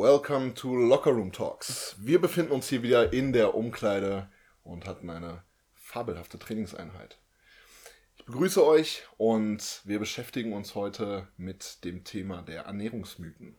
[0.00, 1.96] Welcome to Locker Room Talks.
[1.98, 4.30] Wir befinden uns hier wieder in der Umkleide
[4.62, 5.42] und hatten eine
[5.74, 7.18] fabelhafte Trainingseinheit.
[8.16, 13.58] Ich begrüße euch und wir beschäftigen uns heute mit dem Thema der Ernährungsmythen.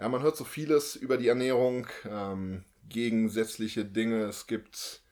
[0.00, 4.24] Ja, man hört so vieles über die Ernährung, ähm, gegensätzliche Dinge.
[4.24, 5.04] Es gibt,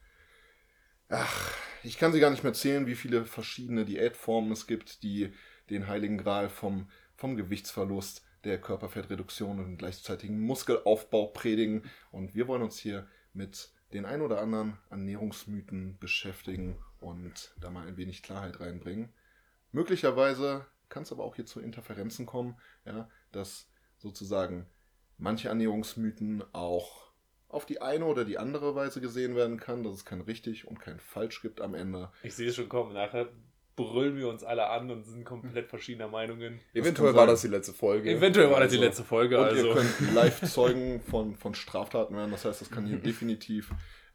[1.10, 1.52] ach,
[1.84, 5.32] ich kann sie gar nicht mehr zählen, wie viele verschiedene Diätformen es gibt, die
[5.70, 11.90] den heiligen Gral vom, vom Gewichtsverlust der Körperfettreduktion und gleichzeitigen Muskelaufbau predigen.
[12.10, 17.86] Und wir wollen uns hier mit den ein oder anderen Ernährungsmythen beschäftigen und da mal
[17.86, 19.12] ein wenig Klarheit reinbringen.
[19.72, 24.66] Möglicherweise kann es aber auch hier zu Interferenzen kommen, ja, dass sozusagen
[25.18, 27.04] manche Ernährungsmythen auch
[27.48, 30.80] auf die eine oder die andere Weise gesehen werden kann, dass es kein richtig und
[30.80, 32.10] kein falsch gibt am Ende.
[32.22, 32.92] Ich sehe es schon kommen.
[32.92, 33.28] Nachher
[33.76, 36.60] brüllen wir uns alle an und sind komplett verschiedener Meinungen.
[36.74, 38.10] Eventuell war das die letzte Folge.
[38.10, 39.38] Eventuell war das die letzte Folge.
[39.38, 39.68] Und also.
[39.68, 42.30] ihr könnt Live-Zeugen von, von Straftaten werden.
[42.30, 43.70] Das heißt, das kann hier definitiv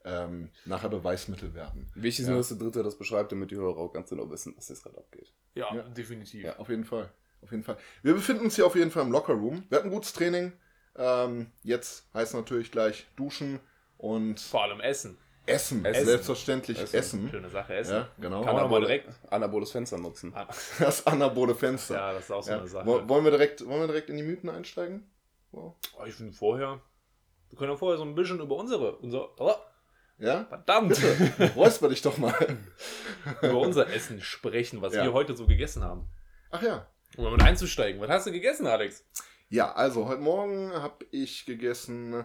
[0.05, 1.87] ähm, nachher Beweismittel werden.
[1.95, 4.53] Wichtig ist nur, dass der Dritte das beschreibt, damit die Hörer auch ganz genau wissen,
[4.55, 5.33] was jetzt gerade abgeht.
[5.55, 5.81] ja, Ja.
[5.83, 6.43] definitiv.
[6.45, 7.11] Ja, auf jeden Fall.
[7.41, 7.77] Auf jeden Fall.
[8.01, 9.63] Wir befinden uns hier auf jeden Fall im Locker Room.
[9.69, 10.53] Wir hatten ein gutes Training.
[10.95, 13.59] Ähm, jetzt heißt natürlich gleich duschen
[13.97, 15.17] und Vor allem Essen.
[15.49, 15.83] Essen.
[15.85, 16.05] Essen.
[16.05, 16.95] Selbstverständlich Essen.
[16.97, 17.29] essen.
[17.29, 17.93] Schöne Sache, Essen.
[17.95, 18.43] Ja, genau.
[18.43, 19.09] Kann man mal direkt.
[19.29, 20.31] Anaboles Fenster nutzen.
[20.35, 20.47] Ah,
[20.79, 21.95] Das anabole Fenster.
[21.95, 22.57] Ja, das ist auch so Ja.
[22.59, 22.85] eine Sache.
[22.85, 25.09] Wo- Wollen wir, direkt, wollen wir direkt in die Mythen einsteigen?
[25.51, 25.75] Wow.
[25.99, 26.81] Oh, ich finde vorher.
[27.49, 28.95] Wir können ja vorher so ein bisschen über unsere.
[28.97, 29.53] Unser, oh,
[30.19, 30.45] Ja?
[30.45, 30.99] verdammt!
[31.55, 32.33] Räusper dich doch mal.
[33.41, 35.03] über unser Essen sprechen, was Ja.
[35.03, 36.07] wir heute so gegessen haben.
[36.51, 36.87] Ach ja.
[37.17, 37.99] Um damit einzusteigen.
[38.01, 39.03] Was hast du gegessen, Alex?
[39.49, 42.23] Ja, also heute Morgen habe ich gegessen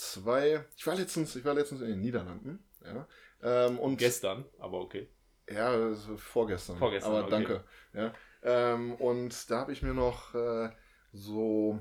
[0.00, 0.64] zwei.
[0.76, 2.64] Ich war letztens, ich war letztens in den Niederlanden.
[2.84, 3.06] Ja.
[3.42, 5.08] Ähm, und Gestern, aber okay.
[5.48, 6.78] Ja, vorgestern.
[6.78, 7.30] Vorgestern, Aber okay.
[7.30, 7.64] danke.
[7.92, 8.14] Ja.
[8.42, 10.70] Ähm, und da habe ich mir noch äh,
[11.12, 11.80] so,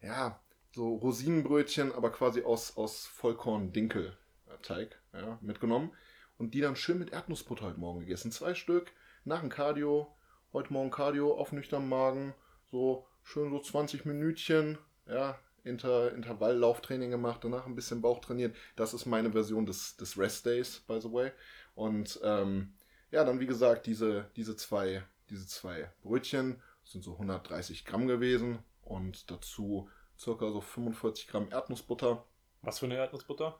[0.00, 0.40] ja,
[0.74, 5.92] so Rosinenbrötchen, aber quasi aus, aus Vollkorn-Dinkel-Teig ja, mitgenommen.
[6.38, 8.32] Und die dann schön mit Erdnussbutter heute Morgen gegessen.
[8.32, 8.90] Zwei Stück
[9.24, 10.16] nach dem Cardio.
[10.52, 12.34] Heute Morgen Cardio auf nüchternem Magen.
[12.70, 14.78] So schön so 20 Minütchen.
[15.06, 18.56] Ja, Inter, Intervalllauftraining gemacht, danach ein bisschen Bauch trainiert.
[18.76, 21.30] Das ist meine Version des, des Rest Days, by the way.
[21.74, 22.74] Und ähm,
[23.10, 28.58] ja, dann wie gesagt, diese, diese, zwei, diese zwei Brötchen sind so 130 Gramm gewesen
[28.82, 32.24] und dazu circa so 45 Gramm Erdnussbutter.
[32.64, 33.58] Was für eine Erdnussbutter?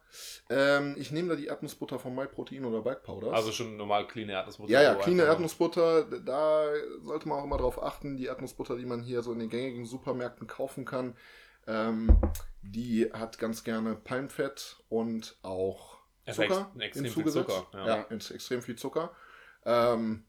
[0.48, 3.32] Ähm, ich nehme da die Erdnussbutter von MyProtein oder Bike Powders.
[3.32, 4.72] Also schon normal clean Erdnussbutter.
[4.72, 6.66] ja, ja, clean einfach- Erdnussbutter, da
[7.02, 8.16] sollte man auch immer drauf achten.
[8.16, 11.16] Die Erdnussbutter, die man hier so in den gängigen Supermärkten kaufen kann,
[11.66, 12.18] ähm,
[12.62, 17.32] die hat ganz gerne Palmfett und auch Also Zucker ex- extrem viel.
[17.32, 18.02] Zucker, Ja, ja.
[18.10, 19.14] extrem viel Zucker.
[19.64, 20.24] Ähm,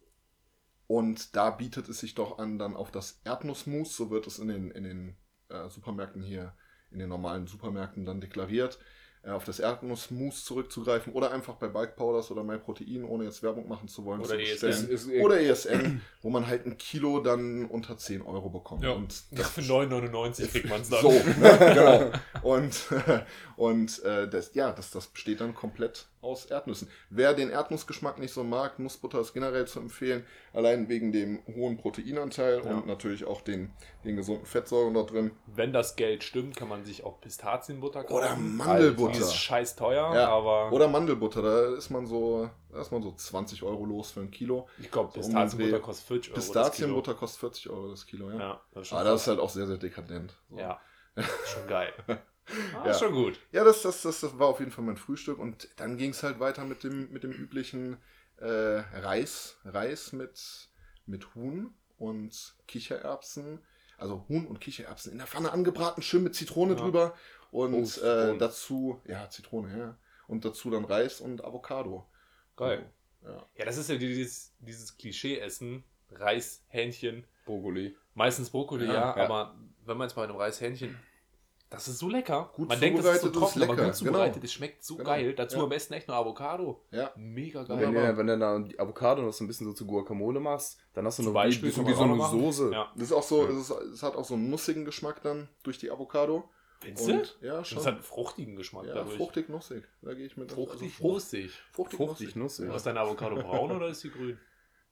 [0.88, 4.47] und da bietet es sich doch an, dann auf das Erdnussmus, so wird es in
[4.47, 5.17] den, in den
[5.49, 6.55] äh, Supermärkten hier,
[6.91, 8.83] in den normalen Supermärkten dann deklariert, äh,
[9.25, 13.88] auf das Erdnussmus zurückzugreifen oder einfach bei Bike Powders oder MyProtein, ohne jetzt Werbung machen
[13.88, 14.69] zu wollen, Oder zu ESN.
[14.69, 18.84] Ist- ist- Oder ESN, wo man halt ein Kilo dann unter 10 Euro bekommt.
[18.84, 18.91] Ja.
[18.91, 21.01] Und Ja, für 9,99 kriegt man es dann.
[21.01, 21.22] so, ne?
[21.59, 22.11] genau.
[22.41, 22.75] Und,
[23.56, 26.88] und äh, das, ja, das, das besteht dann komplett aus Erdnüssen.
[27.09, 31.78] Wer den Erdnussgeschmack nicht so mag, Nussbutter ist generell zu empfehlen, allein wegen dem hohen
[31.78, 32.72] Proteinanteil Ja.
[32.72, 33.72] und natürlich auch den,
[34.03, 35.31] den gesunden Fettsäuren da drin.
[35.47, 38.13] Wenn das Geld stimmt, kann man sich auch Pistazienbutter kaufen.
[38.16, 39.19] Oder Die Mandelbutter.
[39.19, 40.29] ist scheiß teuer, Ja.
[40.29, 44.22] aber Oder Mandelbutter, da ist man so, da ist man so 20 Euro los für
[44.22, 44.67] ein Kilo.
[44.79, 45.84] ich glaube, So um Pistazienbutter Dreh.
[45.85, 46.35] kostet 40 Euro.
[46.40, 48.38] Pistazienbutter kostet 40 Euro das Kilo, ja.
[48.40, 50.34] Ja, das Aber das ist halt auch sehr, sehr dekadent.
[50.50, 50.57] So.
[50.57, 50.79] Ja,
[51.45, 51.94] schon geil.
[52.73, 52.91] Ah, Ja.
[52.91, 53.39] Ist schon gut.
[53.51, 56.23] Ja, das, das, das, das war auf jeden Fall mein Frühstück und dann ging es
[56.23, 57.97] halt weiter mit dem, mit dem üblichen
[58.37, 59.57] äh, Reis.
[59.63, 60.69] Reis mit,
[61.05, 63.59] mit Huhn und Kichererbsen.
[63.97, 66.79] Also Huhn und Kichererbsen in der Pfanne angebraten, schön mit Zitrone Ja.
[66.79, 67.15] drüber.
[67.51, 68.31] Oh, Und Zitrone.
[68.33, 69.97] äh, dazu, ja, Zitrone, ja.
[70.27, 72.09] Und dazu dann Reis und Avocado.
[72.57, 72.91] Geil.
[73.21, 73.47] So, ja.
[73.55, 75.83] Ja, das ist ja dieses, dieses Klischee-Essen.
[76.11, 77.95] Reis, Hähnchen, Brokkoli.
[78.13, 79.55] meistens Brokkoli, Ja, ja, aber
[79.85, 80.95] wenn man jetzt bei einem Reishähnchen,
[81.73, 82.50] das ist so lecker.
[82.56, 84.46] Gut man denkt, das ist so zubereitet ist trocken, aber gut zubereitet, genau.
[84.46, 85.34] es schmeckt so Genau, geil.
[85.34, 85.64] Dazu ja.
[85.64, 86.81] am besten echt nur Avocado.
[86.91, 87.11] ja.
[87.16, 87.93] Mega Wenn, geil.
[87.93, 91.05] ihr, wenn du dann die Avocado noch so ein bisschen so zu Guacamole machst, dann
[91.05, 92.16] hast du noch Beispiel wie, wie so eine.
[92.23, 92.72] Soße.
[92.72, 92.91] Ja.
[92.96, 93.49] Das ist auch so, Ja.
[93.58, 96.49] es, es hat auch so einen nussigen Geschmack dann durch die Avocado.
[96.79, 97.46] Findest du?
[97.47, 97.78] Ja, schon.
[97.78, 99.16] Das hat einen fruchtigen Geschmack ja, dadurch.
[99.16, 99.84] fruchtig, nussig.
[100.02, 100.52] Da gehe ich mit.
[100.52, 101.52] Fruchtig, also nussig.
[101.72, 102.59] fruchtig, Fruchtig, nussig.
[102.66, 102.75] nussig.
[102.75, 104.37] Ist deine Avocado braun oder ist sie grün?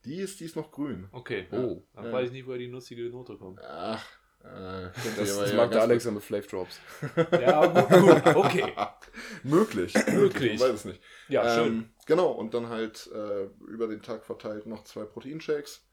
[0.06, 1.10] Die ist, die ist noch grün.
[1.12, 1.48] Okay.
[1.52, 1.84] Oh.
[1.94, 2.12] Dann Ja.
[2.14, 3.60] weiß ich nicht, woher die nussige Note kommt.
[3.62, 4.04] Ach,
[4.44, 6.80] äh, Das, das ja mag der Alex ja mit Flav Drops.
[7.32, 8.36] Ja, gut.
[8.36, 8.74] Okay.
[9.44, 9.94] Möglich.
[10.08, 10.54] Möglich.
[10.54, 11.02] Ich weiß es nicht.
[11.28, 11.68] Ja, schön.
[11.68, 15.86] Ähm, genau, und dann halt äh, über den Tag verteilt noch zwei Proteinshakes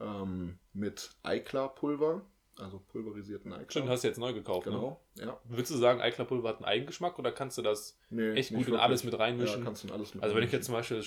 [0.00, 2.22] ähm, mit Eiklar-Pulver.
[2.58, 3.70] Also pulverisierten Eiklar.
[3.70, 4.72] Stimmt, hast du jetzt neu gekauft, ne?
[4.72, 5.38] Genau, ja.
[5.44, 8.76] Würdest du sagen, Eiklarpulver hat einen Eigengeschmack oder kannst du das Nee, echt gut in
[8.76, 9.64] alles mit Ja, reinmischen?
[9.64, 11.02] kannst du in alles mit also wenn ich jetzt zum Beispiel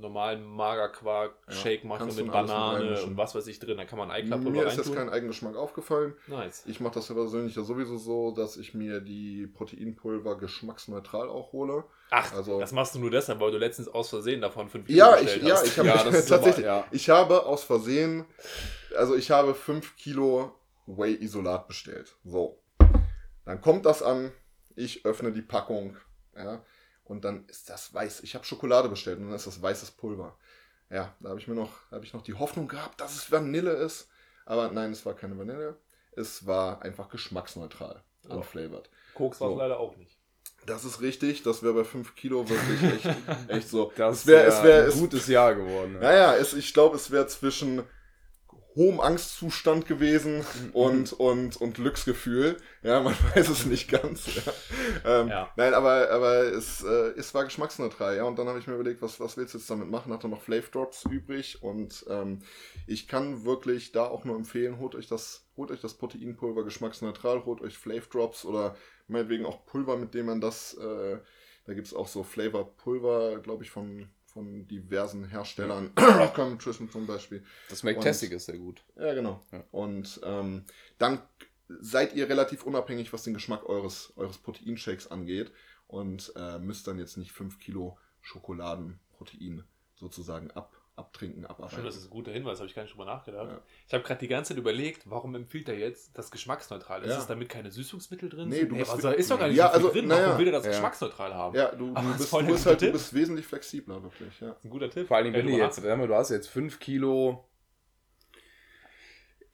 [0.00, 3.10] normalen Magerquark-Shake Ja, mache mit mit Banane reinmischen.
[3.10, 5.04] und was weiß ich drin, dann kann man Eiklarpulver Mir ist jetzt reintun.
[5.06, 6.14] kein Eigengeschmack aufgefallen.
[6.28, 6.62] Nice.
[6.66, 11.52] Ich mache das ja persönlich ja sowieso so, dass ich mir die Proteinpulver geschmacksneutral auch
[11.52, 11.84] hole.
[12.10, 14.98] Ach, Also- das machst du nur deshalb, weil du letztens aus Versehen davon 5 Kilo
[14.98, 15.66] Ja, ich, ja, hast.
[15.66, 16.84] ich habe Ja, tatsächlich, aber- ja.
[16.92, 18.24] ich habe aus Versehen,
[18.96, 20.52] also ich habe 5 Kilo
[20.86, 22.16] Whey-Isolat bestellt.
[22.24, 22.58] So.
[23.44, 24.32] Dann kommt das an,
[24.76, 25.96] ich öffne die Packung,
[26.36, 26.64] ja,
[27.04, 28.22] und dann ist das weiß.
[28.22, 30.36] Ich habe Schokolade bestellt und dann ist das weißes Pulver.
[30.90, 33.72] Ja, da habe ich mir noch, habe ich noch die Hoffnung gehabt, dass es Vanille
[33.72, 34.08] ist.
[34.46, 35.76] Aber nein, es war keine Vanille.
[36.12, 38.36] Es war einfach geschmacksneutral, Ja.
[38.36, 38.88] unflavored.
[39.14, 39.58] Koks war So.
[39.58, 40.16] leider auch nicht.
[40.66, 43.16] Das ist richtig, das wäre bei 5 Kilo wirklich echt,
[43.48, 43.92] echt so.
[43.96, 45.92] Das es wäre, wär es wäre, ein es, gutes Jahr geworden.
[45.94, 45.98] ne?
[46.00, 47.82] naja, es, ich glaube, es wäre zwischen
[48.74, 52.56] hohem Angstzustand gewesen und, und, und Glücksgefühl.
[52.82, 54.26] Ja, man weiß es nicht ganz.
[54.34, 54.52] Ja.
[55.04, 55.52] Ähm, Ja.
[55.56, 58.16] Nein, aber, aber es, äh, es war geschmacksneutral.
[58.16, 60.12] Ja, und dann habe ich mir überlegt, was, was willst du jetzt damit machen?
[60.12, 62.40] Hatte noch Flav Drops übrig und ähm,
[62.86, 67.44] ich kann wirklich da auch nur empfehlen, holt euch das, holt euch das Proteinpulver geschmacksneutral,
[67.44, 68.76] holt euch Flav Drops oder
[69.08, 71.18] meinetwegen auch Pulver, mit dem man das, äh,
[71.66, 75.92] da gibt es auch so Flavor-Pulver, glaube ich, von, von diversen Herstellern.
[75.98, 77.44] Rocker Nutrition zum Beispiel.
[77.70, 78.84] Das McTastic ist sehr gut.
[78.96, 79.40] Ja, genau.
[79.52, 79.64] Ja.
[79.70, 80.64] Und ähm,
[80.98, 81.22] dann
[81.68, 85.52] seid ihr relativ unabhängig, was den Geschmack eures, eures Proteinshakes angeht
[85.86, 89.64] und äh, müsst dann jetzt nicht 5 Kilo Schokoladenprotein
[89.94, 91.84] sozusagen ab, abtrinken, Schön, abarbeiten.
[91.84, 93.50] das ist ein guter Hinweis, habe ich gar nicht drüber nachgedacht.
[93.50, 93.60] Ja.
[93.88, 97.02] Ich habe gerade die ganze Zeit überlegt, warum empfiehlt er jetzt das geschmacksneutral?
[97.02, 97.18] Ist Ja.
[97.18, 98.70] es damit keine Süßungsmittel drin Nee, sind?
[98.72, 100.06] du bist- was, da ist doch gar nicht Ja, also, drin.
[100.06, 100.26] naja.
[100.26, 100.70] Warum will er das Ja.
[100.70, 101.56] geschmacksneutral haben?
[101.56, 104.40] ja, du, du, das ist bist, voll du, bist halt, du bist wesentlich flexibler, wirklich.
[104.40, 104.48] Ja.
[104.48, 105.08] Das ist ein guter Tipp.
[105.08, 107.44] Vor allem, wenn du jetzt, du hast jetzt 5 Kilo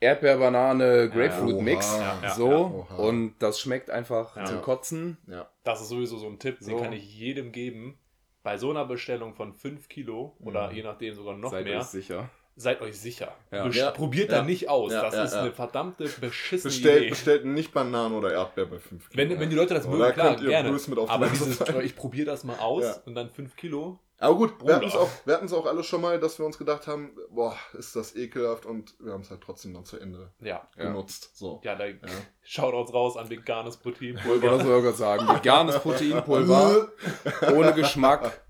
[0.03, 1.93] Erdbeer, Banane, Grapefruit-Mix.
[1.95, 1.99] Oha.
[2.01, 2.87] Ja, ja, so.
[2.89, 2.97] ja.
[2.97, 4.45] Und das schmeckt einfach Ja.
[4.47, 5.19] zum Kotzen.
[5.27, 5.49] ja.
[5.63, 6.77] Das ist sowieso so ein Tipp, den So.
[6.79, 7.99] kann ich jedem geben.
[8.43, 10.77] Bei so einer Bestellung von 5 Kilo oder Mhm.
[10.77, 12.31] je nachdem sogar noch Seid mehr, sicher.
[12.61, 13.33] Seid euch sicher.
[13.51, 13.67] Ja.
[13.69, 13.91] Ja.
[13.91, 14.39] Probiert Ja.
[14.39, 14.93] da nicht aus.
[14.93, 15.41] Ja, das ja, ist ja.
[15.41, 17.11] eine verdammte beschissene Bestellt, Idee.
[17.11, 19.31] bestellt nicht Bananen oder Erdbeer bei 5 Kilo.
[19.31, 20.79] Wenn, wenn die Leute das Oder mögen, klar, könnt ihr gerne.
[21.09, 22.97] Aber dieses, ich probiere das mal aus Ja.
[23.07, 23.99] und dann 5 Kilo.
[24.23, 24.75] Aber gut, wir Bruder.
[24.77, 27.97] hatten es auch, wir auch alle schon mal, dass wir uns gedacht haben, boah, ist
[27.97, 30.69] das ekelhaft und wir haben es halt trotzdem dann zu Ende Ja.
[30.77, 31.39] Genutzt.
[31.39, 31.63] So.
[31.65, 31.95] Ja, da Ja.
[32.43, 34.51] schaut uns raus an veganes Ich wollte Proteinpulver.
[34.59, 35.27] das sogar sagen.
[35.27, 36.89] Veganes Proteinpulver
[37.55, 38.43] ohne Geschmack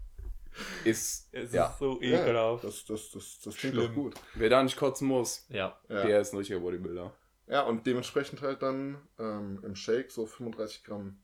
[0.84, 2.64] ist, Es ja, ist so Ja, ekelhaft.
[2.64, 3.88] das, das, das, das klingt Schlimm.
[3.88, 4.14] doch gut.
[4.34, 5.78] wer da nicht kotzen muss, Ja.
[5.88, 6.04] Ja.
[6.06, 7.12] der ist ein richtiger Bodybuilder.
[7.48, 11.20] ja, und dementsprechend halt dann ähm, im Shake so 35 Gramm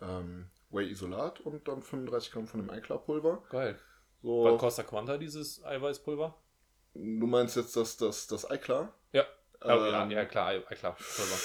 [0.00, 3.42] ähm, Whey-Isolat und dann 35 Gramm von dem Eiklar-Pulver.
[3.50, 3.78] Geil.
[4.22, 6.34] So, Was kostet Quanta dieses Eiweißpulver?
[6.94, 8.94] du meinst jetzt das, das, das Eiklar?
[9.12, 9.24] Ja.
[9.62, 10.94] Oh, ja, Ähm, ja, klar, Ei- Ei- klar.
[10.94, 11.38] Pulver.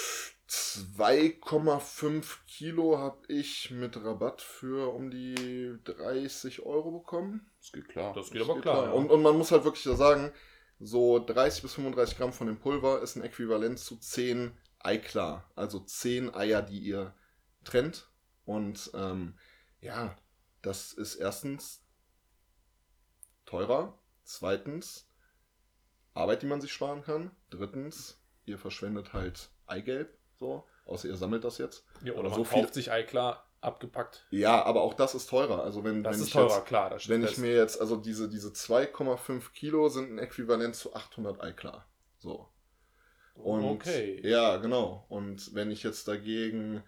[0.48, 7.50] 2,5 Kilo habe ich mit Rabatt für um die 30 Euro bekommen.
[7.60, 8.14] Das geht klar.
[8.14, 8.84] Das geht aber klar.
[8.86, 8.90] Ja.
[8.92, 10.32] Und, und man muss halt wirklich sagen,
[10.80, 15.50] so 30 bis 35 Gramm von dem Pulver ist ein Äquivalent zu 10 Eiklar.
[15.54, 17.14] Also 10 Eier, die ihr
[17.64, 18.10] trennt.
[18.46, 19.38] Und ähm,
[19.80, 20.16] ja,
[20.62, 21.84] das ist erstens
[23.44, 23.98] teurer.
[24.24, 25.10] Zweitens
[26.14, 27.30] Arbeit, die man sich sparen kann.
[27.50, 30.17] Drittens, ihr verschwendet halt Eigelb.
[30.38, 31.84] So, außer ihr sammelt das jetzt.
[32.04, 34.24] ja, oder aber man so viel- kauft sich Ei klar abgepackt.
[34.30, 35.64] Ja, aber auch das ist teurer.
[35.64, 36.96] Also wenn, Das wenn ist ich teurer, jetzt, klar.
[37.08, 41.84] Wenn ich mir jetzt, also diese, diese 2,5 Kilo sind ein Äquivalent zu 800 Eiklar.
[42.18, 42.48] So.
[43.34, 44.20] Und, okay.
[44.24, 45.06] Ja, genau.
[45.08, 46.82] Und wenn ich jetzt dagegen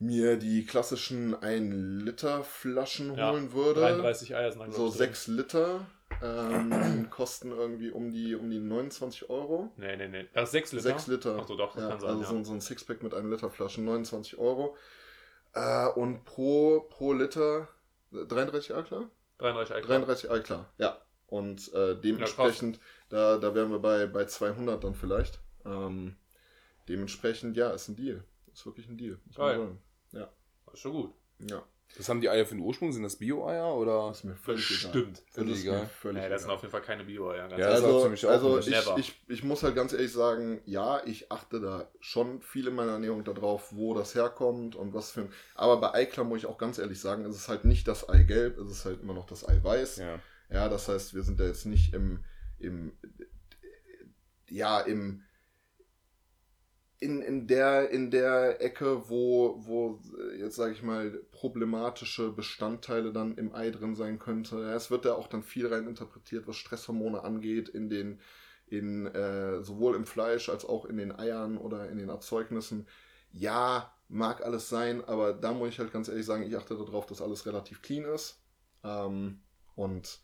[0.00, 1.72] mir die klassischen 1
[2.04, 5.86] Liter Flaschen Ja, holen würde, 33 Eier sind dann, so glaub ich, 6 Liter,
[6.22, 9.70] ähm, kosten irgendwie um die, um die 29 Euro.
[9.76, 10.28] Nee, nee, nee.
[10.34, 10.82] Das ist 6 Liter.
[10.82, 11.38] 6 Liter.
[11.38, 12.10] Achso, doch, das ja, kann sein.
[12.10, 12.28] also ja.
[12.28, 14.76] so, so ein Sixpack mit 1 Liter Flaschen, 29 Euro.
[15.54, 17.68] Äh, und pro, pro Liter
[18.12, 19.10] 33 Eiklar?
[19.38, 19.98] 33 Ei klar.
[19.98, 20.98] 33 Eiklar, ja.
[21.26, 22.78] Und äh, dementsprechend,
[23.08, 25.40] da, da wären wir bei, bei 200 dann vielleicht.
[25.64, 26.16] Ähm,
[26.88, 28.22] dementsprechend, ja, ist ein Deal.
[28.52, 29.18] Ist wirklich ein Deal.
[29.24, 29.58] Muss man Geil.
[29.58, 29.80] sagen.
[30.66, 31.14] Das ist schon gut.
[31.50, 31.62] Ja,
[31.98, 32.90] Was haben die Eier für den Ursprung?
[32.90, 34.10] Sind das Bio-Eier oder?
[34.10, 34.90] ist mir völlig egal.
[34.90, 35.18] Stimmt.
[35.26, 35.80] Das Völlig ist egal.
[35.80, 36.56] mir völlig Nee, das sind egal.
[36.56, 37.50] auf jeden Fall keine Bio-Eier.
[37.50, 41.30] Ja, das also, ziemlich also ich, ich, ich muss halt ganz ehrlich sagen, ja, ich
[41.30, 45.32] achte da schon viel in meiner Ernährung darauf, wo das herkommt und was für ein.
[45.54, 48.58] Aber bei Eiklar muss ich auch ganz ehrlich sagen, es ist halt nicht das Eigelb,
[48.58, 49.98] es ist halt immer noch das Eiweiß.
[49.98, 50.18] Ja.
[50.50, 52.24] Ja, das heißt, wir sind da jetzt nicht im,
[52.58, 52.92] im
[54.48, 55.24] ja, im
[57.02, 63.12] in, in, der, in der Ecke, wo, wo äh, jetzt sage ich mal, problematische Bestandteile
[63.12, 64.60] dann im Ei drin sein könnte.
[64.60, 68.20] Ja, es wird da auch dann viel rein interpretiert, was Stresshormone angeht, in den,
[68.66, 72.86] in äh, sowohl im Fleisch als auch in den Eiern oder in den Erzeugnissen.
[73.32, 77.06] Ja, mag alles sein, aber da muss ich halt ganz ehrlich sagen, ich achte darauf,
[77.06, 78.40] dass alles relativ clean ist.
[78.84, 79.40] Ähm,
[79.74, 80.20] und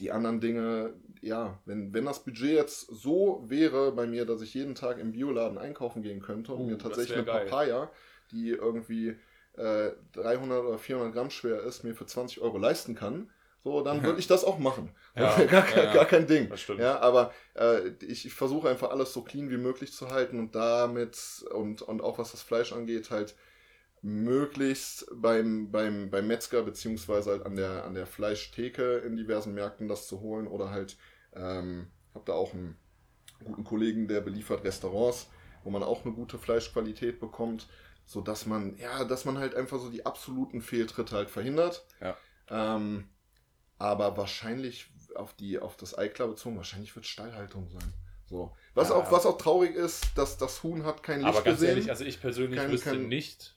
[0.00, 4.54] die anderen Dinge, ja, wenn, wenn das Budget jetzt so wäre bei mir, dass ich
[4.54, 7.44] jeden Tag im Bioladen einkaufen gehen könnte und Uh, mir tatsächlich eine geil.
[7.46, 7.90] Papaya,
[8.30, 9.16] die irgendwie
[9.54, 13.30] äh, 300 oder 400 Gramm schwer ist, mir für 20 Euro leisten kann,
[13.62, 14.94] so, dann würde ich das auch machen.
[15.14, 16.50] Ja, gar, kein- ja, gar kein Ding.
[16.76, 20.54] Ja, aber äh, ich, ich versuche einfach alles so clean wie möglich zu halten und
[20.54, 23.34] damit und, und auch was das Fleisch angeht, halt
[24.02, 29.88] möglichst beim, beim, beim Metzger beziehungsweise halt an der, an der Fleischtheke in diversen Märkten
[29.88, 30.96] das zu holen oder halt,
[31.34, 32.76] ähm, habe da auch einen
[33.44, 35.28] guten Kollegen, der beliefert Restaurants,
[35.64, 37.68] wo man auch eine gute Fleischqualität bekommt,
[38.06, 41.86] so dass man, ja, dass man halt einfach so die absoluten Fehltritte halt verhindert.
[42.00, 42.16] Ja.
[42.48, 43.08] Ähm,
[43.78, 47.92] aber wahrscheinlich auf die, auf das Eiklar bezogen, wahrscheinlich wird Stallhaltung sein.
[48.26, 48.54] So.
[48.74, 48.96] Was, Ja.
[48.96, 51.70] auch, was auch traurig ist, dass das Huhn hat kein Licht Aber ganz gesehen.
[51.70, 53.56] ehrlich, also ich persönlich Kein- wüsste kein nicht,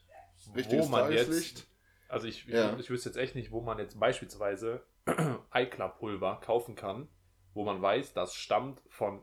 [0.49, 1.67] wo richtiges man jetzt, Tageslicht.
[2.07, 2.77] also ich, ich, Ja.
[2.77, 4.83] ich wüsste jetzt echt nicht, wo man jetzt beispielsweise
[5.51, 7.07] Eiklarpulver kaufen kann,
[7.53, 9.21] wo man weiß, das stammt von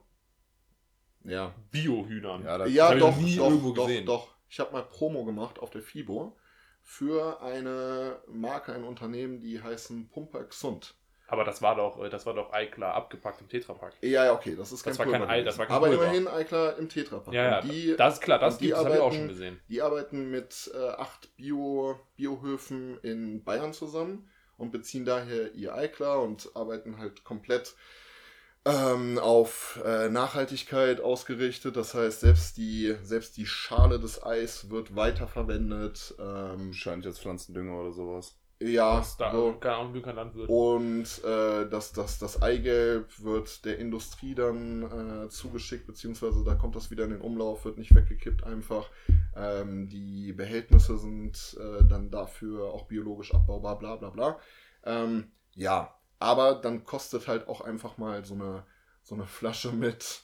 [1.24, 2.44] Ja, Biohühnern.
[2.44, 4.06] Ja, das ja ich doch, nie doch, irgendwo doch, gesehen.
[4.06, 4.28] doch.
[4.48, 6.36] Ich habe mal Promo gemacht auf der FIBO
[6.82, 10.94] für eine Marke, ein Unternehmen, die heißen Pumper Gesund.
[11.30, 13.94] Aber das war doch, äh, das war doch Eiklar abgepackt im Tetrapack.
[14.00, 16.04] Ja, ja, okay, das ist kein Das war kein Ei, das war kein Aber Pulver.
[16.04, 17.32] immerhin Eiklar im Tetrapack.
[17.32, 19.60] Ja, ja, die, das ist klar, das, die das habe ich auch schon gesehen.
[19.68, 26.20] Die arbeiten mit äh, acht Bio, Biohöfen in Bayern zusammen und beziehen daher ihr Eiklar
[26.20, 27.76] und arbeiten halt komplett
[28.64, 31.76] ähm, auf äh, Nachhaltigkeit ausgerichtet.
[31.76, 36.14] Das heißt, selbst die, selbst die Schale des Eis wird weiterverwendet.
[36.18, 38.36] Ähm, Wahrscheinlich als Pflanzendünger oder sowas.
[38.60, 39.54] Ja, da, so.
[39.58, 40.48] keine Ahnung, kein Landwirt.
[40.48, 46.76] Und äh, das, das, das Eigelb wird der Industrie dann äh, zugeschickt, beziehungsweise da kommt
[46.76, 48.90] das wieder in den Umlauf, wird nicht weggekippt einfach.
[49.34, 54.38] Ähm, die Behältnisse sind äh, dann dafür auch biologisch abbaubar, bla bla bla.
[54.84, 58.64] Ähm, ja, aber dann kostet halt auch einfach mal so eine,
[59.02, 60.22] so eine Flasche mit,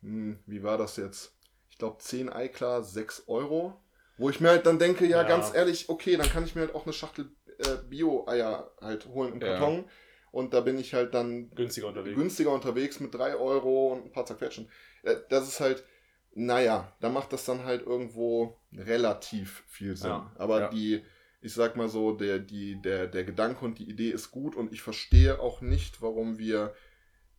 [0.00, 1.36] hm, wie war das jetzt?
[1.68, 3.78] Ich glaube 10 Eiklar, 6 Euro.
[4.16, 5.28] Wo ich mir halt dann denke, ja, Ja.
[5.28, 9.34] ganz ehrlich, okay, dann kann ich mir halt auch eine Schachtel äh, Bio-Eier halt holen
[9.34, 9.58] im Ja.
[9.58, 9.84] Karton.
[10.32, 12.16] Und da bin ich halt dann Günstiger unterwegs.
[12.16, 14.68] günstiger unterwegs mit 3 Euro und ein paar zerquetschen.
[15.02, 15.84] Äh, Das ist halt,
[16.34, 20.10] naja, da macht das dann halt irgendwo relativ viel Sinn.
[20.10, 20.68] Ja, Aber ja.
[20.68, 21.02] die,
[21.40, 24.72] ich sag mal so, der, die, der, der Gedanke und die Idee ist gut und
[24.72, 26.74] ich verstehe auch nicht, warum wir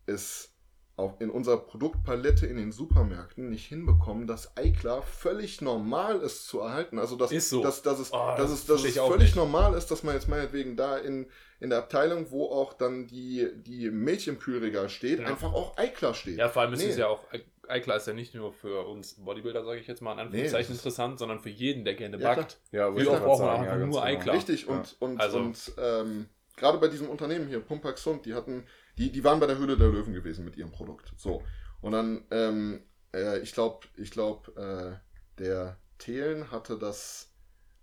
[0.07, 0.56] es
[0.97, 6.59] auch in unserer Produktpalette in den Supermärkten nicht hinbekommen, dass Eiklar völlig normal ist zu
[6.59, 6.97] erhalten.
[6.97, 7.61] Also dass, Ist so.
[7.61, 10.27] dass, dass es, Oh, dass das es, dass es völlig normal ist, dass man jetzt
[10.27, 11.27] meinetwegen da in,
[11.59, 15.27] in der Abteilung, wo auch dann die, die Milch im Kühlregal steht, Ja.
[15.27, 16.37] einfach auch Eiklar steht.
[16.39, 16.89] Ja, vor allem ist Nee.
[16.89, 17.21] es ja auch,
[17.67, 20.79] Eiklar ist ja nicht nur für uns Bodybuilder, sage ich jetzt mal in Anführungszeichen, ist-
[20.79, 22.57] interessant, sondern für jeden, der gerne Ja, backt.
[22.71, 24.01] Ja, oft grad braucht man sagen, einfach ja, nur genau.
[24.03, 24.35] Eiklar?
[24.35, 24.73] Richtig, Ja.
[24.73, 26.25] und, und, Also- und ähm,
[26.55, 28.65] gerade bei diesem Unternehmen hier, Pumper Gesund, die hatten,
[28.97, 31.13] die, die waren bei der Höhle der Löwen gewesen mit ihrem Produkt.
[31.17, 31.43] So.
[31.81, 32.81] Und dann, ähm,
[33.13, 37.31] äh, ich glaube, ich glaube, äh, der Thelen hatte das,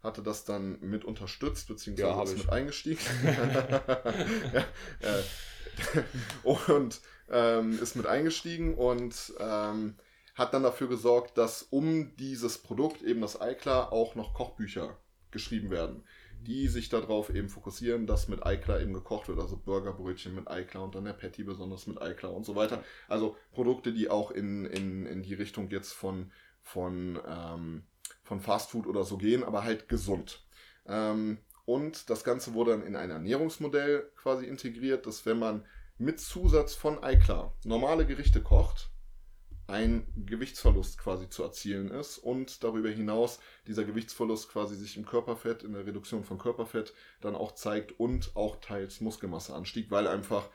[0.03, 3.01] hatte das dann mit unterstützt, beziehungsweise Ja, ist mit eingestiegen.
[4.53, 4.65] ja,
[5.01, 5.23] äh,
[6.43, 9.97] und ähm, ist mit eingestiegen und ähm,
[10.35, 14.99] hat dann dafür gesorgt, dass um dieses Produkt, eben das Eiklar, auch noch Kochbücher
[15.31, 16.05] geschrieben werden,
[16.45, 20.85] die sich darauf eben fokussieren, dass mit Eiklar eben gekocht wird, also Burgerbrötchen mit Eiklar
[20.85, 22.83] und dann der Patty besonders mit Eiklar und so weiter.
[23.09, 26.31] Also Produkte, die auch in, in, in die Richtung jetzt von,
[26.63, 27.83] von, ähm,
[28.23, 30.45] von Fastfood oder so gehen, aber halt gesund.
[30.87, 35.65] Ähm, und das Ganze wurde dann in ein Ernährungsmodell quasi integriert, dass wenn man
[35.99, 38.91] mit Zusatz von Eiklar normale Gerichte kocht,
[39.67, 45.63] ein Gewichtsverlust quasi zu erzielen ist und darüber hinaus dieser Gewichtsverlust quasi sich im Körperfett,
[45.63, 50.49] in der Reduktion von Körperfett dann auch zeigt und auch teils Muskelmasseanstieg, weil einfach,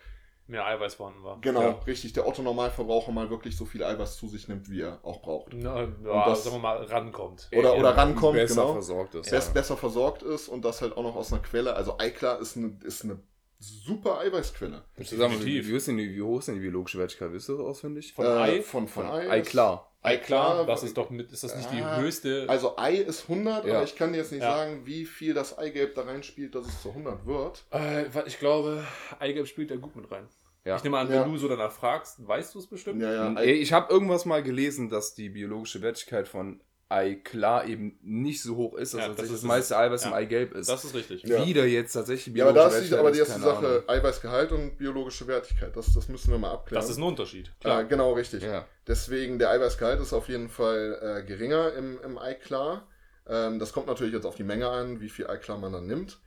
[0.48, 1.40] Mehr Eiweiß vorhanden war.
[1.42, 1.70] genau, Ja.
[1.86, 5.54] richtig, der Otto-Normalverbraucher mal wirklich so viel Eiweiß zu sich nimmt, wie er auch braucht.
[5.54, 7.50] Na, Und ja, das- sagen wir mal, rankommt.
[7.56, 8.74] Oder, oder rankommt, besser genau.
[8.74, 9.30] versorgt ist.
[9.30, 11.76] Best, besser versorgt ist und das halt auch noch aus einer Quelle.
[11.76, 13.20] Also Eiklar ist eine, ist eine
[13.60, 14.84] super Eiweißquelle.
[15.06, 17.32] Zusammen, wie, wie, denn die, wie hoch ist denn die biologische Wertigkeit?
[17.34, 18.14] Wisst ihr das auswendig?
[18.14, 18.62] Von Äh, Ei?
[18.62, 19.30] Von, von, Von Ei.
[19.30, 19.86] Eiklar.
[20.02, 22.46] Eiklar, das ist doch mit, ist das nicht die Ah, höchste?
[22.48, 23.76] Also Ei ist 100, Ja.
[23.76, 24.56] aber ich kann dir jetzt nicht Ja.
[24.58, 27.66] sagen, wie viel das Eigelb da reinspielt, dass es zu 100 wird.
[27.74, 28.86] Äh, ich glaube,
[29.20, 30.30] Eigelb spielt da gut mit rein.
[30.64, 30.78] Ja.
[30.78, 31.24] Ich nehme an, Ja.
[31.26, 33.02] wenn du so danach fragst, weißt du es bestimmt?
[33.02, 33.34] Ja, ja.
[33.42, 38.56] Ey, Ich habe irgendwas mal gelesen, dass die biologische Wertigkeit von Eiklar eben nicht so
[38.56, 40.18] hoch ist, dass Ja, tatsächlich das das, ist- meiste Eiweiß im ja.
[40.18, 40.70] Eigelb ist.
[40.70, 41.24] Das ist richtig.
[41.24, 41.46] Ja.
[41.46, 44.78] Wieder jetzt tatsächlich Ja, aber da biologische ist die, aber die erste Sache Eiweißgehalt und
[44.78, 45.76] biologische Wertigkeit.
[45.78, 46.82] Das, das müssen wir mal abklären.
[46.82, 47.52] Das ist ein Unterschied.
[47.60, 47.78] Klar.
[47.78, 47.84] Klar.
[47.86, 48.44] genau, richtig.
[48.44, 48.56] Ahnung.
[48.56, 48.66] Ja.
[48.88, 52.88] Deswegen der Eiweißgehalt ist auf jeden Fall äh, geringer im, im Eiklar.
[53.28, 56.20] Ähm, das kommt natürlich jetzt auf die Menge an, wie viel Eiklar man dann nimmt.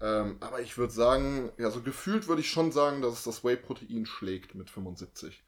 [0.00, 3.44] Ähm, aber ich würde sagen, ja, so gefühlt würde ich schon sagen, dass es das
[3.44, 5.42] Whey-Protein schlägt mit 75.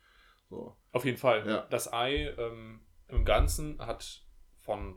[0.48, 0.76] So.
[0.92, 1.44] Auf jeden Fall.
[1.46, 1.66] Ja.
[1.70, 4.22] Das Ei ähm, im Ganzen hat
[4.70, 4.96] von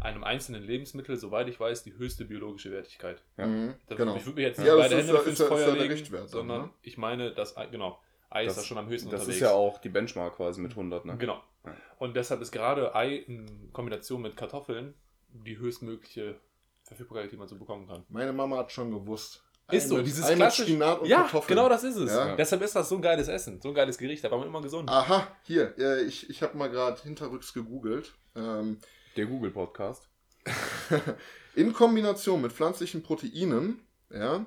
[0.00, 3.22] einem einzelnen Lebensmittel, soweit ich weiß, die höchste biologische Wertigkeit.
[3.36, 3.46] Ja.
[3.46, 4.16] Mhm, genau.
[4.16, 5.50] Ich würde mir jetzt Ja, nicht das beide ist Hände ja- ist ins ja- ist
[5.50, 6.70] ja Feuer der legen, Richtwert sondern ne?
[6.82, 8.00] ich meine, das Ei, genau,
[8.30, 9.36] Ei ist Das- da schon am höchsten Das unterwegs.
[9.36, 11.16] ist ja auch die Benchmark quasi mit 100, ne?
[11.18, 11.42] Genau.
[11.64, 11.76] Ja.
[11.98, 14.94] Und deshalb ist gerade Ei in Kombination mit Kartoffeln
[15.28, 16.36] die höchstmögliche
[16.84, 18.04] Verfügbarkeit, die man so bekommen kann.
[18.08, 19.42] Meine Mama hat schon gewusst.
[19.70, 21.56] Ist so, mit- dieses Ei klassische- Spinat und Ja, Kartoffeln.
[21.56, 22.10] genau das ist es.
[22.10, 22.34] Ja.
[22.36, 24.60] Deshalb ist das so ein geiles Essen, so ein geiles Gericht, da war man immer
[24.60, 24.90] gesund.
[24.90, 28.12] Aha, hier, äh, ich, ich habe mal gerade hinterrücks gegoogelt.
[28.34, 28.78] Ähm,
[29.16, 30.08] Der Google-Podcast.
[31.54, 34.46] in Kombination mit pflanzlichen Proteinen, ja,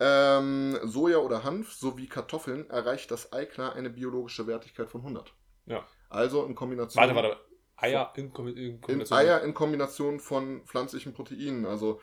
[0.00, 5.34] ähm, Soja oder Hanf sowie Kartoffeln erreicht das Eiklar eine biologische Wertigkeit von 100.
[5.66, 5.84] Ja.
[6.08, 7.36] Also in Kombination Warte, warte.
[7.76, 9.18] Eier in, Kombi- in in Kombination.
[9.18, 12.00] Eier in Kombination von pflanzlichen Proteinen, also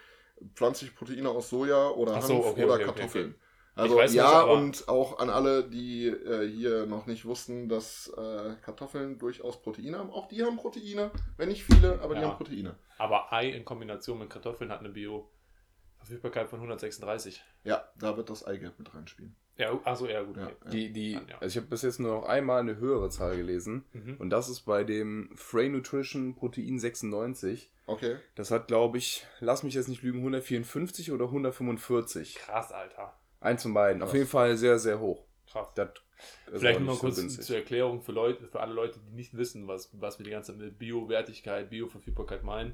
[0.53, 3.31] pflanzliche Proteine aus Soja oder Hanf so, okay, oder okay, Kartoffeln.
[3.31, 3.39] okay.
[3.75, 7.67] Also weiß ja, nicht, aber- und auch an alle, die äh, hier noch nicht wussten,
[7.67, 10.09] dass äh, Kartoffeln durchaus Proteine haben.
[10.11, 12.29] Auch die haben Proteine, wenn nicht viele, aber die Ja.
[12.29, 12.75] haben Proteine.
[12.97, 17.43] Aber Ei in Kombination mit Kartoffeln hat eine Bio-Verfügbarkeit von 136.
[17.63, 19.35] Ja, da wird das Eigelb mit reinspielen.
[19.57, 20.35] Ja, also ja, gut.
[20.37, 20.47] Ja.
[20.47, 20.69] okay.
[20.71, 23.85] Die, die, also ich habe bis jetzt nur noch einmal eine höhere Zahl gelesen.
[23.93, 24.17] Mhm.
[24.19, 27.71] Und das ist bei dem Frey Nutrition Protein 96.
[27.87, 28.17] Okay.
[28.35, 32.35] Das hat, glaube ich, lass mich jetzt nicht lügen, 154 oder 145.
[32.35, 33.13] Krass, Alter.
[33.39, 34.01] Eins von beiden.
[34.01, 35.25] Auf jeden Fall sehr, sehr hoch.
[35.51, 35.67] Krass.
[35.75, 35.89] Das
[36.47, 39.67] Vielleicht nur mal kurz so zur Erklärung für Leute, für alle Leute, die nicht wissen,
[39.67, 42.73] was, was wir die ganze Zeit mit Bio-Wertigkeit, Bio-Verfügbarkeit meinen.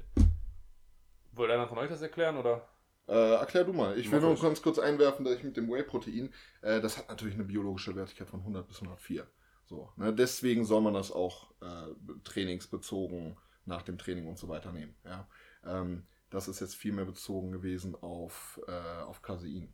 [1.32, 2.68] Wollt einer von euch das erklären oder?
[3.08, 3.98] Äh, erklär du mal.
[3.98, 4.40] Ich will nur ich.
[4.40, 8.28] ganz kurz einwerfen, dass ich mit dem Whey-Protein, äh, das hat natürlich eine biologische Wertigkeit
[8.28, 9.26] von 100 bis 104.
[9.66, 10.14] So, ne?
[10.14, 14.94] Deswegen soll man das auch äh, trainingsbezogen nach dem Training und so weiter nehmen.
[15.04, 15.28] Ja?
[15.64, 19.72] Ähm, das ist jetzt viel mehr bezogen gewesen auf, äh, auf Casein.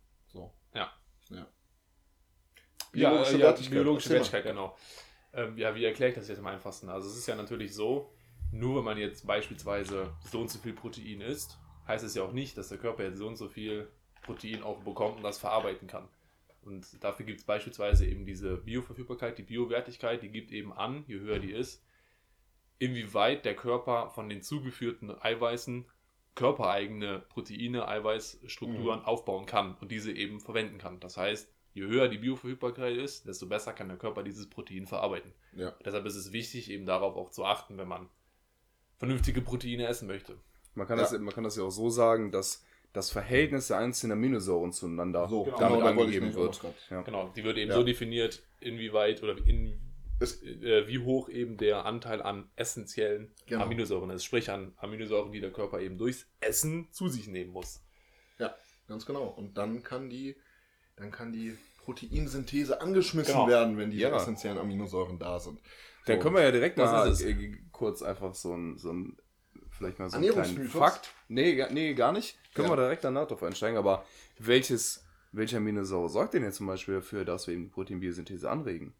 [0.75, 0.93] Ja.
[1.31, 1.47] ja.
[2.93, 4.11] ja, äh, ja, biologische.
[4.11, 4.77] Wertigkeit, genau.
[5.33, 6.89] Ähm, ja, wie erkläre ich das jetzt am einfachsten?
[6.89, 8.13] Also es ist ja natürlich so,
[8.51, 12.33] nur wenn man jetzt beispielsweise so und so viel Protein isst, heißt es ja auch
[12.33, 13.91] nicht, dass der Körper jetzt so und so viel
[14.23, 16.09] Protein auch bekommt und das verarbeiten kann.
[16.63, 21.19] Und dafür gibt es beispielsweise eben diese Bioverfügbarkeit, die Biowertigkeit, die gibt eben an, je
[21.19, 21.83] höher die ist,
[22.79, 25.87] inwieweit der Körper von den zugeführten Eiweißen
[26.39, 31.01] körpereigene Proteine, Eiweißstrukturen aufbauen kann und diese eben verwenden kann.
[31.01, 35.33] Das heißt, je höher die Bioverfügbarkeit ist, desto besser kann der Körper dieses Protein verarbeiten.
[35.53, 35.75] Ja.
[35.85, 38.09] Deshalb ist es wichtig, eben darauf auch zu achten, wenn man
[38.99, 40.37] vernünftige Proteine essen möchte.
[40.75, 41.05] Man kann, Ja.
[41.05, 45.29] das, man kann das ja auch so sagen, dass das Verhältnis der einzelnen Aminosäuren zueinander
[45.29, 45.59] So, Genau.
[45.59, 46.63] damit ich angegeben wird.
[46.91, 47.03] Ja.
[47.03, 47.77] Genau, die wird eben Ja.
[47.77, 49.79] so definiert, inwieweit oder in,
[50.21, 53.65] Es- äh, wie hoch eben der Anteil an essentiellen Genau.
[53.65, 54.25] Aminosäuren ist.
[54.25, 57.83] Sprich an Aminosäuren, die der Körper eben durchs Essen zu sich nehmen muss.
[58.39, 58.55] Ja,
[58.89, 59.25] ganz genau.
[59.29, 60.37] Und dann kann die,
[60.97, 63.49] dann kann die Proteinsynthese angeschmissen Genau.
[63.49, 64.15] werden, wenn die Ja.
[64.15, 65.61] essentiellen Aminosäuren da sind.
[66.07, 66.23] Dann So.
[66.23, 69.17] können wir ja direkt Das mal äh, kurz einfach so ein, so ein
[69.71, 71.13] vielleicht mal so einen kleinen Fakt.
[71.29, 72.37] Nee, nee, gar nicht.
[72.55, 72.73] Können Ja.
[72.77, 74.05] wir direkt danach drauf einsteigen, aber
[74.39, 78.95] welches, welche Aminosäure sorgt denn jetzt zum Beispiel dafür, dass wir eben die Proteinbiosynthese anregen?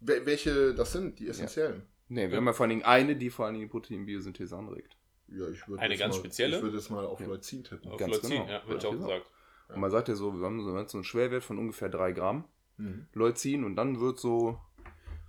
[0.00, 1.82] Wel- welche das sind, die essentiellen?
[2.08, 4.96] Nee, wir haben ja vor allen Dingen eine, die vor allen Dingen die Proteinbiosynthese anregt.
[5.28, 6.56] Ja, ich würde Eine ganz mal, spezielle?
[6.56, 7.26] Ich würde jetzt mal auf Ja.
[7.26, 7.90] Leucin tippen.
[7.90, 8.48] Auf Ganz Leucin, genau.
[8.48, 9.06] ja, wird Ja, auch genau.
[9.06, 9.26] gesagt.
[9.68, 12.44] Und man sagt ja so, wir haben so, einen Schwerwert von ungefähr 3 Gramm
[12.78, 13.08] Mhm.
[13.12, 14.58] Leucin und dann wird so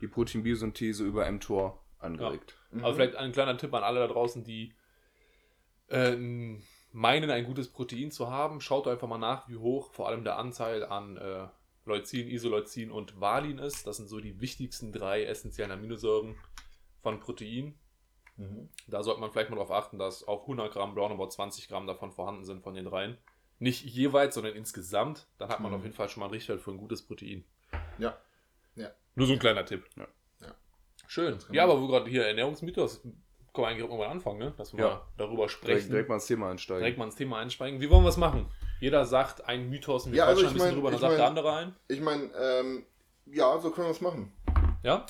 [0.02, 2.56] die Proteinbiosynthese über mTOR angeregt.
[2.72, 2.86] Mhm.
[2.86, 4.74] Aber vielleicht ein kleiner Tipp an alle da draußen, die
[5.90, 8.62] ähm, meinen, ein gutes Protein zu haben.
[8.62, 11.48] Schaut einfach mal nach, wie hoch vor allem der Anteil an äh,
[11.90, 13.86] Leucin, Isoleucin und Valin ist.
[13.88, 16.36] Das sind so die wichtigsten drei essentiellen Aminosäuren
[17.02, 17.78] von Protein.
[18.38, 18.70] Mhm.
[18.88, 22.12] Da sollte man vielleicht mal darauf achten, dass auf 100 Gramm roundabout 20 Gramm davon
[22.12, 23.18] vorhanden sind von den dreien.
[23.60, 25.28] Nicht jeweils, sondern insgesamt.
[25.38, 25.78] Dann hat man Mhm.
[25.78, 27.44] auf jeden Fall schon mal einen Richtwert für ein gutes Protein.
[27.98, 28.18] Ja.
[28.76, 28.92] Ja.
[29.16, 29.84] Nur so ein kleiner Tipp.
[29.98, 30.08] Ja.
[30.42, 30.56] Ja.
[31.08, 31.38] Schön.
[31.52, 33.18] Ja, aber wo gerade hier Ernährungsmythos, können
[33.56, 34.54] wir eigentlich auch irgendwann anfangen, ne?
[34.58, 34.88] dass wir Ja.
[34.96, 35.90] mal darüber Direkt, sprechen.
[35.90, 36.82] direkt mal ins Thema einsteigen.
[36.82, 37.82] direkt mal ins Thema einsteigen.
[37.82, 38.50] Wie wollen wir es machen?
[38.80, 40.96] Jeder sagt einen Mythos und wir Ja, also quatschen ein ich bisschen mein- drüber, dann
[40.96, 41.76] ich sagt der mein- andere ein.
[41.88, 42.86] Ich meine, ähm,
[43.26, 44.32] ja, so können wir es machen.
[44.84, 45.06] Ja?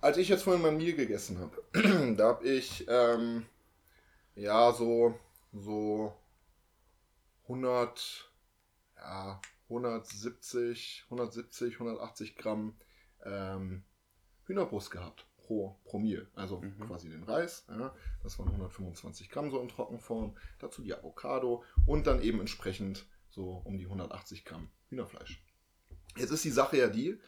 [0.00, 3.46] Als ich jetzt vorhin mein Meal gegessen habe, da habe ich, ähm,
[4.34, 5.18] ja, so,
[5.52, 6.14] so
[7.48, 8.30] 100,
[8.96, 12.76] ja, 170, 170, 180 Gramm
[13.24, 13.82] ähm,
[14.46, 15.26] Hühnerbrust gehabt.
[15.48, 16.28] Pro Promille.
[16.34, 16.78] Also Mhm.
[16.80, 22.06] quasi den Reis, ja, das waren 125 Gramm so in Trockenform, dazu die Avocado und
[22.06, 25.42] dann eben entsprechend so um die 180 Gramm Hühnerfleisch.
[26.16, 27.18] Jetzt ist die Sache ja die,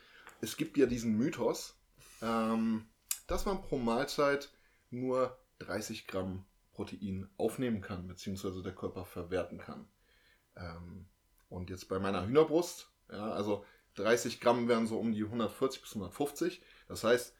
[0.42, 1.76] es gibt ja diesen Mythos,
[2.20, 2.84] ähm,
[3.26, 4.50] dass man pro Mahlzeit
[4.90, 9.88] nur 30 Gramm Protein aufnehmen kann, beziehungsweise der Körper verwerten kann.
[10.56, 11.06] Ähm,
[11.48, 15.94] und jetzt bei meiner Hühnerbrust, ja, also 30 Gramm wären so um die 140 bis
[15.94, 16.60] 150.
[16.86, 17.34] Das heißt,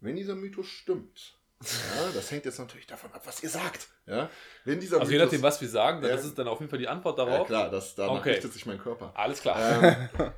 [0.00, 3.88] wenn dieser Mythos stimmt, ja, das hängt jetzt natürlich davon ab, was ihr sagt.
[4.06, 4.30] Ja,
[4.64, 6.16] wenn dieser Also je Mythos, nachdem, was wir sagen, dann Ja.
[6.16, 7.46] ist es dann auf jeden Fall die Antwort ja, darauf.
[7.48, 8.30] klar, das, danach Okay.
[8.34, 9.12] richtet sich mein Körper.
[9.16, 9.58] Alles klar.
[9.82, 10.32] Ähm,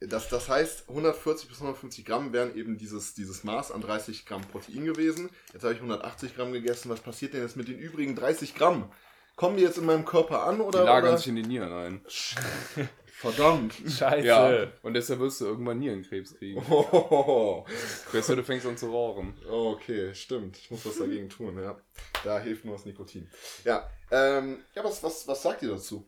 [0.08, 4.42] das, das heißt, 140 bis 150 Gramm wären eben dieses, dieses Maß an 30 Gramm
[4.42, 5.28] Protein gewesen.
[5.52, 6.88] Jetzt habe ich 180 Gramm gegessen.
[6.88, 8.92] Was passiert denn jetzt mit den übrigen 30 Gramm?
[9.36, 10.84] Kommen die jetzt in meinem Körper an Die oder?
[10.84, 11.18] lagern oder?
[11.18, 12.04] sich in die Nieren ein.
[13.32, 13.74] Verdammt.
[13.86, 14.26] Scheiße.
[14.26, 16.62] Ja, und deshalb wirst du irgendwann Nierenkrebs kriegen.
[16.70, 17.64] Oh,
[18.12, 19.34] Besser, du fängst an zu rauchen.
[19.50, 20.56] okay, stimmt.
[20.58, 21.76] Ich muss was dagegen tun, ja.
[22.22, 23.28] Da hilft nur das Nikotin.
[23.64, 26.04] Ja, ähm, ja was, was, was sagt ihr dazu?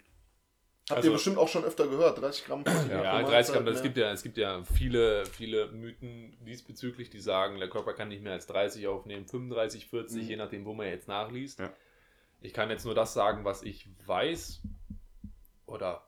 [0.88, 2.90] Habt Also- ihr bestimmt auch schon öfter gehört, 30 Gramm Protein.
[2.90, 3.82] Ja, pro 30 Gramm, es ne?
[3.82, 8.22] gibt ja, es gibt ja viele, viele Mythen diesbezüglich, die sagen, der Körper kann nicht
[8.22, 10.28] mehr als 30 aufnehmen, 35, 40, Mhm.
[10.28, 11.58] je nachdem, wo man jetzt nachliest.
[11.58, 11.72] Ja.
[12.40, 14.60] Ich kann jetzt nur das sagen, was ich weiß
[15.66, 16.05] oder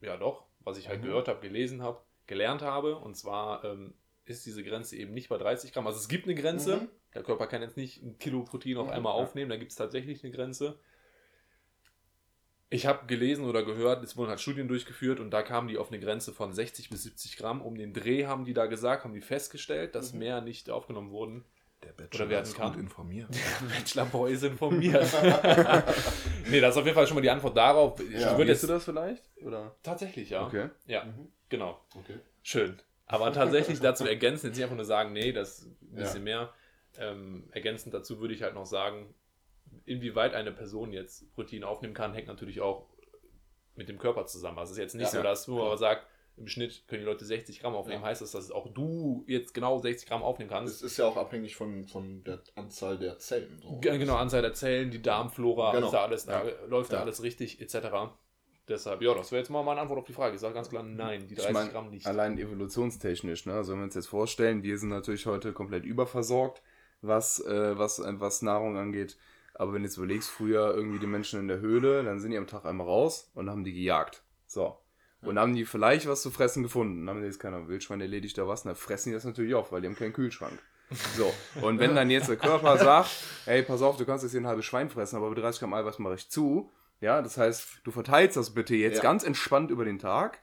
[0.00, 1.06] ja doch, was ich halt Mhm.
[1.06, 2.96] gehört habe, gelesen habe, gelernt habe.
[2.96, 5.86] Und zwar ähm, ist diese Grenze eben nicht bei 30 Gramm.
[5.86, 6.76] Also es gibt eine Grenze.
[6.78, 6.88] Mhm.
[7.14, 9.50] Der Körper kann jetzt nicht ein Kilo Protein auf einmal aufnehmen.
[9.50, 10.78] Da gibt es tatsächlich eine Grenze.
[12.72, 15.88] Ich habe gelesen oder gehört, es wurden halt Studien durchgeführt und da kamen die auf
[15.88, 17.62] eine Grenze von 60 bis 70 Gramm.
[17.62, 20.18] Um den Dreh haben die da gesagt, haben die festgestellt, dass Mhm.
[20.20, 21.44] mehr nicht aufgenommen wurden.
[21.82, 22.72] Der Oder Bachelor werden ist kann.
[22.72, 23.28] gut informiert.
[23.68, 25.02] Bachelor-Boy ist informiert.
[26.50, 27.98] nee, das ist auf jeden Fall schon mal die Antwort darauf.
[28.12, 28.36] Ja.
[28.38, 29.24] Weißt jetzt du das vielleicht?
[29.44, 29.74] Oder?
[29.82, 30.46] Tatsächlich, ja.
[30.46, 30.68] Okay.
[30.86, 31.28] Ja, Mhm.
[31.48, 31.80] genau.
[31.96, 32.18] Okay.
[32.42, 32.76] Schön.
[33.06, 36.02] Aber tatsächlich dazu ergänzen, jetzt nicht einfach nur sagen, nee, das ein Ja.
[36.04, 36.52] bisschen mehr.
[36.98, 39.14] Ähm, ergänzend dazu würde ich halt noch sagen,
[39.86, 42.88] inwieweit eine Person jetzt Protein aufnehmen kann, hängt natürlich auch
[43.74, 44.58] mit dem Körper zusammen.
[44.58, 47.06] Also es ist jetzt nicht Ja, so, dass du aber sagst, im Schnitt können die
[47.06, 48.02] Leute 60 Gramm aufnehmen.
[48.02, 48.08] Ja.
[48.08, 50.74] Heißt das, dass auch du jetzt genau 60 Gramm aufnehmen kannst?
[50.76, 53.60] Es ist ja auch abhängig von, von der Anzahl der Zellen.
[53.62, 53.78] So.
[53.80, 55.86] Ge- Genau, Anzahl der Zellen, die Darmflora, Genau.
[55.86, 56.52] ist da alles, da, Ja.
[56.68, 57.02] läuft da Ja.
[57.02, 57.88] alles richtig, etc.
[58.68, 60.34] Deshalb, ja, das wäre jetzt mal meine Antwort auf die Frage.
[60.36, 62.06] Ich sage ganz klar, nein, die 30 Ich mein, Gramm nicht.
[62.06, 63.54] Allein evolutionstechnisch, ne?
[63.54, 66.62] Also wenn wir uns jetzt vorstellen, wir sind natürlich heute komplett überversorgt,
[67.02, 69.16] was, äh, was, äh, was Nahrung angeht.
[69.54, 72.38] Aber wenn du jetzt überlegst, früher irgendwie die Menschen in der Höhle, dann sind die
[72.38, 74.22] am Tag einmal raus und haben die gejagt.
[74.46, 74.78] So.
[75.22, 77.08] Und haben die vielleicht was zu fressen gefunden.
[77.08, 79.82] Haben die jetzt keiner Wildschwein erledigt oder was, dann fressen die das natürlich auf, weil
[79.82, 80.58] die haben keinen Kühlschrank.
[81.16, 81.32] So.
[81.60, 83.10] Und wenn dann jetzt der Körper sagt,
[83.44, 85.74] hey, pass auf, du kannst jetzt hier ein halbes Schwein fressen, aber bei 30 Gramm
[85.74, 86.72] Eiweiß mache ich zu.
[87.00, 89.02] Ja, das heißt, du verteilst das bitte jetzt Ja.
[89.02, 90.42] ganz entspannt über den Tag.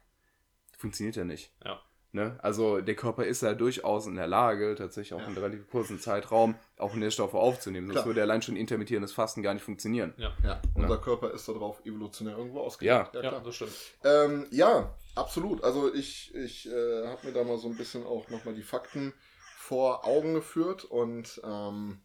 [0.78, 1.52] Funktioniert ja nicht.
[1.66, 1.82] Ja.
[2.18, 2.36] Ne?
[2.42, 6.00] Also der Körper ist ja durchaus in der Lage, tatsächlich auch in einem relativ kurzen
[6.00, 7.86] Zeitraum auch Nährstoffe aufzunehmen.
[7.86, 8.06] Sonst Klar.
[8.08, 10.16] würde allein schon intermittierendes Fasten gar nicht funktionieren.
[10.18, 10.36] ja.
[10.44, 13.14] Ja, unser Körper ist darauf evolutionär irgendwo ausgelegt.
[13.14, 13.22] Ja.
[13.22, 13.72] ja, das stimmt.
[14.04, 15.64] Ähm, ja, absolut.
[15.64, 19.14] Also ich, ich äh, habe mir da mal so ein bisschen auch nochmal die Fakten
[19.60, 22.02] vor Augen geführt und ähm,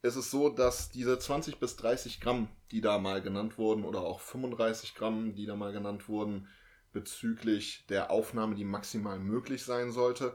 [0.00, 4.00] es ist so, dass diese 20 bis 30 Gramm, die da mal genannt wurden, oder
[4.00, 6.48] auch 35 Gramm, die da mal genannt wurden,
[6.92, 10.34] bezüglich der Aufnahme, die maximal möglich sein sollte,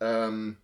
[0.00, 0.58] ähm,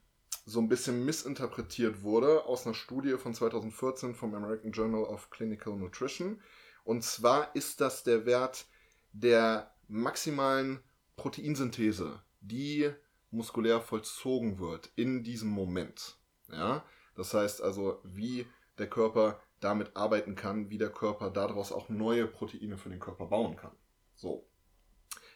[0.46, 5.74] so ein bisschen missinterpretiert wurde aus einer Studie von 2014 vom American Journal of Clinical
[5.76, 6.40] Nutrition.
[6.84, 8.66] Und zwar ist das der Wert
[9.12, 10.80] der maximalen
[11.16, 12.90] Proteinsynthese, die
[13.30, 16.18] muskulär vollzogen wird in diesem Moment.
[16.50, 16.84] Ja?
[17.14, 18.46] Das heißt also, wie
[18.78, 23.26] der Körper damit arbeiten kann, wie der Körper daraus auch neue Proteine für den Körper
[23.26, 23.72] bauen kann.
[24.14, 24.46] So.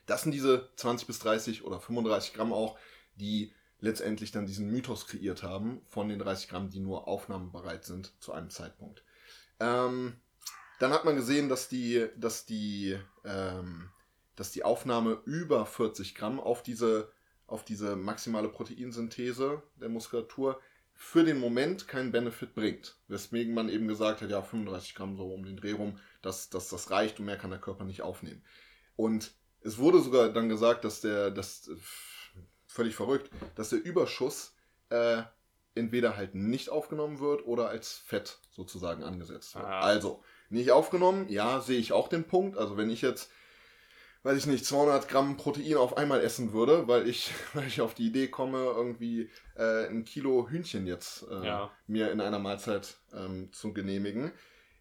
[0.09, 2.79] Das sind diese 20 bis 30 oder 35 Gramm auch,
[3.17, 8.13] die letztendlich dann diesen Mythos kreiert haben von den 30 Gramm, die nur aufnahmebereit sind
[8.19, 9.05] zu einem Zeitpunkt.
[9.61, 10.17] Ähm,
[10.79, 13.91] dann hat man gesehen, dass die, dass die, ähm,
[14.35, 17.13] dass die Aufnahme über 40 Gramm auf diese,
[17.47, 20.59] auf diese maximale Proteinsynthese der Muskulatur
[20.95, 22.97] für den Moment keinen Benefit bringt.
[23.09, 26.69] Weswegen man eben gesagt hat, ja, 35 Gramm so um den Dreh rum, dass, dass
[26.71, 28.43] das reicht und mehr kann der Körper nicht aufnehmen.
[28.97, 31.71] Und es wurde sogar dann gesagt, dass der, das
[32.67, 34.55] völlig verrückt, dass der Überschuss
[34.91, 35.23] äh,
[35.75, 39.65] entweder halt nicht aufgenommen wird oder als Fett sozusagen angesetzt wird.
[39.67, 39.81] Ah.
[39.81, 42.57] Also, nicht aufgenommen, ja, sehe ich auch den Punkt.
[42.57, 43.31] Also wenn ich jetzt,
[44.23, 47.95] weiß ich nicht, 200 Gramm Protein auf einmal essen würde, weil ich, weil ich auf
[47.95, 51.71] die Idee komme, irgendwie äh, ein Kilo Hühnchen jetzt äh, Ja.
[51.87, 54.33] mir in einer Mahlzeit ähm, zu genehmigen,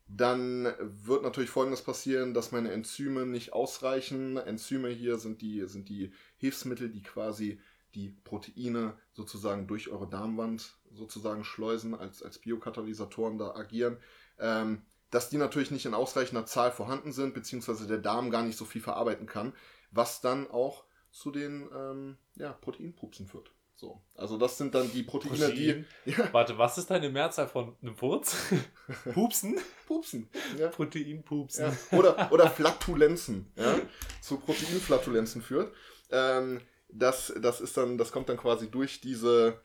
[0.08, 4.38] dann wird natürlich Folgendes passieren, dass meine Enzyme nicht ausreichen.
[4.38, 7.60] Enzyme hier sind die, sind die Hilfsmittel, die quasi
[7.94, 13.98] die Proteine sozusagen durch eure Darmwand sozusagen schleusen, als, als Biokatalysatoren da agieren,
[14.40, 18.58] ähm, dass die natürlich nicht in ausreichender Zahl vorhanden sind, beziehungsweise der Darm gar nicht
[18.58, 19.54] so viel verarbeiten kann,
[19.92, 23.52] was dann auch zu den ähm, ja, Proteinpupsen führt.
[23.78, 24.02] So.
[24.16, 25.86] Also das sind dann die Proteine, Protein?
[26.06, 26.12] die.
[26.12, 28.36] Ja, Warte, was ist deine Mehrzahl von einem Furz?
[29.14, 29.60] Pupsen?
[29.86, 30.30] Pupsen.
[30.58, 30.70] Ja.
[30.70, 31.66] Proteinpupsen.
[31.66, 31.98] Ja.
[31.98, 33.80] Oder, oder Flatulenzen, ja,
[34.20, 35.74] zu Proteinflatulenzen führt.
[36.10, 39.62] Ähm, das, das ist dann, das kommt dann quasi durch diese,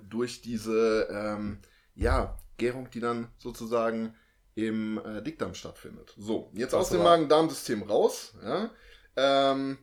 [0.00, 1.60] durch diese, ähm,
[1.94, 4.14] ja, Gärung, die dann sozusagen
[4.54, 6.14] im äh, Dickdarm stattfindet.
[6.16, 8.70] So, jetzt Das aus dem Magen-Darm-System raus, ja.
[9.16, 9.76] Ähm,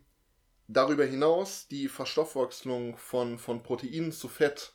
[0.68, 4.74] darüber hinaus die Verstoffwechslung von, von Proteinen zu Fett,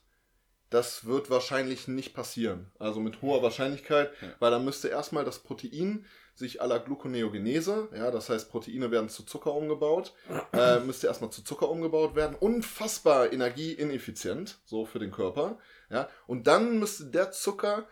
[0.70, 2.70] das wird wahrscheinlich nicht passieren.
[2.78, 4.28] Also mit hoher Wahrscheinlichkeit, Ja.
[4.38, 9.24] weil dann müsste erstmal das Protein sich la Gluconeogenese, ja, das heißt Proteine werden zu
[9.24, 10.12] Zucker umgebaut,
[10.52, 12.36] äh, müsste erstmal zu Zucker umgebaut werden.
[12.38, 15.58] Unfassbar energieineffizient, so für den Körper.
[15.90, 17.86] Ja, und dann müsste der Zucker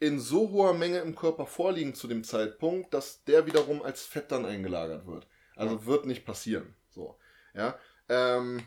[0.00, 4.32] in so hoher Menge im Körper vorliegen zu dem Zeitpunkt, dass der wiederum als Fett
[4.32, 5.28] dann eingelagert wird.
[5.54, 6.74] Also wird nicht passieren.
[6.88, 7.16] So,
[7.54, 7.78] ja.
[8.08, 8.62] Ähm,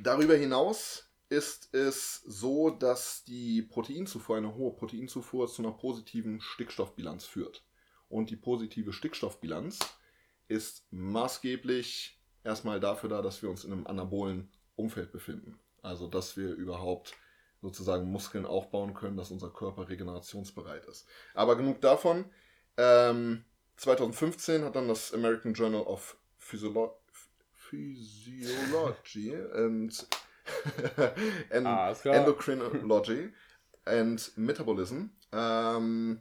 [0.00, 7.24] darüber hinaus ist es so, dass die Proteinzufuhr, eine hohe Proteinzufuhr zu einer positiven Stickstoffbilanz
[7.24, 7.64] führt.
[8.08, 9.78] Und die positive Stickstoffbilanz
[10.48, 15.58] ist maßgeblich erstmal dafür da, dass wir uns in einem anabolen Umfeld befinden.
[15.80, 17.14] Also, dass wir überhaupt
[17.62, 21.08] sozusagen Muskeln aufbauen können, dass unser Körper regenerationsbereit ist.
[21.32, 22.26] Aber genug davon.
[22.76, 23.44] Ähm,
[23.76, 27.01] 2015 hat dann das American Journal of Physiolo
[27.72, 30.06] Physiology and,
[31.50, 31.94] and Ah.
[32.04, 33.32] Endocrinology
[33.86, 36.20] and Metabolism ähm,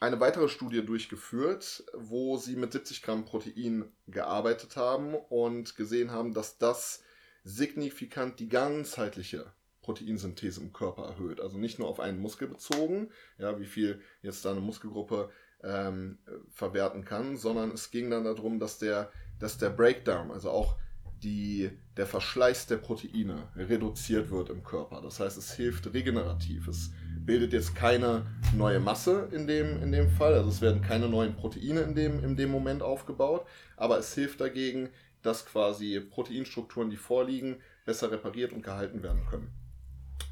[0.00, 6.34] eine weitere Studie durchgeführt, wo sie mit 70 Gramm Protein gearbeitet haben und gesehen haben,
[6.34, 7.02] dass das
[7.44, 11.40] signifikant die ganzheitliche Proteinsynthese im Körper erhöht.
[11.40, 15.30] Also nicht nur auf einen Muskel bezogen, ja, wie viel jetzt da eine Muskelgruppe
[15.62, 16.18] ähm,
[16.50, 20.76] verwerten kann, sondern es ging dann darum, dass der, dass der Breakdown, also auch
[21.22, 25.00] die, der Verschleiß der Proteine reduziert wird im Körper.
[25.00, 26.68] Das heißt, es hilft regenerativ.
[26.68, 26.92] Es
[27.24, 28.26] bildet jetzt keine
[28.56, 32.24] neue Masse in dem, in dem Fall, also es werden keine neuen Proteine in dem,
[32.24, 33.44] in dem Moment aufgebaut,
[33.76, 34.88] aber es hilft dagegen,
[35.22, 39.50] dass quasi Proteinstrukturen, die vorliegen, besser repariert und gehalten werden können.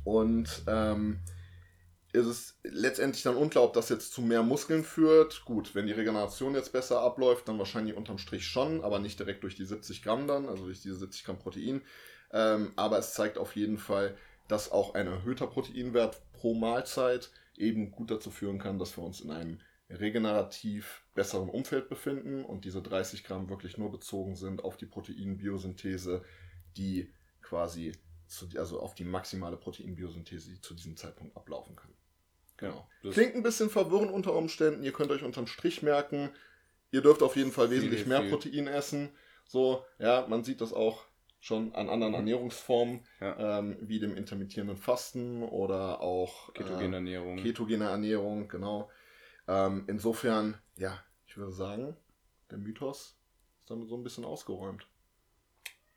[0.05, 1.19] Und ähm,
[2.17, 5.45] ist es letztendlich dann unklar, ob das jetzt zu mehr Muskeln führt.
[5.45, 9.43] Gut, wenn die Regeneration jetzt besser abläuft, dann wahrscheinlich unterm Strich schon, aber nicht direkt
[9.43, 11.83] durch die 70 Gramm dann, also durch diese 70 Gramm Protein.
[12.33, 14.17] Ähm, aber es zeigt auf jeden Fall,
[14.49, 19.21] dass auch ein erhöhter Proteinwert pro Mahlzeit eben gut dazu führen kann, dass wir uns
[19.21, 24.77] in einem regenerativ besseren Umfeld befinden und diese 30 Gramm wirklich nur bezogen sind auf
[24.77, 26.25] die Proteinbiosynthese,
[26.77, 27.93] die quasi
[28.27, 31.96] zu, also auf die maximale Proteinbiosynthese, die zu diesem Zeitpunkt ablaufen kann.
[32.59, 32.89] Genau.
[33.11, 34.83] Klingt ein bisschen verwirrend unter Umständen.
[34.83, 36.31] Ihr könnt euch unterm Strich merken,
[36.91, 38.31] ihr dürft auf jeden Fall Viel, wesentlich mehr viel.
[38.31, 39.11] Protein essen.
[39.47, 41.05] So, ja, man sieht das auch
[41.39, 43.59] schon an anderen Ernährungsformen, Ja.
[43.59, 47.39] ähm, wie dem intermittierenden Fasten oder auch Ketogene Ernährung.
[47.39, 48.91] äh, ketogene Ernährung, genau.
[49.47, 51.97] Ähm, insofern, ja, ich würde sagen,
[52.51, 53.17] der Mythos
[53.61, 54.89] ist damit so ein bisschen ausgeräumt.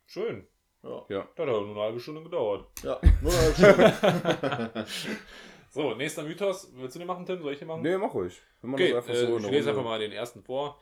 [0.05, 0.45] Schön.
[0.83, 1.27] Ja, ja.
[1.35, 2.67] Das hat aber nur eine halbe Stunde gedauert.
[2.83, 4.85] ja nur eine halbe Stunde.
[5.69, 6.71] So, nächster Mythos.
[6.73, 7.41] Willst du den machen, Tim?
[7.41, 7.81] Soll ich den machen?
[7.83, 8.41] Nee, mach ruhig.
[8.61, 10.79] Wenn man Okay, das einfach äh, so in ich lese einfach mal den ersten vor.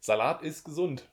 [0.00, 1.08] Salat ist gesund.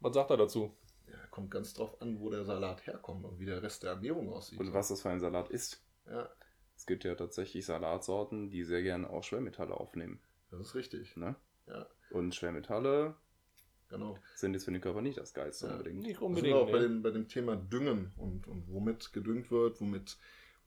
[0.00, 0.76] Was sagt er dazu?
[1.08, 4.30] ja, kommt ganz drauf an, wo der Salat herkommt und wie der Rest der Ernährung
[4.32, 4.58] aussieht.
[4.60, 5.82] Und was das für ein Salat ist.
[6.06, 6.28] Ja,
[6.76, 10.20] Es gibt ja tatsächlich Salatsorten, die sehr gerne auch Schwermetalle aufnehmen.
[10.50, 11.16] das ist richtig.
[11.16, 11.34] Ne?
[11.66, 13.14] Ja, Und Schwermetalle
[13.88, 14.18] genau.
[14.34, 15.72] sind jetzt für den Körper nicht das Geilste Ja.
[15.72, 15.96] unbedingt.
[16.00, 16.54] Nicht Wir sind unbedingt.
[16.56, 20.16] auch bei dem, bei dem Thema Düngen und, und womit gedüngt wird, womit,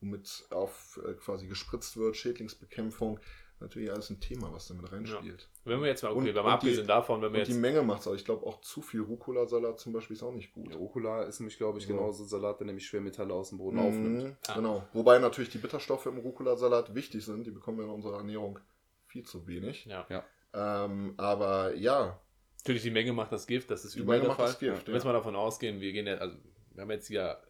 [0.00, 3.18] womit auf äh, quasi gespritzt wird, Schädlingsbekämpfung.
[3.62, 5.50] Natürlich alles ein Thema, was damit reinspielt.
[5.66, 7.60] Wenn wir jetzt mal, okay, Und- mal abgesehen die- davon, wenn wir Und die jetzt.
[7.60, 8.14] Menge macht es auch.
[8.14, 10.70] Ich glaube, auch zu viel Rucola-Salat zum Beispiel ist auch nicht gut.
[10.70, 11.92] Der Rucola ist nämlich, glaube ich, So.
[11.92, 14.36] genauso ein Salat, der nämlich Schwermetalle aus dem Boden Mhm, aufnimmt.
[14.48, 14.54] Ah.
[14.54, 14.88] Genau.
[14.94, 17.46] Wobei natürlich die Bitterstoffe im Rucola-Salat wichtig sind.
[17.46, 18.58] Die bekommen wir in unserer Ernährung
[19.08, 19.84] viel zu wenig.
[19.84, 20.06] Ja.
[20.54, 22.18] Ähm, aber ja,
[22.62, 24.54] Natürlich, die Menge macht das Gift, das ist die überall Menge der Fall.
[24.58, 24.86] Gift.
[24.86, 26.36] Wenn wir mal davon ausgehen, wir gehen ja, also
[26.74, 27.40] wir haben jetzt hier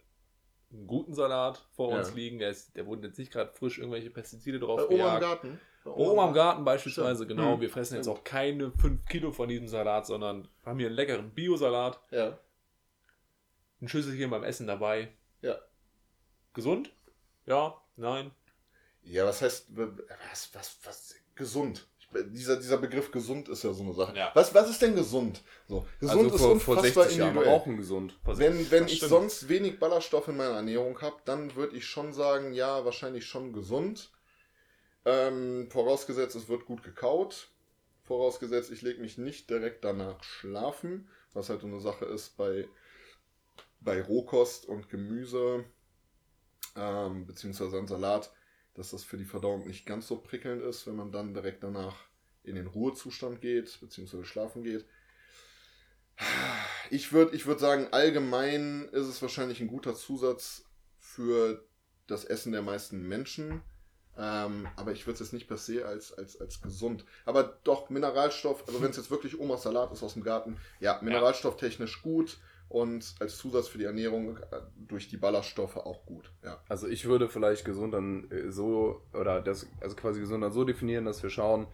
[0.73, 1.99] einen guten Salat vor Ja.
[1.99, 4.93] uns liegen, der, ist, der wurde jetzt nicht gerade frisch irgendwelche Pestizide drauf Bei Oma
[4.93, 5.21] im gejagt.
[5.21, 5.61] Garten.
[5.85, 7.39] Bei Oma im Garten beispielsweise, Stimmt.
[7.41, 7.55] genau.
[7.55, 10.97] Hm, Wir fressen jetzt auch keine 5 Kilo von diesem Salat, sondern haben hier einen
[10.97, 12.39] leckeren Bio-Salat, Ja.
[13.81, 15.09] ein Schüsselchen beim Essen dabei.
[15.43, 15.57] Ja.
[16.55, 16.93] Gesund?
[17.47, 18.31] Ja, nein.
[19.03, 21.87] Ja, was heißt, was, was, was, gesund?
[22.13, 24.17] Dieser, dieser Begriff gesund ist ja so eine Sache.
[24.17, 24.33] Ja.
[24.35, 25.43] Was, was ist denn gesund?
[25.69, 27.55] So, gesund also ist vor, vor unfassbar 60 Jahren individuell.
[27.57, 28.19] rauchen gesund.
[28.25, 29.11] Wenn, wenn Das ich stimmt.
[29.11, 33.53] sonst wenig Ballaststoffe in meiner Ernährung habe, dann würde ich schon sagen, ja, wahrscheinlich schon
[33.53, 34.11] gesund.
[35.05, 37.49] Ähm, vorausgesetzt, es wird gut gekaut.
[38.03, 42.69] Vorausgesetzt, ich lege mich nicht direkt danach schlafen, was halt so eine Sache ist bei,
[43.81, 45.65] bei Rohkost und Gemüse,
[46.77, 48.33] ähm, beziehungsweise ein Salat,
[48.81, 51.97] dass das für die Verdauung nicht ganz so prickelnd ist, wenn man dann direkt danach
[52.43, 54.87] in den Ruhezustand geht, beziehungsweise schlafen geht.
[56.89, 60.65] Ich würde ich würd sagen, allgemein ist es wahrscheinlich ein guter Zusatz
[60.99, 61.63] für
[62.07, 63.61] das Essen der meisten Menschen.
[64.17, 67.05] Ähm, aber ich würde es jetzt nicht per se als, als, als gesund.
[67.27, 70.99] Aber doch, Mineralstoff, also wenn es jetzt wirklich Omas Salat ist aus dem Garten, ja,
[71.03, 72.39] mineralstofftechnisch gut
[72.71, 76.33] und als Zusatz für die Ernährung äh, durch die Ballaststoffe auch gut.
[76.45, 76.63] Ja.
[76.69, 80.65] Also ich würde vielleicht gesund dann äh, so, oder das, also quasi gesund dann so
[80.65, 81.67] definieren, dass wir schauen,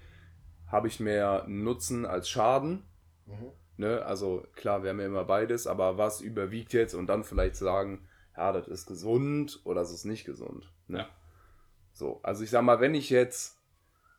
[0.67, 2.83] habe ich mehr Nutzen als Schaden?
[3.27, 3.53] Mhm.
[3.77, 4.07] Ne?
[4.07, 8.09] Also klar, wir haben ja immer beides, aber was überwiegt jetzt und dann vielleicht sagen,
[8.35, 10.73] ja, das ist gesund oder es ist nicht gesund.
[10.89, 11.01] Ne?
[11.01, 11.09] Ja.
[11.93, 13.59] So, also ich sag mal, wenn ich jetzt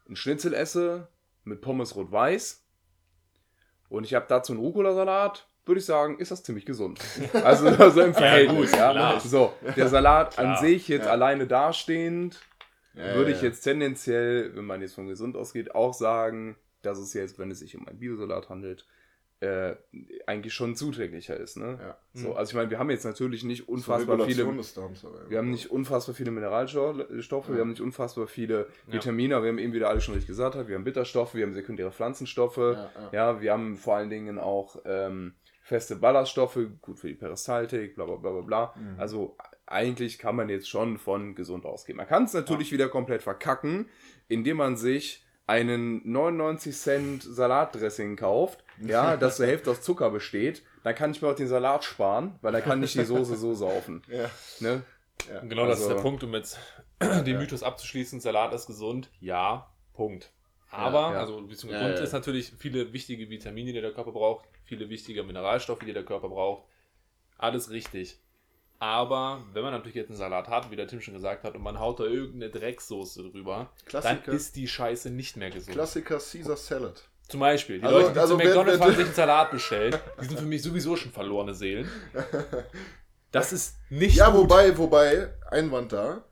[0.05, 1.07] einen Schnitzel esse
[1.43, 2.63] mit Pommes rot-weiß
[3.89, 6.99] und ich habe dazu einen Rucola-Salat, würde ich sagen, ist das ziemlich gesund.
[7.33, 9.19] Also, also im Verhältnis, gut, ja.
[9.19, 10.61] So, der Salat an Klar.
[10.61, 11.11] sich jetzt Ja.
[11.11, 12.39] alleine dastehend,
[12.93, 13.49] Ja, würde ja, ich ja.
[13.49, 17.59] jetzt tendenziell, wenn man jetzt von gesund ausgeht, auch sagen, dass es jetzt, wenn es
[17.59, 18.85] sich um einen Biosalat handelt,
[19.39, 19.75] äh,
[20.25, 21.57] eigentlich schon zuträglicher ist.
[21.57, 21.77] Ne?
[21.79, 21.97] Ja.
[22.15, 22.37] So, Mhm.
[22.37, 24.47] also ich meine, wir haben jetzt natürlich nicht unfassbar viele.
[25.27, 27.53] Wir haben nicht unfassbar viele Mineralstoffe, Ja.
[27.53, 28.93] wir haben nicht unfassbar viele Ja.
[28.93, 30.67] Vitamine, wir haben eben wieder alles schon richtig gesagt, hat.
[30.67, 33.09] wir haben Bitterstoffe, wir haben sekundäre Pflanzenstoffe, Ja, ja.
[33.11, 35.35] ja, wir haben vor allen Dingen auch ähm,
[35.67, 38.73] feste Ballaststoffe, gut für die Peristaltik, bla bla bla bla bla.
[38.75, 38.99] Mhm.
[38.99, 41.97] Also eigentlich kann man jetzt schon von gesund ausgehen.
[41.97, 43.89] Man kann es natürlich wieder komplett verkacken,
[44.29, 50.63] indem man sich einen 99 Cent Salatdressing kauft, ja, das zur Hälfte aus Zucker besteht,
[50.83, 53.53] dann kann ich mir auch den Salat sparen, weil dann kann ich die Soße so
[53.53, 54.03] saufen.
[54.07, 54.29] Ja.
[54.61, 54.83] Ne?
[55.29, 55.39] Ja.
[55.41, 56.59] Genau, das ist Also- der Punkt, um jetzt
[57.01, 57.39] den Ja.
[57.39, 58.21] Mythos abzuschließen.
[58.21, 59.09] Salat ist gesund.
[59.19, 60.31] Ja, Punkt.
[60.69, 61.19] Aber, ja.
[61.19, 62.03] also ein bisschen Ja, gesund ja.
[62.03, 66.29] ist natürlich viele wichtige Vitamine, die der Körper braucht, viele wichtige Mineralstoffe, die der Körper
[66.29, 66.63] braucht.
[67.37, 68.19] Alles richtig.
[68.79, 71.63] Aber wenn man natürlich jetzt einen Salat hat, wie der Tim schon gesagt hat, und
[71.63, 74.21] man haut da irgendeine Drecksoße drüber, Klassiker.
[74.25, 75.73] dann ist die Scheiße nicht mehr gesund.
[75.75, 77.03] Klassiker Caesar Salad.
[77.27, 80.25] Zum Beispiel, die Also- Leute, die also zu McDonalds fahren, sich einen Salat bestellen, die
[80.25, 81.89] sind für mich sowieso schon verlorene Seelen.
[83.31, 84.43] Das ist nicht Ja, gut.
[84.43, 86.23] wobei, wobei, Einwand da.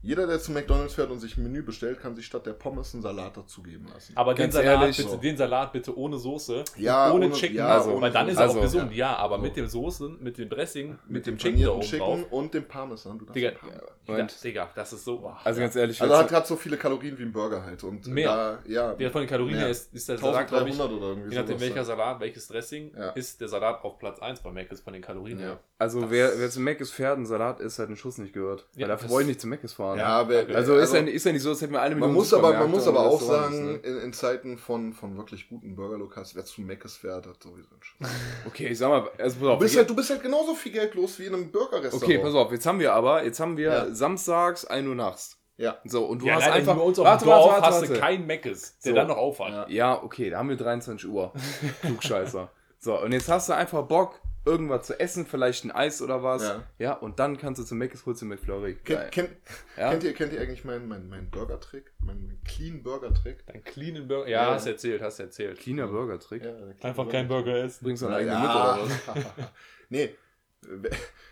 [0.00, 2.94] Jeder, der zu McDonalds fährt und sich ein Menü bestellt, kann sich statt der Pommes
[2.94, 4.12] einen Salat dazugeben lassen.
[4.16, 5.16] Aber den Ganz Salat, ehrlich, bitte, so.
[5.16, 8.36] den Salat bitte ohne Soße, Ja, ohne ohne- Chicken, ja, also, ohne weil dann ist
[8.36, 9.42] er auch Also, gesund, ja, aber So.
[9.42, 12.20] mit dem Soße, mit dem Dressing, mit, dem dem Chicken da oben Chicken drauf.
[12.30, 13.18] und dem Parmesan.
[13.18, 13.82] Du darfst Digga, Parmesan.
[14.06, 15.18] ja, Digga, das ist so.
[15.18, 15.36] boah.
[15.42, 17.82] Also ganz ehrlich, Also hat, hat so viele Kalorien wie ein Burger halt.
[17.82, 18.28] Und Mehr.
[18.64, 19.64] Da, ja, der von den Kalorien Mehr.
[19.64, 21.84] her ist, ist der Salat, glaube ich, 1300 oder irgendwie je nachdem sowas, welcher ja.
[21.84, 23.08] Salat, welches Dressing, Ja.
[23.10, 25.46] ist der Salat auf Platz 1 bei Mac ist von den Kalorien Ja.
[25.46, 25.60] her.
[25.78, 28.66] also wer, Mac ist fährt, einen Salat isst, hat einen Schuss nicht gehört.
[28.76, 29.98] Ja, Weil dafür ich nicht zum Mac ist fahren.
[29.98, 32.14] Ja, wer, Also, ist, ja, ist ja nicht so, als hätten wir alle man Millionen
[32.16, 33.72] muss aber, man muss aber auch sagen, ne?
[33.78, 37.82] in, in Zeiten von, von wirklich guten Burgerlokals, wer zu Mc's fährt, hat sowieso einen
[37.82, 38.08] Schuss.
[38.46, 39.58] Okay, ich sag mal, also pass Du auf.
[39.58, 42.02] bist, wir- halt, du bist halt genauso viel Geld los wie in einem Burgerrestaurant.
[42.02, 43.94] okay, pass auf, jetzt haben wir aber, jetzt haben wir Ja.
[43.94, 45.36] samstags 1 Uhr nachts.
[45.56, 45.76] Ja.
[45.84, 46.76] So, und du ja, hast leider einfach.
[46.76, 48.96] bei uns auf warte, Dorf warte, warte, hast du keinen Meckes, der So.
[48.96, 49.50] dann noch aufhat.
[49.50, 49.66] Ja.
[49.68, 51.32] Ja, okay, da haben wir 23 Uhr.
[51.82, 52.48] Klugscheißer.
[52.78, 56.42] so, und jetzt hast du einfach Bock, irgendwas zu essen, vielleicht ein Eis oder was.
[56.42, 56.64] Ja.
[56.78, 58.78] Ja, und dann kannst du zum Mc's holst du McFlurry.
[58.84, 59.08] Geil.
[59.12, 59.36] Kennt, kennt,
[59.76, 59.90] Ja.
[59.90, 61.92] kennt, ihr, kennt ihr eigentlich meinen mein, mein Burger-Trick?
[62.00, 63.44] Meinen Clean Burger-Trick?
[63.46, 64.28] Dein cleanen Burger.
[64.28, 64.54] Ja, Ja.
[64.54, 65.58] hast erzählt, hast erzählt.
[65.60, 66.42] Cleaner Burger-Trick.
[66.42, 67.84] Clean Einfach kein Burger essen.
[67.84, 68.78] Bringst du einen Na eigenen ja.
[68.82, 69.48] mit oder was?
[69.90, 70.14] nee.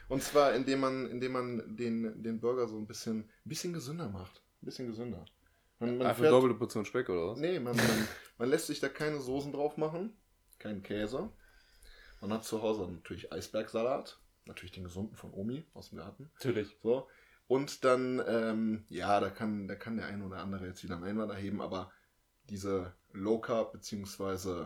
[0.08, 4.08] Und zwar, indem man, indem man den, den Burger so ein bisschen, ein bisschen gesünder
[4.08, 4.42] macht.
[4.62, 5.24] Ein bisschen gesünder.
[5.78, 7.38] Man, man Einfach fährt- doppelte Portion Speck oder was?
[7.40, 10.16] Nee, man, man, man lässt sich da keine Soßen drauf machen,
[10.58, 11.28] keinen Käse.
[12.26, 16.28] Man hat zu Hause natürlich Eisbergsalat, natürlich den gesunden von Omi aus dem Garten.
[16.34, 16.76] Natürlich.
[16.82, 17.06] So.
[17.46, 21.04] Und dann, ähm, ja, da kann, da kann der eine oder andere jetzt wieder einen
[21.04, 21.92] Einwand erheben, aber
[22.50, 24.64] diese Low Carb bzw.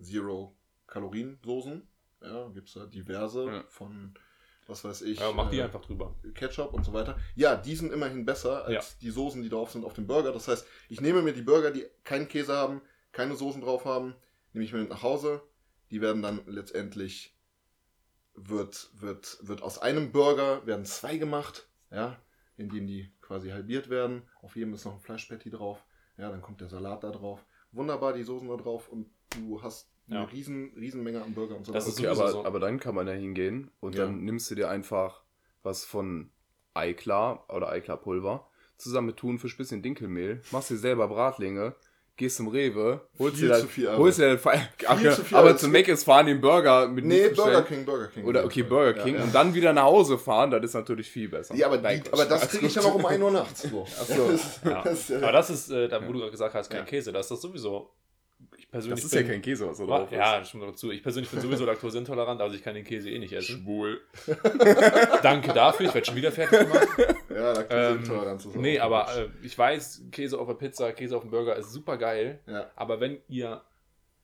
[0.00, 1.86] Zero Kalorien Soßen,
[2.22, 3.64] ja, gibt es da diverse Ja.
[3.68, 4.14] von,
[4.66, 6.14] was weiß ich, Ja, mach die äh, einfach drüber.
[6.32, 7.18] Ketchup und so weiter.
[7.34, 10.32] Ja, die sind immerhin besser als die Soßen, die drauf sind auf dem Burger.
[10.32, 12.80] Das heißt, ich nehme mir die Burger, die keinen Käse haben,
[13.12, 14.14] keine Soßen drauf haben,
[14.54, 15.42] nehme ich mir mit nach Hause.
[15.94, 17.36] Die werden dann letztendlich
[18.34, 22.20] wird, wird, wird aus einem Burger werden zwei gemacht, ja,
[22.56, 24.28] indem die quasi halbiert werden.
[24.42, 25.84] Auf jedem ist noch ein Fleischpatty drauf.
[26.16, 27.46] Ja, dann kommt der Salat da drauf.
[27.70, 30.24] Wunderbar, die Soßen da drauf und du hast eine Ja.
[30.24, 31.92] riesen, riesen Menge an Burger und so Das weiter.
[31.94, 32.44] ist Okay, aber, so.
[32.44, 34.06] aber dann kann man da hingehen und Ja.
[34.06, 35.22] dann nimmst du dir einfach
[35.62, 36.28] was von
[36.74, 41.76] Eiklar oder Eiklar Pulver zusammen mit Thunfisch, bisschen Dinkelmehl, machst dir selber Bratlinge,
[42.16, 43.98] gehst zum Rewe, holst Viel dir zu dann, viel Arbeit.
[44.00, 44.40] holst dir dann,
[44.86, 47.60] Ach, Viel ja, zu viel aber zum Mc's fahren den Burger mit Nee, nicht Burger
[47.62, 47.66] bestellen.
[47.66, 48.24] King, Burger King.
[48.24, 49.24] Oder okay, Burger King Ja, ja.
[49.26, 51.54] und dann wieder nach Hause fahren, das ist natürlich viel besser.
[51.56, 53.62] Ja, aber, Nein, die, aber das kriege ich ja noch um 1 Uhr nachts.
[53.62, 53.86] So.
[54.08, 54.30] so.
[54.84, 55.16] Das, Ja.
[55.18, 56.84] Aber das ist, äh, da wo du gerade gesagt hast, kein Ja.
[56.84, 57.90] Käse, das ist das sowieso.
[58.56, 60.16] Ich persönlich Das ist ja bin- kein Käse, was da drauf ist.
[60.16, 60.90] Ja, das stimmt dazu.
[60.92, 63.62] Ich persönlich bin sowieso laktoseintolerant, also ich kann den Käse eh nicht essen.
[63.62, 64.00] Schwul.
[65.22, 66.88] Danke dafür, ich werde schon wieder fertig gemacht.
[67.34, 71.16] ja, da Ähm, Intoleranz ist nee, aber äh, ich weiß, Käse auf der Pizza, Käse
[71.16, 72.40] auf dem Burger ist super geil.
[72.46, 72.70] Ja.
[72.76, 73.62] Aber wenn ihr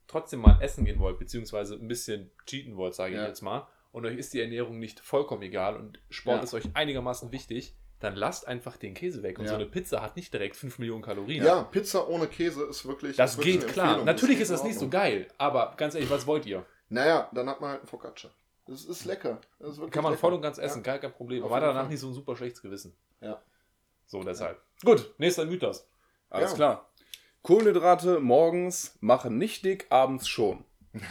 [0.06, 3.26] trotzdem mal essen gehen wollt, beziehungsweise ein bisschen cheaten wollt, sage ich Ja.
[3.26, 6.42] jetzt mal, und euch ist die Ernährung nicht vollkommen egal und Sport Ja.
[6.44, 9.38] ist euch einigermaßen wichtig, dann lasst einfach den Käse weg.
[9.38, 9.50] Und Ja.
[9.50, 11.44] so eine Pizza hat nicht direkt 5 Millionen Kalorien.
[11.44, 13.16] Ja, Pizza ohne Käse ist wirklich.
[13.16, 14.04] Das geht klar.
[14.04, 16.64] Natürlich geht ist das nicht so geil, aber ganz ehrlich, was wollt ihr?
[16.88, 18.30] Naja, dann hat man halt ein Focaccia.
[18.70, 19.40] Das ist lecker.
[19.58, 20.20] Das ist Kann man lecker.
[20.20, 21.42] voll und ganz essen, gar kein Problem.
[21.42, 21.88] Aber danach Fall.
[21.88, 22.96] nicht so ein super schlechtes Gewissen.
[23.20, 23.42] Ja.
[24.06, 24.62] So, deshalb.
[24.84, 25.88] Gut, nächster Mythos.
[26.30, 26.56] Alles Ja.
[26.56, 26.90] klar.
[27.42, 30.64] Kohlenhydrate morgens machen nicht dick, abends schon.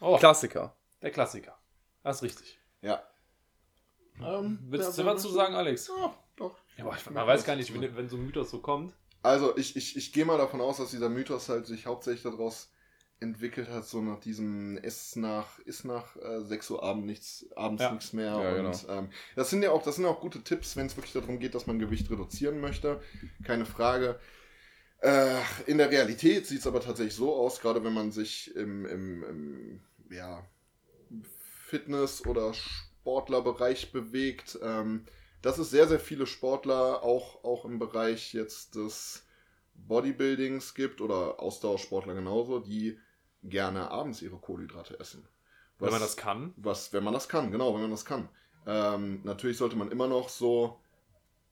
[0.00, 0.76] Oh, Klassiker.
[1.00, 1.56] der Klassiker.
[2.02, 2.58] Das ist richtig.
[2.82, 3.02] Ja.
[4.20, 5.88] Ähm, Willst ja, du was zu sagen, Alex?
[5.88, 6.54] Ja, doch.
[6.76, 8.92] Ja, aber ich, man weiß gar nicht, wenn, wenn so ein Mythos so kommt.
[9.22, 12.70] Also, ich, ich, ich gehe mal davon aus, dass dieser Mythos halt sich hauptsächlich daraus
[13.20, 17.82] entwickelt hat, so nach diesem ist nach, ist nach äh, 6 Uhr Abend nichts, abends
[17.82, 17.92] Ja.
[17.92, 18.32] nichts mehr.
[18.32, 20.96] Ja, und ähm, das sind ja auch, das sind ja auch gute Tipps, wenn es
[20.96, 23.00] wirklich darum geht, dass man Gewicht reduzieren möchte.
[23.44, 24.18] Keine Frage.
[25.00, 25.36] Äh,
[25.66, 29.22] in der Realität sieht es aber tatsächlich so aus, gerade wenn man sich im, im,
[29.24, 30.44] im ja,
[31.66, 35.04] Fitness- oder Sportlerbereich bewegt, ähm,
[35.42, 39.26] dass es sehr, sehr viele Sportler auch, auch im Bereich jetzt des
[39.74, 42.98] Bodybuildings gibt oder Ausdauersportler genauso, die
[43.42, 45.28] gerne abends ihre Kohlenhydrate essen.
[45.78, 46.54] Wenn man das kann.
[46.56, 48.28] Was, wenn man das kann, genau, wenn man das kann.
[48.66, 50.80] Ähm, natürlich sollte man immer noch so,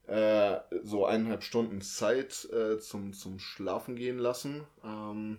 [0.06, 5.38] äh, so eineinhalb Stunden Zeit äh, zum, zum Schlafen gehen lassen ähm,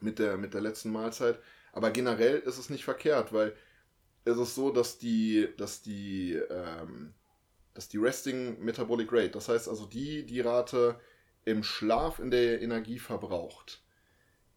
[0.00, 1.38] mit, der, mit der letzten Mahlzeit.
[1.72, 3.54] Aber generell ist es nicht verkehrt, weil
[4.24, 7.14] es ist so, dass die, dass die, ähm,
[7.74, 10.98] dass die Resting Metabolic Rate, das heißt also die, die Rate
[11.50, 13.82] im Schlaf, in der Energie verbraucht,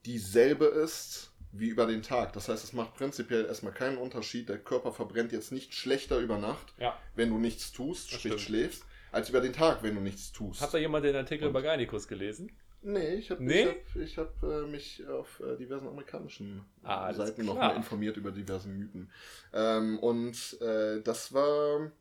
[0.05, 2.33] dieselbe ist wie über den Tag.
[2.33, 4.47] Das heißt, es macht prinzipiell erstmal keinen Unterschied.
[4.49, 6.97] Der Körper verbrennt jetzt nicht schlechter über Nacht, Ja.
[7.15, 8.41] wenn du nichts tust, Das sprich stimmt.
[8.41, 10.61] schläfst, als über den Tag, wenn du nichts tust.
[10.61, 12.51] Hat da jemand den Artikel Und- über Geinikus gelesen?
[12.83, 13.61] Nee, ich habe Nee?
[13.61, 17.69] ich hab, ich hab, äh, mich auf äh, diversen amerikanischen Ah, Seiten noch klar.
[17.73, 19.11] mal informiert über diverse Mythen.
[19.53, 21.91] Ähm, und äh, das war,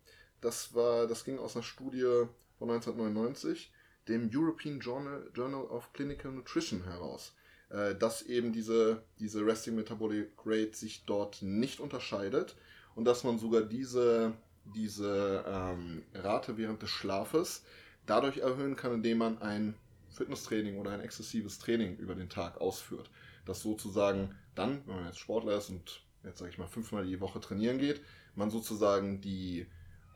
[0.41, 2.25] das war, das ging aus einer Studie
[2.59, 3.71] von 1999,
[4.11, 7.35] dem European Journal, Journal of Clinical Nutrition heraus,
[7.71, 12.57] äh, dass eben diese, diese Resting Metabolic Rate sich dort nicht unterscheidet
[12.95, 14.35] und dass man sogar diese,
[14.75, 17.65] diese ähm, Rate während des Schlafes
[18.07, 19.75] dadurch erhöhen kann, indem man ein
[20.11, 23.11] Fitnesstraining oder ein exzessives Training über den Tag ausführt.
[23.47, 27.21] Das sozusagen dann, wenn man jetzt Sportler ist und jetzt sage ich mal fünfmal die
[27.21, 28.01] Woche trainieren geht,
[28.35, 29.67] man sozusagen die,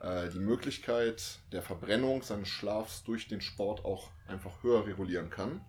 [0.04, 5.62] äh, die Möglichkeit der Verbrennung seines Schlafs durch den Sport auch einfach höher regulieren kann.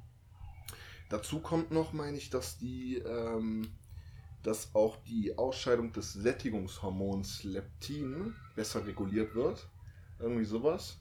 [1.10, 3.70] Dazu kommt noch, meine ich, dass die, ähm,
[4.44, 9.70] dass auch die Ausscheidung des Sättigungshormons Leptin besser reguliert wird.
[10.20, 10.98] Irgendwie sowas.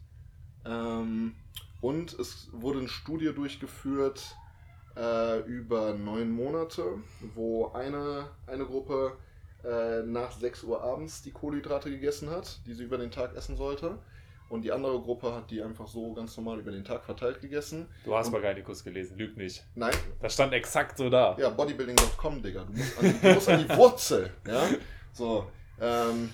[0.65, 1.35] Ähm,
[1.81, 4.37] und es wurde eine Studie durchgeführt
[4.97, 6.85] äh, über neun Monate,
[7.35, 9.17] wo eine, eine Gruppe
[9.65, 13.57] äh, nach 6 Uhr abends die Kohlenhydrate gegessen hat, die sie über den Tag essen
[13.57, 13.99] sollte.
[14.51, 17.89] Und die andere Gruppe hat die einfach so ganz normal über den Tag verteilt gegessen.
[18.05, 19.65] Du hast bei Geinikus gelesen, lüg nicht.
[19.75, 21.35] Nein, Das stand exakt so da.
[21.39, 22.65] ja, bodybuilding.com, Digga.
[22.65, 24.31] Du musst an, du musst an die Wurzel.
[24.47, 24.69] Ja?
[25.13, 25.47] So.
[25.81, 26.31] Ähm,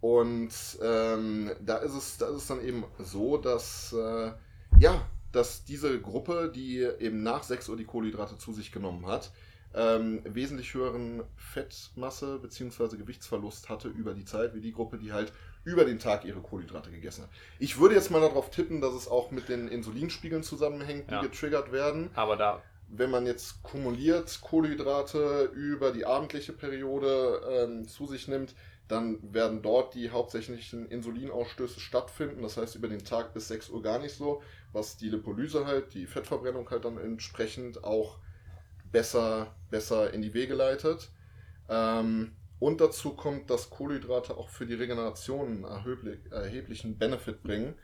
[0.00, 0.50] und
[0.82, 4.32] ähm, da, ist es, da ist es dann eben so, dass, äh,
[4.80, 9.30] ja, dass diese Gruppe, die eben nach 6 Uhr die Kohlenhydrate zu sich genommen hat,
[9.74, 12.96] ähm, wesentlich höheren Fettmasse bzw.
[12.96, 15.32] Gewichtsverlust hatte über die Zeit, wie die Gruppe, die halt
[15.64, 17.30] über den Tag ihre Kohlenhydrate gegessen hat.
[17.58, 21.22] Ich würde jetzt mal darauf tippen, dass es auch mit den Insulinspiegeln zusammenhängt, die Ja.
[21.22, 28.06] getriggert werden Aber da, wenn man jetzt kumuliert Kohlenhydrate über die abendliche Periode ähm, zu
[28.06, 28.54] sich nimmt,
[28.88, 32.42] dann werden dort die hauptsächlichen Insulinausstöße stattfinden.
[32.42, 34.42] Das heißt über den Tag bis 6 Uhr gar nicht so,
[34.72, 38.18] was die Lipolyse halt, die Fettverbrennung halt dann entsprechend auch
[38.92, 41.10] besser, besser in die Wege leitet.
[41.68, 47.74] Ähm, und dazu kommt, dass Kohlenhydrate auch für die Regeneration einen erheblich, erheblichen Benefit bringen,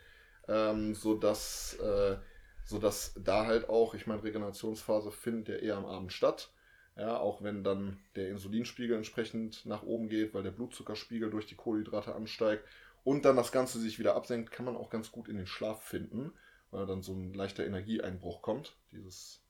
[0.47, 2.17] ähm, sodass, äh,
[2.65, 6.53] sodass da halt auch, ich meine, Regenerationsphase findet ja eher am Abend statt.
[6.97, 11.55] Ja, auch wenn dann der Insulinspiegel entsprechend nach oben geht, weil der Blutzuckerspiegel durch die
[11.55, 12.65] Kohlenhydrate ansteigt
[13.05, 15.83] und dann das Ganze sich wieder absenkt, kann man auch ganz gut in den Schlaf
[15.83, 16.33] finden,
[16.73, 18.77] weil dann so ein leichter Energieeinbruch kommt.
[18.91, 19.41] Dieses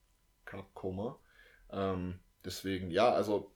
[0.45, 1.19] Carb-Koma.
[1.71, 3.53] Ähm, deswegen, ja, also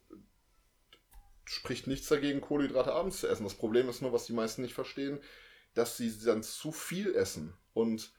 [1.45, 3.45] spricht nichts dagegen, Kohlenhydrate abends zu essen.
[3.45, 5.21] Das Problem ist nur, was die meisten nicht verstehen,
[5.75, 8.13] dass sie dann zu viel essen und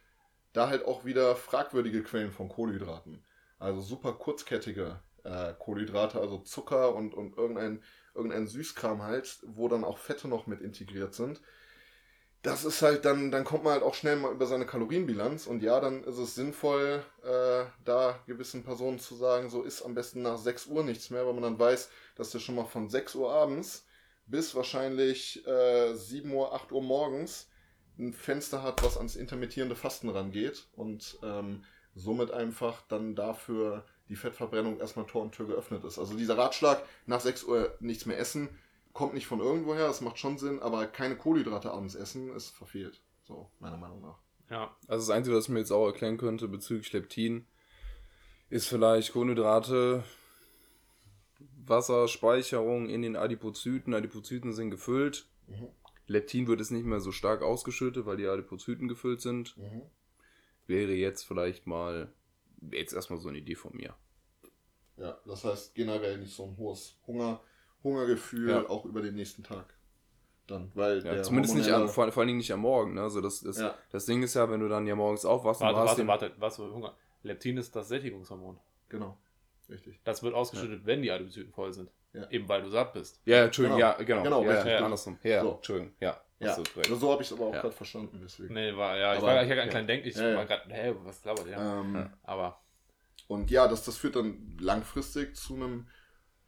[0.53, 3.23] da halt auch wieder fragwürdige Quellen von Kohlenhydraten.
[3.59, 7.81] Also super kurzkettige äh, Kohlenhydrate, also Zucker und, und irgendein,
[8.13, 11.41] irgendein Süßkram halt, wo dann auch Fette noch mit integriert sind.
[12.43, 15.63] Das ist halt dann, dann kommt man halt auch schnell mal über seine Kalorienbilanz und
[15.63, 20.21] ja, dann ist es sinnvoll, äh, da gewissen Personen zu sagen, so ist am besten
[20.21, 23.15] nach 6 Uhr nichts mehr, weil man dann weiß, dass der schon mal von 6
[23.15, 23.85] Uhr abends
[24.25, 27.47] bis wahrscheinlich äh, 7 Uhr, 8 Uhr morgens
[27.97, 31.63] ein Fenster hat, was ans intermittierende Fasten rangeht und ähm,
[31.95, 35.97] somit einfach dann dafür die Fettverbrennung erstmal Tor und Tür geöffnet ist.
[35.97, 38.49] Also dieser Ratschlag, nach 6 Uhr nichts mehr essen,
[38.93, 43.01] kommt nicht von irgendwoher, das macht schon Sinn, aber keine Kohlenhydrate abends essen ist verfehlt.
[43.23, 44.19] So, meiner Meinung nach.
[44.49, 44.75] Ja.
[44.87, 47.47] Also das Einzige, was ich mir jetzt auch erklären könnte bezüglich Leptin,
[48.49, 50.03] ist vielleicht Kohlenhydrate,
[51.65, 53.93] Wasserspeicherung in den Adipozyten.
[53.93, 55.27] Adipozyten sind gefüllt.
[55.47, 55.69] Mhm.
[56.05, 59.57] Leptin wird es nicht mehr so stark ausgeschüttet, weil die Adipozyten gefüllt sind.
[59.57, 59.83] Mhm.
[60.67, 62.13] Wäre jetzt vielleicht mal,
[62.71, 63.95] jetzt erstmal so eine Idee von mir.
[64.97, 67.41] Ja, das heißt generell nicht so ein hohes Hunger,
[67.83, 68.69] Hungergefühl ja.
[68.69, 69.65] auch über den nächsten Tag.
[70.47, 72.95] Dann, weil ja, zumindest nicht am, vor, vor allen Dingen nicht am Morgen.
[72.95, 73.01] Ne?
[73.01, 73.75] Also das, das, ja.
[73.91, 76.57] das Ding ist ja, wenn du dann ja morgens aufwachst warte, und warte, warte, was
[76.57, 76.95] für Hunger.
[77.23, 78.59] Leptin ist das Sättigungshormon.
[78.89, 79.17] Genau.
[79.69, 80.01] Richtig.
[80.03, 80.85] Das wird ausgeschüttet, ja.
[80.85, 81.89] wenn die Adipozyten voll sind.
[82.11, 82.29] Ja.
[82.29, 83.21] Eben weil du satt bist.
[83.25, 83.91] Ja, Entschuldigung, genau.
[83.91, 84.23] ja, genau.
[84.23, 85.17] genau ja, ja, andersrum.
[85.23, 85.51] Ja, so.
[85.53, 86.21] Entschuldigung, ja.
[86.39, 86.57] Ja,
[86.95, 88.19] so habe ich es aber auch gerade verstanden.
[88.21, 88.53] Deswegen.
[88.53, 91.23] Nee, war, ja, ich, war, ich hatte einen kleinen Denk, ich war gerade, hä, was
[91.23, 91.79] labert ja.
[91.79, 92.59] Ähm, Aber.
[93.27, 95.87] Und ja, das, das führt dann langfristig zu einem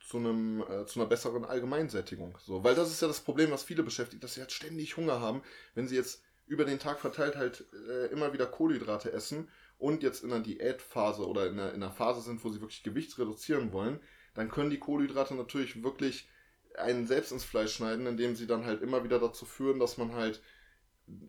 [0.08, 2.38] zu einem äh, zu einer besseren Allgemeinsättigung.
[2.40, 5.20] So, weil das ist ja das Problem, was viele beschäftigt, dass sie halt ständig Hunger
[5.20, 5.42] haben,
[5.74, 9.50] wenn sie jetzt über den Tag verteilt halt äh, immer wieder Kohlenhydrate essen
[9.80, 12.84] und jetzt in einer Diätphase oder in einer, in einer Phase sind, wo sie wirklich
[12.84, 14.00] Gewicht reduzieren wollen,
[14.36, 16.30] dann können die Kohlenhydrate natürlich wirklich
[16.78, 20.14] einen selbst ins Fleisch schneiden, indem sie dann halt immer wieder dazu führen, dass man
[20.14, 20.42] halt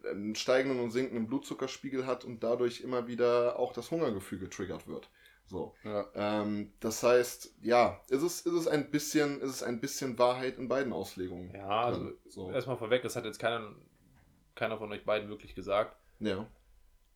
[0.05, 5.09] einen steigenden und sinkenden Blutzuckerspiegel hat und dadurch immer wieder auch das Hungergefühl getriggert wird.
[5.47, 5.75] So.
[5.85, 6.07] Ja.
[6.15, 10.59] Ähm, das heißt, ja, ist es, ist es ein bisschen, ist es ein bisschen Wahrheit
[10.59, 11.55] in beiden Auslegungen.
[11.55, 12.51] Ja, also so.
[12.51, 13.75] erstmal vorweg, das hat jetzt keiner,
[14.55, 15.97] keiner von euch beiden wirklich gesagt.
[16.19, 16.47] Ja.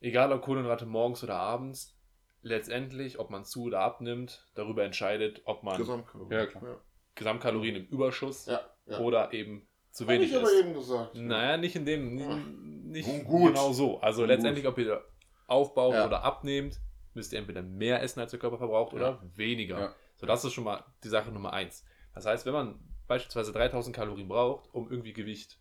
[0.00, 1.96] Egal ob Kohlenhydrate morgens oder abends,
[2.42, 6.62] letztendlich, ob man zu oder abnimmt, darüber entscheidet, ob man Gesamtkalorien, ja, klar.
[6.64, 6.76] Ja.
[7.16, 8.48] Gesamtkalorien im Überschuss
[8.86, 11.14] oder eben zu wenig Hab ich aber eben gesagt.
[11.16, 14.00] Naja, nicht in dem, nicht genau so.
[14.00, 15.04] Also letztendlich, ob ihr
[15.48, 16.80] aufbaut oder abnehmt,
[17.20, 19.94] müsst ihr entweder mehr essen, als der Körper verbraucht, oder weniger.
[20.16, 21.84] So, das ist schon mal die Sache Nummer eins.
[22.14, 25.58] Das heißt, wenn man beispielsweise 3000 Kalorien braucht, um irgendwie Gewicht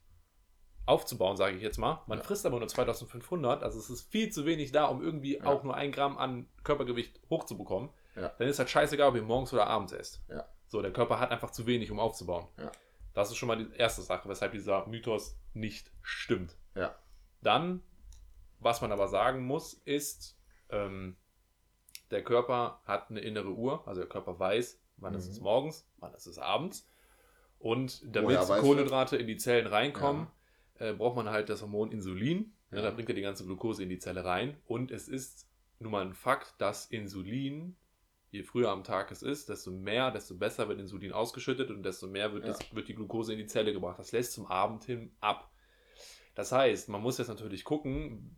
[0.86, 2.02] aufzubauen, sage ich jetzt mal.
[2.08, 2.24] Man ja.
[2.24, 5.44] frisst aber nur 2500, also es ist viel zu wenig da, um irgendwie ja.
[5.44, 7.90] auch nur ein Gramm an Körpergewicht hochzubekommen.
[8.16, 8.30] Ja.
[8.40, 10.24] Dann ist halt scheißegal, ob ihr morgens oder abends esst.
[10.68, 12.48] So, der Körper hat einfach zu wenig, um aufzubauen.
[13.14, 16.56] Das ist schon mal die erste Sache, weshalb dieser Mythos nicht stimmt.
[17.42, 17.84] Dann,
[18.60, 20.40] was man aber sagen muss, ist,
[20.70, 21.18] ähm,
[22.12, 25.20] der Körper hat eine innere Uhr, also der Körper weiß, wann mhm.
[25.20, 26.90] ist es morgens, wann ist es abends.
[27.60, 30.28] Und damit Kohlenhydrate in die Zellen reinkommen,
[30.76, 32.54] äh, braucht man halt das Hormon Insulin.
[32.72, 32.82] Ja.
[32.82, 34.58] da bringt er die ganze Glucose in die Zelle rein.
[34.66, 35.50] Und es ist
[35.80, 37.76] nun mal ein Fakt, dass Insulin,
[38.32, 42.08] je früher am Tag es ist, desto mehr, desto besser wird Insulin ausgeschüttet und desto
[42.08, 42.52] mehr wird, ja.
[42.52, 44.00] das, wird die Glucose in die Zelle gebracht.
[44.00, 45.52] Das lässt zum Abend hin ab.
[46.36, 48.38] Das heißt, man muss jetzt natürlich gucken,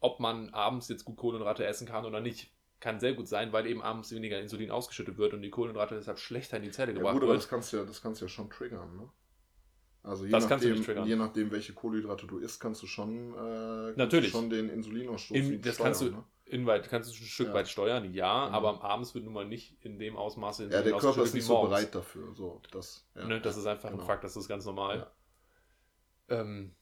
[0.00, 2.52] ob man abends jetzt gut Kohlenhydrate essen kann oder nicht.
[2.80, 6.18] Kann sehr gut sein, weil eben abends weniger Insulin ausgeschüttet wird und die Kohlenhydrate deshalb
[6.18, 7.42] schlechter in die Zelle gebracht ja, gut, aber wird.
[7.42, 9.08] Das kannst du ja, das kannst du ja schon triggern, ne?
[10.02, 14.32] Also je, das nachdem, je nachdem, welche Kohlenhydrate du isst, kannst du schon, äh, Natürlich.
[14.32, 16.24] schon den Insulinausstoß in, Das steuern, kannst du ne?
[16.44, 17.54] inweit, kannst du ein Stück ja.
[17.54, 18.54] weit steuern, ja, mhm.
[18.54, 21.46] aber abends wird nun mal nicht in dem Ausmaße Insulin Ja, der Körper ist nicht
[21.46, 22.34] so bereit dafür.
[22.34, 24.02] So, das, ja, ne, das ist einfach genau.
[24.02, 25.10] ein Fakt, das ist ganz normal.
[26.28, 26.40] Ja.
[26.40, 26.74] Ähm,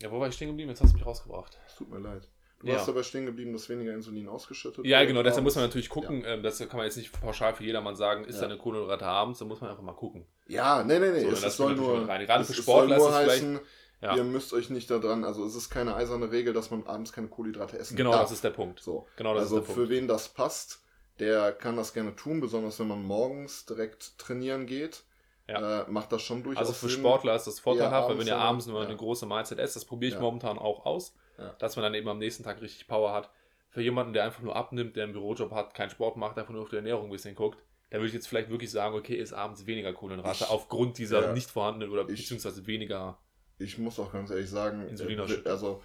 [0.00, 0.68] ja, wo war ich stehen geblieben?
[0.68, 1.58] Jetzt hast du mich rausgebracht.
[1.66, 2.28] Es tut mir leid.
[2.60, 2.74] Du ja.
[2.74, 4.86] warst dabei stehen geblieben, dass weniger Insulin ausgeschüttet wird.
[4.86, 6.22] Ja, genau, deshalb muss man natürlich gucken.
[6.22, 6.34] Ja.
[6.34, 8.46] Ähm, das kann man jetzt nicht pauschal für jedermann sagen, ist ja.
[8.46, 10.26] eine Kohlenhydrate abends, da muss man einfach mal gucken.
[10.46, 11.20] Ja, nee, nee, nee.
[11.20, 12.24] So, es, es soll nur, rein.
[12.24, 13.60] Gerade es, für Sportler soll nur heißen,
[14.00, 14.16] ja.
[14.16, 17.28] ihr müsst euch nicht daran, also es ist keine eiserne Regel, dass man abends keine
[17.28, 18.20] Kohlenhydrate essen genau, darf.
[18.20, 18.80] Genau, das ist der Punkt.
[18.80, 19.06] So.
[19.16, 19.88] Genau, das also ist der Punkt.
[19.88, 20.82] für wen das passt,
[21.18, 25.02] der kann das gerne tun, besonders wenn man morgens direkt trainieren geht.
[25.46, 25.82] Ja.
[25.82, 26.88] Äh, macht das schon durchaus Also für.
[26.88, 28.88] Sportler ist das vorteilhaft, weil wenn ihr abends nur ja.
[28.88, 31.50] eine große Mahlzeit esst, das probiere ich momentan auch aus ja.
[31.58, 33.30] dass man dann eben am nächsten Tag richtig Power hat.
[33.68, 36.62] Für jemanden, der einfach nur abnimmt, der einen Bürojob hat, keinen Sport macht, einfach nur
[36.62, 37.58] auf die Ernährung ein bisschen guckt,
[37.90, 41.22] da würde ich jetzt vielleicht wirklich sagen, okay, ist abends weniger Kohlenhydrate ich, aufgrund dieser
[41.22, 43.18] ja, nicht vorhandenen oder ich, beziehungsweise weniger.
[43.58, 45.82] Ich muss auch ganz ehrlich sagen, äh, also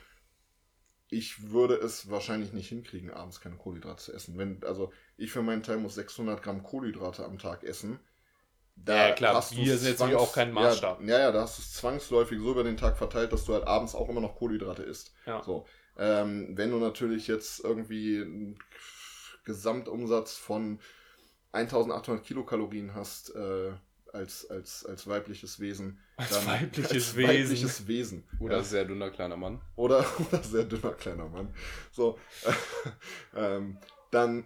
[1.10, 4.38] ich würde es wahrscheinlich nicht hinkriegen, abends keine Kohlenhydrate zu essen.
[4.38, 8.00] Wenn, also ich für meinen Teil muss 600 Gramm Kohlenhydrate am Tag essen.
[8.88, 11.02] Ja, ja, klar, hast du's sind jetzt auch kein Maßstab.
[11.04, 13.68] Ja, ja, da hast du es zwangsläufig so über den Tag verteilt, dass du halt
[13.68, 15.14] abends auch immer noch Kohlenhydrate isst.
[15.26, 15.44] Ja.
[15.44, 15.66] So.
[15.98, 18.60] Ähm, wenn du natürlich jetzt irgendwie einen
[19.44, 20.80] Gesamtumsatz von
[21.52, 23.74] 1800 Kilokalorien hast, äh,
[24.14, 26.00] als, als, als weibliches Wesen.
[26.18, 27.30] Als weibliches als Wesen.
[27.30, 28.24] weibliches Wesen.
[28.40, 28.64] Oder ja.
[28.64, 29.62] sehr dünner kleiner Mann.
[29.76, 31.54] Oder, oder sehr dünner kleiner Mann.
[31.92, 32.18] So,
[33.36, 33.78] ähm,
[34.12, 34.46] dann,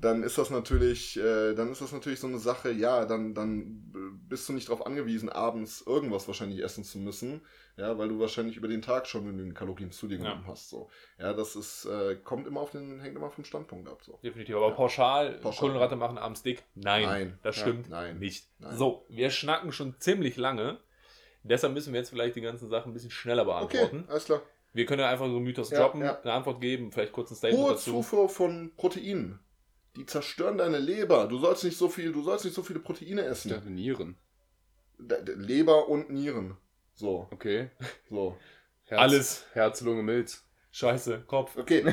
[0.00, 3.92] dann ist das natürlich, äh, dann ist das natürlich so eine Sache, ja, dann, dann
[4.28, 7.42] bist du nicht darauf angewiesen, abends irgendwas wahrscheinlich essen zu müssen,
[7.76, 10.52] ja, weil du wahrscheinlich über den Tag schon genügend Kalorien zu dir genommen Ja.
[10.52, 10.70] hast.
[10.70, 10.88] So.
[11.18, 14.02] Ja, das ist, äh, kommt immer auf den, hängt immer vom Standpunkt ab.
[14.02, 14.18] So.
[14.22, 14.56] Definitiv.
[14.56, 14.74] Aber Ja.
[14.74, 15.60] pauschal, Pauschal.
[15.60, 16.62] Kohlenhydrate machen abends dick?
[16.74, 17.02] Nein.
[17.04, 17.38] Nein.
[17.42, 18.18] Das Ja, stimmt nein.
[18.18, 18.46] nicht.
[18.58, 18.76] Nein.
[18.76, 20.78] So, wir schnacken schon ziemlich lange.
[21.42, 24.04] Deshalb müssen wir jetzt vielleicht die ganzen Sachen ein bisschen schneller Okay, beantworten.
[24.08, 24.42] alles klar.
[24.72, 27.64] Wir können ja einfach so einen Mythos droppen, eine Antwort geben, vielleicht kurz ein Statement
[27.64, 27.90] Hohe dazu.
[27.92, 29.40] Zufuhr von Proteinen.
[29.96, 31.26] Die zerstören deine Leber.
[31.26, 33.50] Du sollst nicht so viel, du sollst nicht so viele Proteine essen.
[33.50, 34.16] dachte Nieren.
[34.98, 36.56] D- d- Leber und Nieren.
[36.94, 37.70] So, Okay.
[38.08, 38.36] so.
[38.84, 39.46] Herz, Alles.
[39.52, 40.44] Herz, Lunge, Milz.
[40.72, 41.56] Scheiße, Kopf.
[41.56, 41.84] Okay,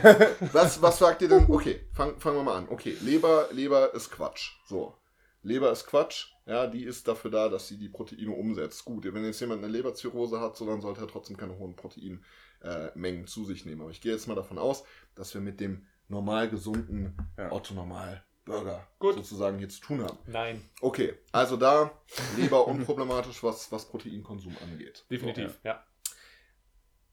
[0.53, 1.45] was, was sagt ihr denn?
[1.49, 2.69] Okay, fang, fangen wir mal an.
[2.69, 4.51] Okay, Leber, Leber ist Quatsch.
[4.67, 4.95] So,
[5.41, 6.27] Leber ist Quatsch.
[6.45, 8.85] Ja, die ist dafür da, dass sie die Proteine umsetzt.
[8.85, 13.23] Gut, wenn jetzt jemand eine Leberzirrhose hat, so dann sollte er trotzdem keine hohen Proteinmengen
[13.23, 13.81] äh, zu sich nehmen.
[13.81, 14.83] Aber ich gehe jetzt mal davon aus,
[15.15, 17.51] dass wir mit dem normal gesunden Ja.
[17.51, 19.15] Otto-Normal Burger Gut.
[19.15, 20.17] sozusagen hier zu tun haben.
[20.25, 21.91] Nein, Okay, also da
[22.37, 25.05] Leber unproblematisch, was, was Proteinkonsum angeht.
[25.11, 25.59] definitiv.
[25.63, 25.83] Ja.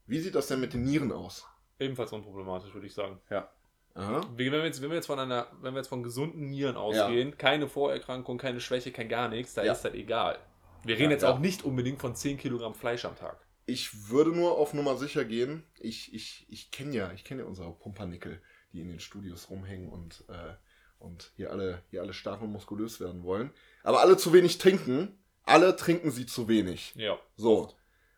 [0.07, 1.45] Wie sieht das denn mit den Nieren aus?
[1.79, 3.19] Ebenfalls unproblematisch, würde ich sagen.
[3.95, 4.21] Aha.
[4.35, 7.37] Wenn wir jetzt, wenn wir jetzt von einer, wenn wir jetzt von gesunden Nieren ausgehen,
[7.37, 9.71] keine Vorerkrankung, keine Schwäche, kein gar nichts, da Ja.
[9.73, 10.37] ist das egal.
[10.83, 11.31] Wir reden Ja, jetzt ja.
[11.33, 13.39] auch nicht unbedingt von 10 Kilogramm Fleisch am Tag.
[13.65, 15.63] Ich würde nur auf Nummer sicher gehen.
[15.79, 18.41] Ich, ich, ich kenne ja, ich kenne ja unsere Pumpernickel,
[18.75, 20.53] die in den Studios rumhängen und, äh,
[20.99, 23.51] und hier alle, hier alle stark und muskulös werden wollen.
[23.83, 25.17] Aber alle zu wenig trinken.
[25.43, 26.93] Alle trinken sie zu wenig.
[26.95, 27.19] Ja.
[27.37, 27.71] So.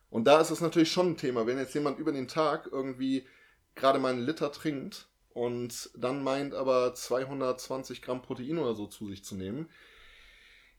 [0.09, 3.27] Und da ist es natürlich schon ein Thema, wenn jetzt jemand über den Tag irgendwie
[3.75, 9.09] gerade mal einen Liter trinkt und dann meint aber 220 Gramm Protein oder so zu
[9.09, 9.69] sich zu nehmen,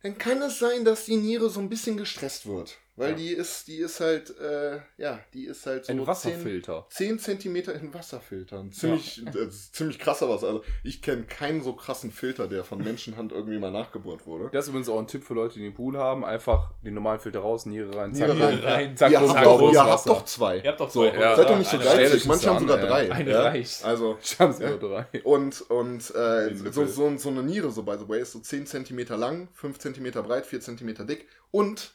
[0.02, 2.78] dann kann es sein, dass die Niere so ein bisschen gestresst wird.
[2.98, 3.16] Weil Ja.
[3.16, 6.86] die ist, die ist halt, äh, ja, die ist halt so Ein 10, Wasserfilter.
[6.90, 8.72] 10 Zentimeter in Wasserfiltern.
[8.72, 10.42] Ziemlich, das ist ziemlich krasser was.
[10.44, 14.50] Also ich kenne keinen so krassen Filter, der von Menschenhand irgendwie mal nachgebohrt wurde.
[14.52, 16.24] Das ist übrigens auch ein Tipp für Leute, die den Pool haben.
[16.24, 18.96] Einfach den normalen Filter raus, Niere rein, Niere zack, rein.
[18.96, 20.56] zack, ihr habt, doch, ihr habt doch zwei.
[20.58, 21.16] Ihr habt doch So, zwei.
[21.18, 22.26] Ja, seid ja, doch nicht so geizig.
[22.26, 22.86] Manche haben sogar Ja.
[22.86, 23.12] drei.
[23.12, 23.42] Eine ja?
[23.42, 23.84] reicht.
[23.84, 24.70] Also, Ich hab's Ja.
[24.70, 25.06] nur drei.
[25.24, 28.66] und, und äh, so, so, so eine Niere, so by the way, ist so 10
[28.66, 31.28] cm lang, 5 cm breit, 4 cm dick.
[31.50, 31.92] Und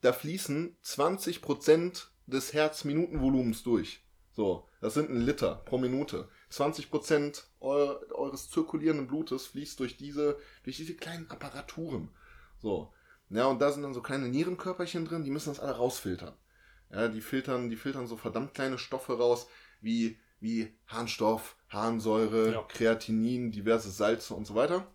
[0.00, 4.04] da fließen 20% des Herzminutenvolumens durch.
[4.32, 6.28] So, das sind ein Liter pro Minute.
[6.52, 12.10] 20% eu eures zirkulierenden Blutes fließt durch diese, durch diese kleinen Apparaturen.
[12.58, 12.92] So.
[13.30, 16.34] Ja, und da sind dann so kleine Nierenkörperchen drin, die müssen das alle rausfiltern.
[16.90, 19.48] Ja, die filtern, die filtern so verdammt kleine Stoffe raus,
[19.80, 22.62] wie, wie Harnstoff, Harnsäure, Ja.
[22.62, 24.86] Kreatinin, diverse Salze und so weiter.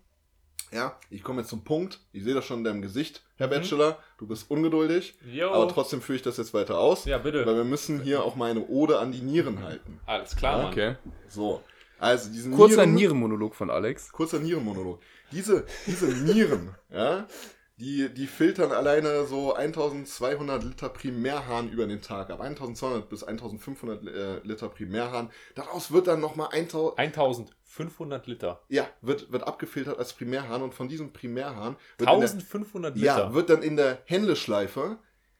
[0.74, 1.99] Ja, ich komme jetzt zum Punkt.
[2.13, 3.51] Ich sehe das schon in deinem Gesicht, Herr Mhm.
[3.51, 3.97] Bachelor.
[4.17, 5.51] Du bist ungeduldig, Jo.
[5.51, 7.45] aber trotzdem führe ich das jetzt weiter aus, ja, bitte.
[7.45, 9.99] weil wir müssen hier auch meine Ode an die Nieren halten.
[10.05, 10.71] Alles klar, Mann.
[10.71, 10.95] Okay.
[11.28, 11.61] So,
[11.99, 14.11] also diesen Kurzer Nieren- Nierenmonolog von Alex.
[14.11, 14.99] kurzer Nierenmonolog.
[15.32, 17.28] Diese, diese Nieren, ja,
[17.78, 22.39] die, die filtern alleine so 1200 Liter Primärhahn über den Tag ab.
[22.41, 25.30] 1200 bis 1500 äh, Liter Primärhahn.
[25.55, 28.61] Daraus wird dann nochmal 1000, 1500 Liter.
[28.69, 33.05] ja, wird, wird abgefiltert als Primärhahn und von diesem Primärhahn wird, in der, 1500 Liter.
[33.05, 34.99] ja, wird dann in der Händeschleife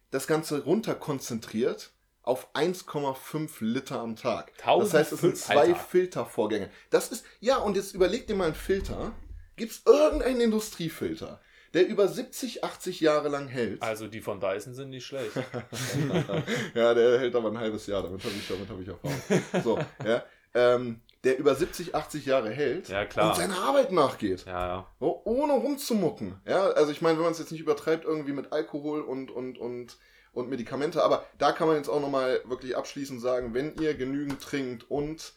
[0.10, 1.92] das Ganze runterkonzentriert
[2.24, 4.54] auf 1,5 Liter am Tag.
[4.58, 5.76] Das heißt, es sind 1500 zwei Alter.
[5.76, 6.70] Filtervorgänge.
[6.90, 9.12] Das ist, ja, und jetzt überleg dir mal einen Filter.
[9.56, 11.42] Gibt es irgendeinen Industriefilter,
[11.74, 13.82] der über 70, 80 Jahre lang hält?
[13.84, 15.36] Also die von Dyson sind nicht schlecht.
[16.74, 19.64] ja, der hält aber ein halbes Jahr, damit habe ich, damit hab ich Erfahrung.
[19.64, 20.24] So, ja.
[20.56, 23.30] Ähm, der über 70, 80 Jahre hält Ja, klar.
[23.30, 24.46] und seiner Arbeit nachgeht.
[24.46, 24.88] Ja, ja.
[25.00, 26.42] So, ohne rumzumucken.
[26.46, 29.58] Ja, also ich meine, wenn man es jetzt nicht übertreibt, irgendwie mit Alkohol und, und,
[29.58, 29.98] und,
[30.34, 34.42] und Medikamente, aber da kann man jetzt auch nochmal wirklich abschließend sagen, wenn ihr genügend
[34.42, 35.34] trinkt und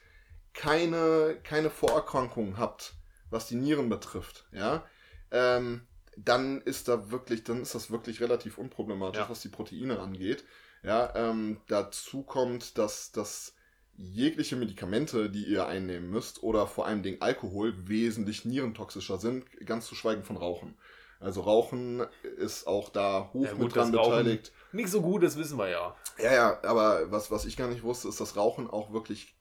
[0.55, 2.95] keine, keine Vorerkrankungen habt,
[3.30, 4.84] was die Nieren betrifft, ja,
[5.30, 10.45] ähm, dann ist da wirklich, dann ist das wirklich relativ unproblematisch, was die Proteine angeht.
[10.82, 13.55] Ja, ähm, dazu kommt, dass, dass
[13.97, 19.86] jegliche Medikamente, die ihr einnehmen müsst, oder vor allem den Alkohol wesentlich nierentoxischer sind, ganz
[19.86, 20.76] zu schweigen von Rauchen.
[21.18, 22.05] Also Rauchen
[22.36, 24.53] ist auch da hoch Ja, gut, mit dran das Rauchen- beteiligt.
[24.72, 25.97] Nicht so gut, das wissen wir ja.
[26.18, 29.34] Ja, ja, aber was, was ich gar nicht wusste, ist, dass Rauchen auch wirklich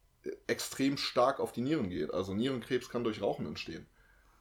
[0.48, 2.14] extrem stark auf die Nieren geht.
[2.14, 3.86] Also Nierenkrebs kann durch Rauchen entstehen.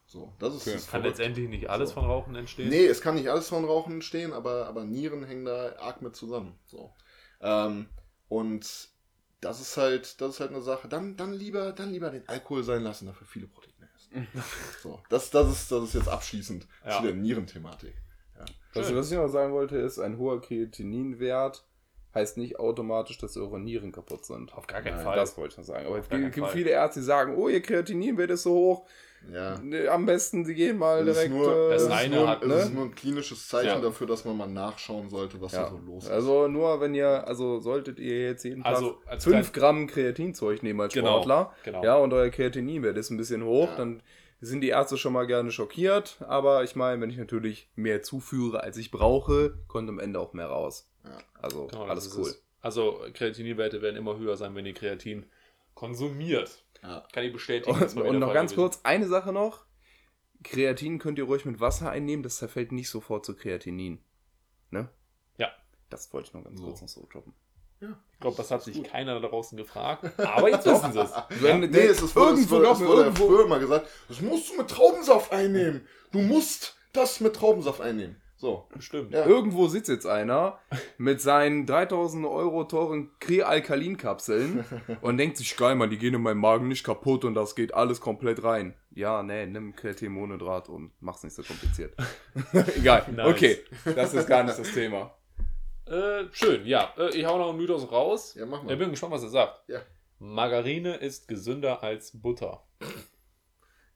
[0.07, 0.73] So, das ist Okay.
[0.73, 1.95] das Kann letztendlich nicht alles So.
[1.95, 2.69] von Rauchen entstehen.
[2.69, 6.15] Nee, es kann nicht alles von Rauchen entstehen, aber, aber Nieren hängen da arg mit
[6.15, 6.57] zusammen.
[6.65, 6.93] So.
[7.41, 7.87] Ähm,
[8.29, 8.89] und
[9.45, 10.87] das ist halt, das ist halt eine Sache.
[10.87, 14.27] Dann, dann lieber, dann lieber den Alkohol sein lassen, dafür viele Proteine essen.
[14.81, 16.97] so, das, das ist, das ist jetzt abschließend Ja.
[16.97, 17.93] zu der Nierenthematik.
[18.73, 18.97] Also, Schön.
[18.97, 21.65] was ich noch sagen wollte, ist, ein hoher Kreatininwert
[22.13, 24.53] heißt nicht automatisch, dass eure Nieren kaputt sind.
[24.53, 25.15] Auf gar keinen Nein, Fall.
[25.15, 25.85] Das wollte ich noch sagen.
[25.85, 26.53] Aber es gibt, keinen gibt Fall.
[26.53, 28.87] viele Ärzte, die sagen, oh, ihr Kreatininwert ist so hoch.
[29.31, 29.59] Ja.
[29.93, 31.33] Am besten, sie gehen mal ist direkt.
[31.33, 32.53] nur, äh, es Das ist eine nur, hat, ne?
[32.55, 33.79] ist nur ein klinisches Zeichen Ja.
[33.79, 35.69] dafür, dass man mal nachschauen sollte, was da ja.
[35.69, 36.09] so los ist.
[36.11, 39.87] Also nur wenn ihr, also solltet ihr jetzt jeden Also, Tag als 5 klein- Gramm
[39.87, 41.83] Kreatinzeug nehmen als Genau, Sportler, genau.
[41.83, 43.75] ja, und euer Kreatininwert ist ein bisschen hoch, Ja.
[43.77, 44.01] dann
[44.41, 46.17] sind die Ärzte schon mal gerne schockiert.
[46.27, 50.33] Aber ich meine, wenn ich natürlich mehr zuführe, als ich brauche, kommt am Ende auch
[50.33, 50.87] mehr raus.
[51.03, 51.17] Ja.
[51.41, 52.27] Also Genau, das alles ist cool.
[52.27, 52.41] es.
[52.61, 55.25] Also Kreatininwerte werden immer höher sein, wenn ihr Kreatin
[55.73, 56.63] konsumiert.
[56.87, 57.07] Ja.
[57.11, 57.71] Kann ich bestätigen.
[57.73, 58.63] Und, das und noch ganz gewesen.
[58.69, 59.65] kurz, eine Sache noch.
[60.43, 64.03] Kreatin könnt ihr ruhig mit Wasser einnehmen, das zerfällt nicht sofort zu Kreatinin.
[64.69, 64.89] Ne?
[65.37, 65.49] Ja.
[65.89, 66.65] Das wollte ich noch ganz So.
[66.67, 67.33] kurz noch so droppen.
[68.13, 70.17] Ich glaube, das hat sich keiner da draußen gefragt.
[70.19, 71.11] Aber jetzt wissen sie es.
[71.41, 74.69] Wenn, Nee, es ist irgendwo, mir, wurde irgendwo, früher mal gesagt, das musst du mit
[74.69, 75.85] Traubensaft einnehmen.
[76.11, 78.21] Du musst das mit Traubensaft einnehmen.
[78.45, 78.67] So.
[78.79, 79.11] Stimmt.
[79.11, 79.25] Ja.
[79.25, 80.59] Irgendwo sitzt jetzt einer
[80.99, 84.63] mit seinen 3000 Euro teuren Krealkalin-Kapseln
[85.01, 87.73] und denkt sich, geil, Mann, die gehen in meinem Magen nicht kaputt und das geht
[87.73, 88.75] alles komplett rein.
[88.91, 91.95] Ja, nee, nimm Kreatinmonhydrat und mach's nicht so kompliziert.
[92.77, 93.25] Egal, Nice.
[93.27, 93.57] okay,
[93.95, 95.11] das ist gar nicht das Thema.
[95.87, 96.93] Äh, schön, ja.
[96.97, 98.35] Äh, ich hau noch einen Mythos raus.
[98.35, 98.77] Ja, mach Ich mal.
[98.77, 99.61] bin gespannt, was er sagt.
[99.69, 99.79] Ja.
[100.19, 102.63] Margarine ist gesünder als Butter.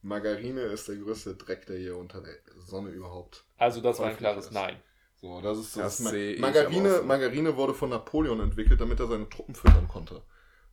[0.02, 2.34] Margarine ist der größte Dreck, der hier unter der
[2.66, 3.44] Sonne überhaupt.
[3.58, 4.52] Also das war ein klares ist.
[4.54, 4.78] Nein.
[5.22, 6.14] So, das ist Das das.
[6.14, 7.02] ich Margarine.
[7.04, 10.22] Margarine wurde von Napoleon entwickelt, damit er seine Truppen füttern konnte.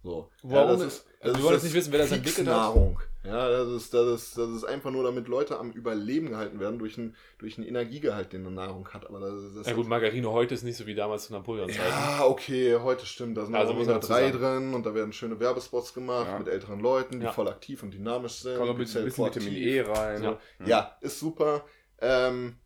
[0.05, 0.31] So.
[0.43, 0.79] Warum?
[0.79, 2.77] das ist, Also das wir wollen jetzt nicht wissen, wer das entwickelt hat.
[3.27, 6.79] Ja, das ist, das, ist, das ist einfach nur, damit Leute am Überleben gehalten werden
[6.79, 9.07] durch einen, durch einen Energiegehalt, den eine Nahrung hat.
[9.07, 11.81] Aber das, ist- das Ja gut, Margarine heute ist nicht so wie damals zu Napoleon-Zeiten.
[11.91, 13.37] Ja, okay, heute stimmt.
[13.37, 15.93] Da sind Also auch muss man Omega 3 dazu drin und da werden schöne Werbespots
[15.95, 16.39] gemacht Ja.
[16.39, 17.33] mit älteren Leuten, die Ja.
[17.33, 18.57] voll aktiv und dynamisch sind.
[18.59, 19.24] Kommt ein bisschen, bisschen.
[19.27, 20.22] Vitamin E rein.
[20.22, 20.39] Ja.
[20.64, 21.64] Ja, ist super.
[22.01, 22.57] Ähm,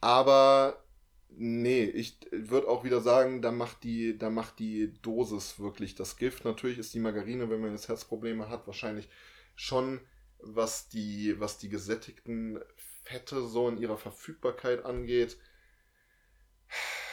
[0.00, 0.82] aber
[1.28, 6.16] nee, ich würde auch wieder sagen, da macht, die, da macht die Dosis wirklich das
[6.16, 6.44] Gift.
[6.44, 9.08] Natürlich ist die Margarine, wenn man jetzt Herzprobleme hat, wahrscheinlich
[9.54, 10.00] schon,
[10.38, 12.60] was die, was die gesättigten
[13.04, 15.38] Fette so in ihrer Verfügbarkeit angeht,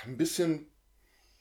[0.06, 0.72] ein bisschen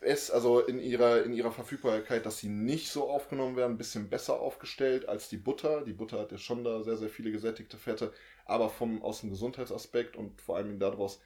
[0.00, 4.10] es, also in ihrer, in ihrer Verfügbarkeit, dass sie nicht so aufgenommen werden, ein bisschen
[4.10, 5.84] besser aufgestellt als die Butter.
[5.84, 8.12] Die Butter hat ja schon da sehr, sehr viele gesättigte Fette,
[8.44, 11.20] aber vom, aus dem Gesundheitsaspekt und vor allem daraus,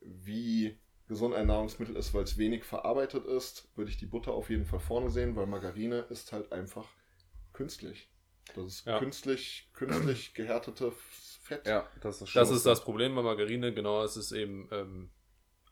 [0.00, 4.48] wie gesund ein Nahrungsmittel ist, weil es wenig verarbeitet ist, würde ich die Butter auf
[4.48, 6.88] jeden Fall vorne sehen, weil Margarine ist halt einfach
[7.52, 8.08] künstlich.
[8.54, 8.98] Das ist Ja.
[8.98, 10.92] künstlich, künstlich gehärtete
[11.42, 11.66] Fett.
[11.66, 15.10] Ja, das ist Das ist das Problem bei Margarine, genau, es ist eben, ähm,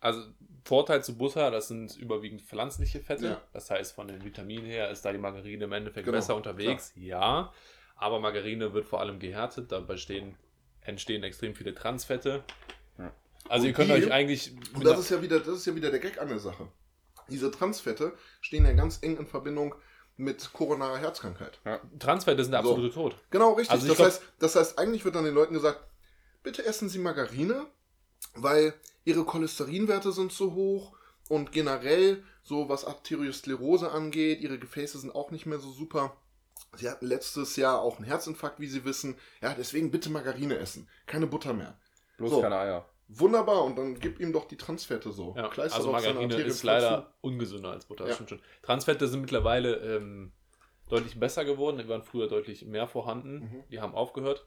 [0.01, 0.23] also
[0.65, 3.25] Vorteil zu Butter, das sind überwiegend pflanzliche Fette.
[3.27, 3.43] Ja.
[3.53, 6.93] Das heißt, von den Vitaminen her ist da die Margarine im Endeffekt Genau, besser unterwegs,
[6.97, 7.53] ja.
[7.97, 10.37] Aber Margarine wird vor allem gehärtet, dabei stehen,
[10.81, 12.43] entstehen extrem viele Transfette.
[12.99, 13.15] Ja.
[13.49, 14.53] Also Und ihr könnt die- euch eigentlich.
[14.75, 16.69] Und das ist ja wieder, das ist ja wieder der Gag an der Sache.
[17.29, 19.83] Diese Transfette stehen ja ganz eng in Verbindung mit
[20.53, 21.59] koronarer Herzkrankheit.
[21.99, 22.71] Transfette sind der So.
[22.71, 23.17] absolute Tod.
[23.31, 23.73] Genau, richtig.
[23.73, 25.81] Also das, glaub- heißt, das heißt, eigentlich wird dann den Leuten gesagt,
[26.43, 27.67] bitte essen Sie Margarine,
[28.35, 30.93] weil Ihre Cholesterinwerte sind zu hoch
[31.29, 36.17] und generell, so was Arteriosklerose angeht, Ihre Gefäße sind auch nicht mehr so super.
[36.77, 39.17] Sie hatten letztes Jahr auch einen Herzinfarkt, wie Sie wissen.
[39.41, 40.89] Ja, deswegen bitte Margarine essen.
[41.07, 41.77] Keine Butter mehr.
[42.19, 42.41] Bloß So.
[42.41, 42.85] keine Eier.
[43.19, 45.35] Wunderbar, und dann gib ihm doch die Transfette so.
[45.37, 48.15] Ja, Kleister also Margarine ist leider ungesünder als Butter, das Ja.
[48.15, 48.41] stimmt schon.
[48.63, 50.33] Transfette sind mittlerweile ähm,
[50.89, 53.65] deutlich besser geworden, die waren früher deutlich mehr vorhanden, Mhm.
[53.71, 54.47] die haben aufgehört.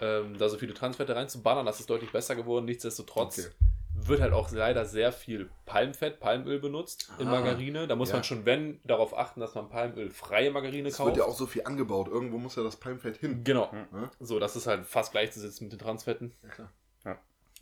[0.00, 2.64] Ähm, da so viele Transfette reinzuballern, das ist deutlich besser geworden.
[2.64, 3.48] Nichtsdestotrotz Okay.
[3.94, 7.86] wird halt auch leider sehr viel Palmfett, Palmöl benutzt in Ah, Margarine.
[7.86, 8.16] Da muss ja.
[8.16, 11.06] man schon, wenn, darauf achten, dass man palmölfreie Margarine Es kauft.
[11.10, 12.08] wird ja auch so viel angebaut.
[12.08, 13.44] Irgendwo muss ja das Palmfett hin.
[13.44, 13.70] Genau.
[13.92, 14.10] Ne?
[14.18, 16.34] So, das ist halt fast gleichzusetzen mit den Transfetten.
[16.42, 16.72] Ja, klar.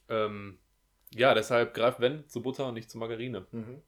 [0.09, 0.59] Ähm,
[1.15, 3.47] ja, deshalb greift wenn zu Butter und nicht zu Margarine.
[3.53, 3.83] Mhm.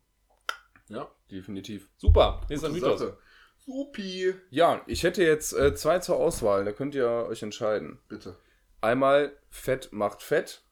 [0.89, 1.89] Ja, Definitiv.
[1.97, 3.01] Super, nächster gute Mythos.
[3.01, 3.19] Sache.
[3.59, 4.35] Supi.
[4.51, 7.99] Ja, ich hätte jetzt äh, zwei zur Auswahl, da könnt ihr euch entscheiden.
[8.09, 8.37] Bitte.
[8.83, 10.62] Einmal Fett macht Fett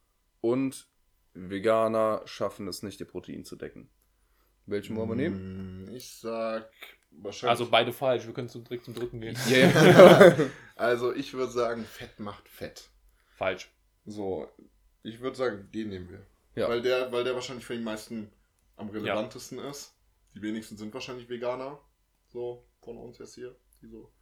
[0.43, 0.87] und
[1.33, 3.89] Veganer schaffen es nicht, ihr Protein zu decken.
[4.67, 5.85] Welchen wollen wir nehmen?
[5.87, 6.69] Mm, Ich sag
[7.11, 7.51] wahrscheinlich.
[7.51, 9.37] Also beide falsch, wir können zum, direkt zum dritten gehen.
[9.49, 10.37] Yeah.
[10.77, 12.91] also ich würde sagen, Fett macht Fett.
[13.35, 13.71] Falsch.
[14.05, 14.47] So,
[15.03, 16.27] ich würde sagen, den nehmen wir.
[16.55, 16.69] Ja.
[16.69, 18.31] Weil, der, weil der wahrscheinlich für die meisten
[18.77, 19.95] am relevantesten ist.
[20.35, 21.79] Die wenigsten sind wahrscheinlich Veganer.
[22.29, 23.57] So, von uns jetzt hier.
[23.81, 24.13] Wieso?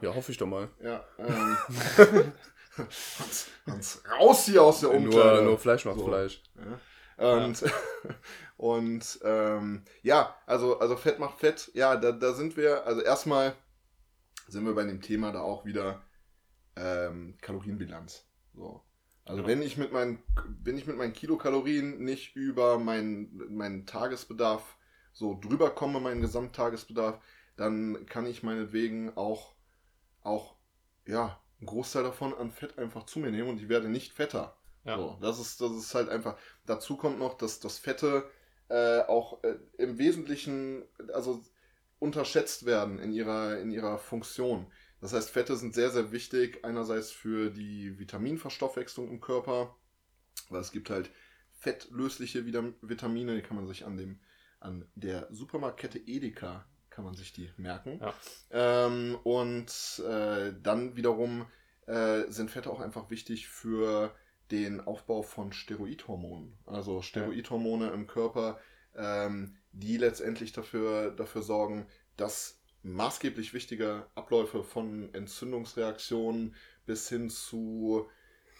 [0.00, 0.68] Ja, hoffe ich doch mal.
[0.82, 1.56] Ja, ähm.
[2.76, 5.36] Hans, Hans, raus hier aus der Umkleide.
[5.36, 6.06] Nur, nur Fleisch macht So.
[6.06, 6.42] Fleisch.
[7.18, 7.44] Ja.
[7.44, 7.64] Und,
[8.56, 11.70] und ähm, ja, also, also Fett macht Fett.
[11.74, 13.54] Ja, da, da sind wir, also erstmal
[14.48, 16.02] sind wir bei dem Thema da auch wieder
[16.76, 18.26] ähm, Kalorienbilanz.
[18.54, 18.82] So.
[19.26, 19.48] Also Genau.
[19.48, 20.22] wenn ich mit meinen,
[20.62, 24.76] wenn ich mit meinen Kilokalorien nicht über meinen, meinen Tagesbedarf
[25.12, 27.18] so drüber komme, meinen Gesamttagesbedarf,
[27.56, 29.54] dann kann ich meinetwegen auch,
[30.22, 30.54] auch,
[31.06, 34.56] ja, einen Großteil davon an Fett einfach zu mir nehmen und ich werde nicht fetter.
[34.84, 34.96] Ja.
[34.96, 36.36] So, das ist, das ist halt einfach.
[36.64, 38.30] Dazu kommt noch, dass das Fette
[38.68, 41.42] äh, auch äh, im Wesentlichen also
[41.98, 44.66] unterschätzt werden in ihrer, in ihrer Funktion.
[45.00, 49.76] Das heißt, Fette sind sehr, sehr wichtig, einerseits für die Vitaminverstoffwechslung im Körper,
[50.48, 51.10] weil es gibt halt
[51.52, 54.20] fettlösliche Vita- Vitamine, die kann man sich an dem,
[54.60, 58.00] an der Supermarktkette Edeka kann man sich die merken.
[58.00, 58.14] Ja.
[58.50, 61.46] Ähm, und äh, dann wiederum
[61.86, 64.14] äh, sind Fette auch einfach wichtig für
[64.50, 66.56] den Aufbau von Steroidhormonen.
[66.64, 68.58] Also Steroidhormone im Körper,
[68.94, 71.86] ähm, die letztendlich dafür, dafür sorgen,
[72.16, 72.55] dass
[72.86, 76.54] maßgeblich wichtige Abläufe von Entzündungsreaktionen
[76.86, 78.08] bis hin zu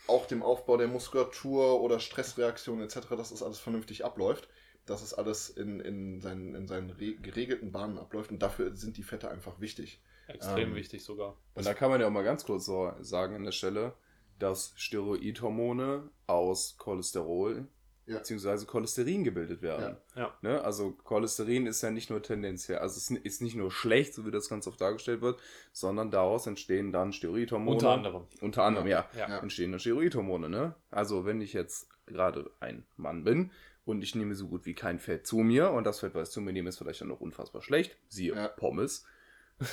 [0.09, 4.49] auch dem Aufbau der Muskulatur oder Stressreaktionen etc., dass das alles vernünftig abläuft,
[4.85, 8.97] dass es alles in, in seinen, in seinen re geregelten Bahnen abläuft und dafür sind
[8.97, 10.01] die Fette einfach wichtig.
[10.29, 11.37] Extrem Ähm, wichtig sogar.
[11.55, 13.95] Und da kann man ja auch mal ganz kurz so sagen an der Stelle,
[14.39, 17.68] dass Steroidhormone aus Cholesterol
[18.07, 18.18] Ja.
[18.18, 18.64] bzw.
[18.66, 19.96] Cholesterin gebildet werden.
[20.14, 20.32] Ja.
[20.42, 20.62] Ne?
[20.62, 24.30] Also Cholesterin ist ja nicht nur tendenziell, also es ist nicht nur schlecht, so wie
[24.30, 25.40] das ganz oft dargestellt wird,
[25.72, 27.76] sondern daraus entstehen dann Steroidhormone.
[27.76, 28.26] Unter anderem.
[28.40, 29.09] Unter anderem, ja.
[29.16, 29.28] Ja.
[29.28, 29.38] Ja.
[29.38, 30.74] Entstehen dann Steroidhormone, ne?
[30.90, 33.50] Also wenn ich jetzt gerade ein Mann bin
[33.84, 36.32] und ich nehme so gut wie kein Fett zu mir und das Fett, was ich
[36.34, 38.48] zu mir nehme, ist vielleicht dann noch unfassbar schlecht, siehe Ja.
[38.48, 39.04] Pommes.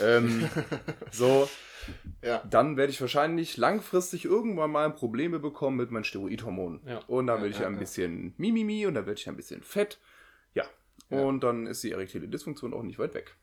[0.02, 0.50] Ähm,
[1.12, 1.50] so,
[2.22, 2.44] Ja.
[2.50, 6.82] dann werde ich wahrscheinlich langfristig irgendwann mal Probleme bekommen mit meinen Steroidhormonen.
[6.88, 7.00] Ja.
[7.08, 7.80] Und dann Ja, werde ich ja, ein ja.
[7.80, 10.00] bisschen Mimimi und dann werde ich ein bisschen fett.
[10.54, 10.64] Ja.
[11.10, 11.22] Ja.
[11.22, 13.36] Und dann ist die erektile Dysfunktion auch nicht weit weg.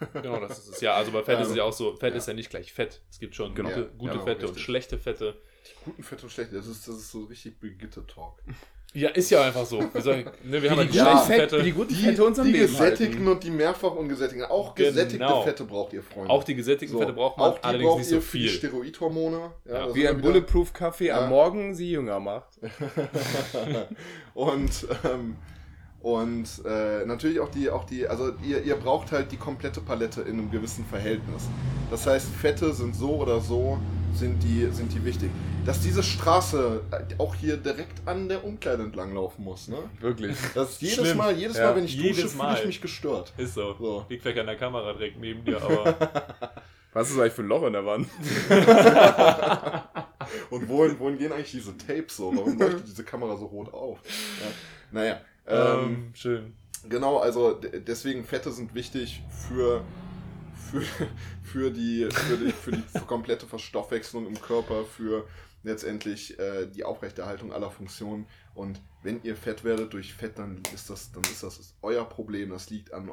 [0.12, 0.80] Genau, das ist es.
[0.80, 2.18] Ja, also bei Fett Ähm, ist es ja auch so, Fett ja.
[2.18, 3.02] ist ja nicht gleich Fett.
[3.10, 3.68] Es gibt schon Genau.
[3.70, 4.62] gute, Ja, gute genau, Fette und richtig.
[4.62, 5.42] schlechte Fette.
[5.84, 8.40] Guten Fett und schlecht, das ist, das ist so richtig Begitter-Talk.
[8.94, 9.80] Ja, ist ja einfach so.
[9.92, 11.18] Wir, sagen, ne, wir haben halt die Ja.
[11.18, 11.62] Fette.
[11.62, 13.28] die guten Die, Fette unserem die Leben gesättigten halten.
[13.28, 14.46] und die mehrfach ungesättigten.
[14.46, 14.88] Auch Genau.
[14.88, 16.30] gesättigte Fette braucht ihr, Freunde.
[16.30, 18.48] Auch die gesättigten So, Fette braucht man, auch die allerdings braucht nicht so viel.
[18.48, 19.50] Steroidhormone.
[19.66, 19.94] Ja, Ja.
[19.94, 21.20] Wie ein Bulletproof-Kaffee Ja.
[21.24, 22.48] am Morgen sie jünger macht.
[24.34, 24.70] und
[25.04, 25.36] ähm,
[26.00, 30.20] und äh, natürlich auch die, auch die, also ihr, ihr braucht halt die komplette Palette
[30.22, 31.42] in einem gewissen Verhältnis.
[31.90, 33.78] Das heißt, Fette sind so oder so,
[34.18, 35.30] sind die, sind die wichtig.
[35.64, 39.78] Dass diese Straße äh, auch hier direkt an der Umkleide entlang laufen muss, ne?
[40.00, 40.36] Wirklich.
[40.54, 41.18] Das ist jedes Schlimm.
[41.18, 43.32] Mal, jedes Ja, Mal, wenn ich jedes dusche, fühle ich mich gestört.
[43.36, 43.76] Ist so.
[43.78, 44.06] So.
[44.08, 45.94] Liegt vielleicht an der Kamera direkt neben dir, aber
[46.92, 48.08] Was ist eigentlich für ein Loch in der Wand?
[50.50, 52.34] Und wohin, wohin gehen eigentlich diese Tapes so?
[52.34, 53.98] Warum leuchtet diese Kamera so rot auf?
[54.40, 54.46] Ja.
[54.90, 55.20] Naja.
[55.46, 56.54] Ähm, ähm, schön.
[56.88, 59.84] Genau, also deswegen Fette sind wichtig für,
[60.70, 60.82] für,
[61.42, 65.26] für, die, für, die, für die komplette Verstoffwechslung im Körper, für
[65.62, 68.26] letztendlich äh, die Aufrechterhaltung aller Funktionen.
[68.54, 72.50] Und wenn ihr fett werdet durch Fett, dann ist das, dann ist das euer Problem.
[72.50, 73.10] Das liegt an.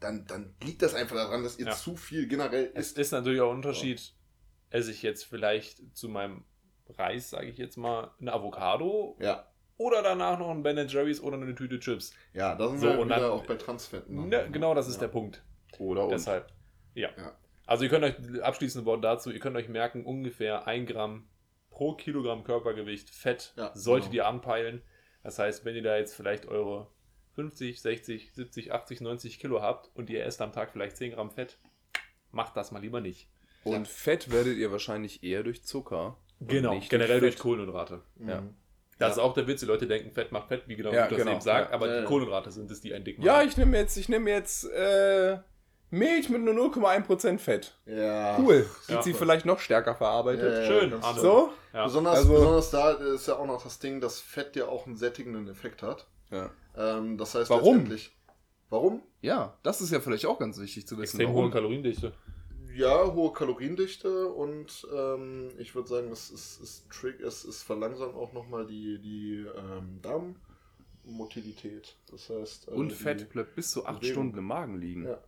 [0.00, 1.72] Dann, dann liegt das einfach daran, dass ihr Ja.
[1.72, 2.98] zu viel generell Es isst.
[2.98, 4.12] ist natürlich auch ein Unterschied,
[4.70, 6.44] esse ich jetzt vielleicht zu meinem
[6.98, 9.46] Reis, sage ich jetzt mal, eine Avocado Ja,
[9.78, 12.12] oder danach noch ein Ben Jerry's oder eine Tüte Chips.
[12.34, 14.28] ja, da sind So, wir und dann- auch bei Transfetten.
[14.28, 15.00] Ne, genau das ist Ja.
[15.02, 15.42] der Punkt.
[15.78, 16.10] Oder und.
[16.10, 16.52] Deshalb,
[16.94, 17.10] ja.
[17.16, 17.36] Ja.
[17.66, 21.28] Also ihr könnt euch, abschließende Wort dazu, ihr könnt euch merken, ungefähr ein Gramm
[21.70, 24.22] pro Kilogramm Körpergewicht Fett Ja, solltet genau.
[24.24, 24.82] ihr anpeilen.
[25.24, 26.88] Das heißt, wenn ihr da jetzt vielleicht eure
[27.34, 31.30] 50, 60, 70, 80, 90 Kilo habt und ihr esst am Tag vielleicht 10 Gramm
[31.30, 31.58] Fett,
[32.30, 33.28] macht das mal lieber nicht.
[33.64, 36.16] Und Fett werdet ihr wahrscheinlich eher durch Zucker.
[36.38, 37.42] und nicht Genau, generell durch Fett.
[37.42, 38.02] Kohlenhydrate.
[38.26, 38.42] Ja.
[38.42, 38.54] Mhm.
[38.98, 41.10] Das ist auch der Witz, die Leute denken, Fett macht Fett, wie genau Ja, du
[41.16, 41.32] das genau.
[41.32, 42.06] eben sagst, Ja, aber ja, die ja.
[42.06, 43.26] Kohlenhydrate sind es, die ein Dick machen.
[43.26, 45.36] Ja, ich nehme jetzt, ich nehme jetzt äh,
[45.90, 47.78] Milch mit nur 0,1% Fett.
[47.86, 48.38] Ja.
[48.38, 48.66] Cool.
[48.82, 49.02] Sind Ja.
[49.02, 50.52] sie vielleicht noch stärker verarbeitet?
[50.52, 51.20] Ja, ja, Schön, ganz Arne.
[51.20, 51.50] So?
[51.72, 51.84] Ja.
[51.84, 54.96] Besonders, Also- besonders da ist ja auch noch das Ding, dass Fett ja auch einen
[54.96, 56.06] sättigenden Effekt hat.
[56.30, 56.50] Ja.
[56.76, 57.74] Ähm, das heißt Warum?
[57.76, 58.16] letztendlich-
[58.68, 59.02] Warum?
[59.20, 61.20] ja, das ist ja vielleicht auch ganz wichtig zu wissen.
[61.20, 61.50] Extrem hohe.
[61.50, 62.12] Kaloriendichte.
[62.74, 68.14] Ja, hohe Kaloriendichte und ähm, ich würde sagen, es ist, ist Trick, es, es verlangsamt
[68.16, 70.00] auch nochmal die, die ähm,
[71.04, 71.96] Darmmotilität.
[72.10, 72.68] Das heißt.
[72.68, 74.14] äh, Und Fett bleibt bis zu 8 Bewegung.
[74.14, 75.04] Stunden im Magen liegen.
[75.06, 75.18] Ja.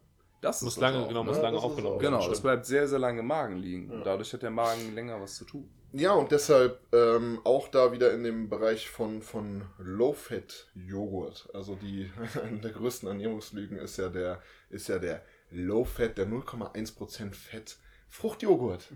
[0.41, 1.30] Das Muss ist lange, auch, genau, ne?
[1.30, 2.18] muss lange das aufgenommen auch- werden.
[2.20, 3.89] Genau, es bleibt sehr, sehr lange im Magen liegen.
[3.91, 3.97] Ja.
[3.97, 5.68] Und dadurch hat der Magen länger was zu tun.
[5.93, 11.49] Ja, und deshalb ähm, auch da wieder in dem Bereich von, von Low-Fat-Joghurt.
[11.55, 12.11] Also die,
[12.45, 17.78] eine der größten Ernährungslügen ist ja der, ist ja der Low Fat, der 0,1% Fett
[18.09, 18.89] Fruchtjoghurt.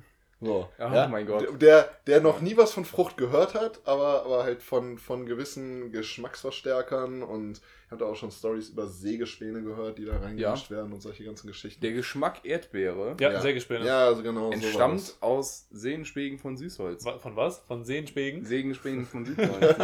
[0.42, 1.60] So, Oh mein Gott.
[1.62, 5.92] Der, der noch nie was von Frucht gehört hat, aber, aber halt von, von gewissen
[5.92, 10.92] Geschmacksverstärkern und ich habe da auch schon Stories über Sägespäne gehört, die da reingemischt werden
[10.94, 11.80] und solche ganzen Geschichten.
[11.82, 13.84] Der Geschmack Erdbeere Ja, sehr gespannt.
[13.84, 14.46] Ja, also genau.
[14.46, 15.18] so entstammt das.
[15.20, 17.04] aus Seenspegen von Süßholz.
[17.20, 17.58] Von was?
[17.60, 18.44] Von Seenspegen?
[18.44, 19.76] Sägenspegen von Süßholz.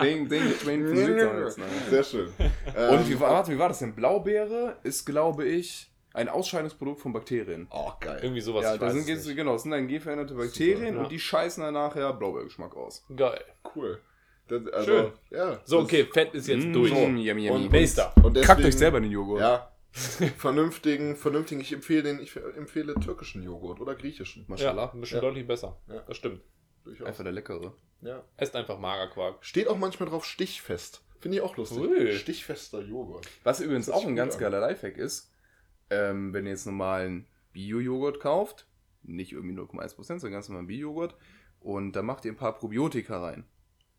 [0.00, 1.56] Sägenspegen von Süßholz.
[1.90, 2.26] Sehr schön.
[2.28, 2.34] Und
[2.76, 3.94] Ähm, wie war, warte, wie war das denn?
[3.94, 7.66] Blaubeere ist, glaube ich, ein Ausscheidungsprodukt von Bakterien.
[7.70, 8.20] Oh, geil.
[8.22, 8.62] Irgendwie sowas.
[8.64, 9.36] ja, ich da weiß sind es jetzt, nicht.
[9.36, 11.02] genau, es sind dann genveränderte Bakterien ja.
[11.02, 13.04] und die scheißen dann nachher Blaubeergeschmack aus.
[13.14, 13.44] Geil.
[13.76, 14.00] Cool.
[14.48, 15.12] Das, also, Schön.
[15.30, 16.90] Ja, So, das- okay, Fett ist jetzt Mm, durch.
[16.92, 17.50] yummy, yummy.
[17.50, 18.12] Und- Nächster.
[18.22, 19.40] Und deswegen, Kackt euch selber in den Joghurt.
[19.40, 19.70] Ja.
[20.38, 24.42] vernünftigen, vernünftigen, ich empfehle den, ich empfehle türkischen Joghurt oder griechischen.
[24.42, 24.90] Ja, Maschallah.
[24.92, 25.20] ein bisschen Ja.
[25.22, 25.78] deutlich besser.
[25.88, 26.00] Ja.
[26.06, 26.42] Das stimmt.
[26.84, 27.06] Durchaus.
[27.06, 27.72] Einfach der leckere.
[28.02, 28.22] Ja.
[28.36, 29.44] Esst einfach Magerquark.
[29.44, 31.02] Steht auch manchmal drauf stichfest.
[31.20, 31.78] Finde ich auch lustig.
[31.78, 32.12] Ui.
[32.12, 33.26] Stichfester Joghurt.
[33.44, 35.30] Was übrigens Das auch ein ganz geiler Lifehack ist,
[35.90, 38.66] ähm, wenn ihr jetzt normalen Bio-Joghurt kauft,
[39.02, 41.14] nicht irgendwie 0,1%, sondern ganz normalen Bio-Joghurt,
[41.60, 43.44] und da macht ihr ein paar Probiotika rein.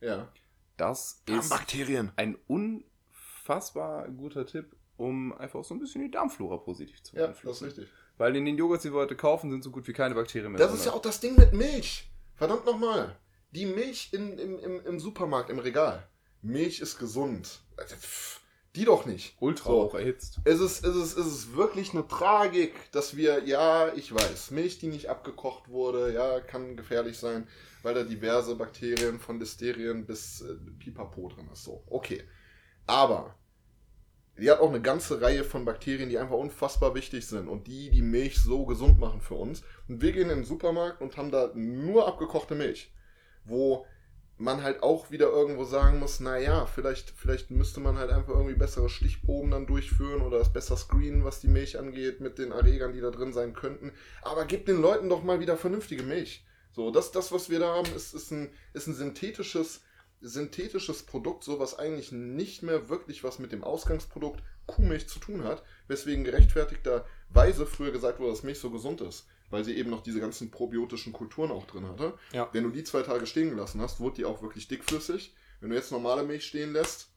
[0.01, 0.31] Ja.
[0.77, 2.11] Das ist Bakterien.
[2.15, 7.37] ein unfassbar guter Tipp, um einfach so ein bisschen die Darmflora positiv zu Ja, das
[7.37, 7.65] ist beeinflussen.
[7.65, 7.87] richtig.
[8.17, 10.59] Weil in den Joghurts, die wir heute kaufen, sind so gut wie keine Bakterien mehr
[10.59, 10.79] Das drin.
[10.79, 12.09] ist ja auch das Ding mit Milch.
[12.35, 13.17] Verdammt nochmal.
[13.51, 16.07] Die Milch in, im, im, im Supermarkt, im Regal.
[16.41, 17.61] Milch ist gesund.
[17.77, 18.41] Also, pff,
[18.75, 19.35] Die doch nicht.
[19.39, 19.83] ultra So.
[19.83, 20.39] hoch erhitzt.
[20.43, 24.79] Es ist, es, ist, es ist wirklich eine Tragik, dass wir, ja, ich weiß, Milch,
[24.79, 27.47] die nicht abgekocht wurde, ja, kann gefährlich sein,
[27.83, 31.63] weil da diverse Bakterien von Listerien bis äh, Pipapo drin ist.
[31.63, 32.23] So, okay.
[32.85, 33.35] Aber
[34.37, 37.89] die hat auch eine ganze Reihe von Bakterien, die einfach unfassbar wichtig sind und die
[37.89, 39.63] die Milch so gesund machen für uns.
[39.87, 42.91] Und wir gehen in den Supermarkt und haben da nur abgekochte Milch,
[43.45, 43.85] wo
[44.37, 48.55] man halt auch wieder irgendwo sagen muss, naja, vielleicht, vielleicht müsste man halt einfach irgendwie
[48.55, 52.91] bessere Stichproben dann durchführen oder das besser screenen, was die Milch angeht, mit den Erregern,
[52.91, 53.93] die da drin sein könnten.
[54.21, 56.43] Aber gib den Leuten doch mal wieder vernünftige Milch.
[56.73, 59.81] So, das, das was wir da haben, ist, ist, ein, ist ein synthetisches,
[60.19, 65.45] synthetisches Produkt, so was eigentlich nicht mehr wirklich was mit dem Ausgangsprodukt Kuhmilch zu tun
[65.45, 70.01] hat, weswegen gerechtfertigterweise früher gesagt wurde, dass Milch so gesund ist, weil sie eben noch
[70.01, 72.13] diese ganzen probiotischen Kulturen auch drin hatte.
[72.33, 72.49] Ja.
[72.51, 75.33] Wenn du die zwei Tage stehen gelassen hast, wurde die auch wirklich dickflüssig.
[75.61, 77.09] Wenn du jetzt normale Milch stehen lässt,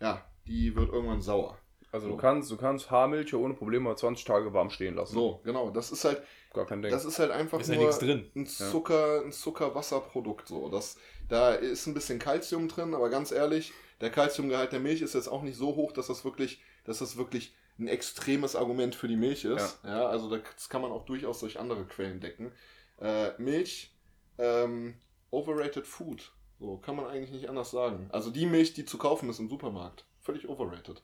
[0.00, 1.58] ja, die wird irgendwann sauer.
[1.92, 2.18] Also du So.
[2.18, 5.14] kannst, du kannst Haarmilch ja ohne Probleme 20 Tage warm stehen lassen.
[5.14, 5.70] So, genau.
[5.70, 6.90] Das ist halt, Gar kein Ding.
[6.90, 8.30] das ist halt einfach Ist ja nur nichts drin.
[8.34, 10.48] ein Zucker, ein Zuckerwasserprodukt.
[10.48, 10.96] So, das,
[11.28, 15.28] da ist ein bisschen Kalzium drin, aber ganz ehrlich, der Kalziumgehalt der Milch ist jetzt
[15.28, 19.16] auch nicht so hoch, dass das wirklich, dass das wirklich ein extremes Argument für die
[19.16, 19.78] Milch ist.
[19.84, 22.52] Ja, also das kann man auch durchaus durch andere Quellen decken.
[23.00, 23.94] Äh, Milch,
[24.38, 24.94] ähm,
[25.30, 26.32] overrated food.
[26.58, 28.08] So kann man eigentlich nicht anders sagen.
[28.12, 31.02] Also die Milch, die zu kaufen ist im Supermarkt, völlig overrated.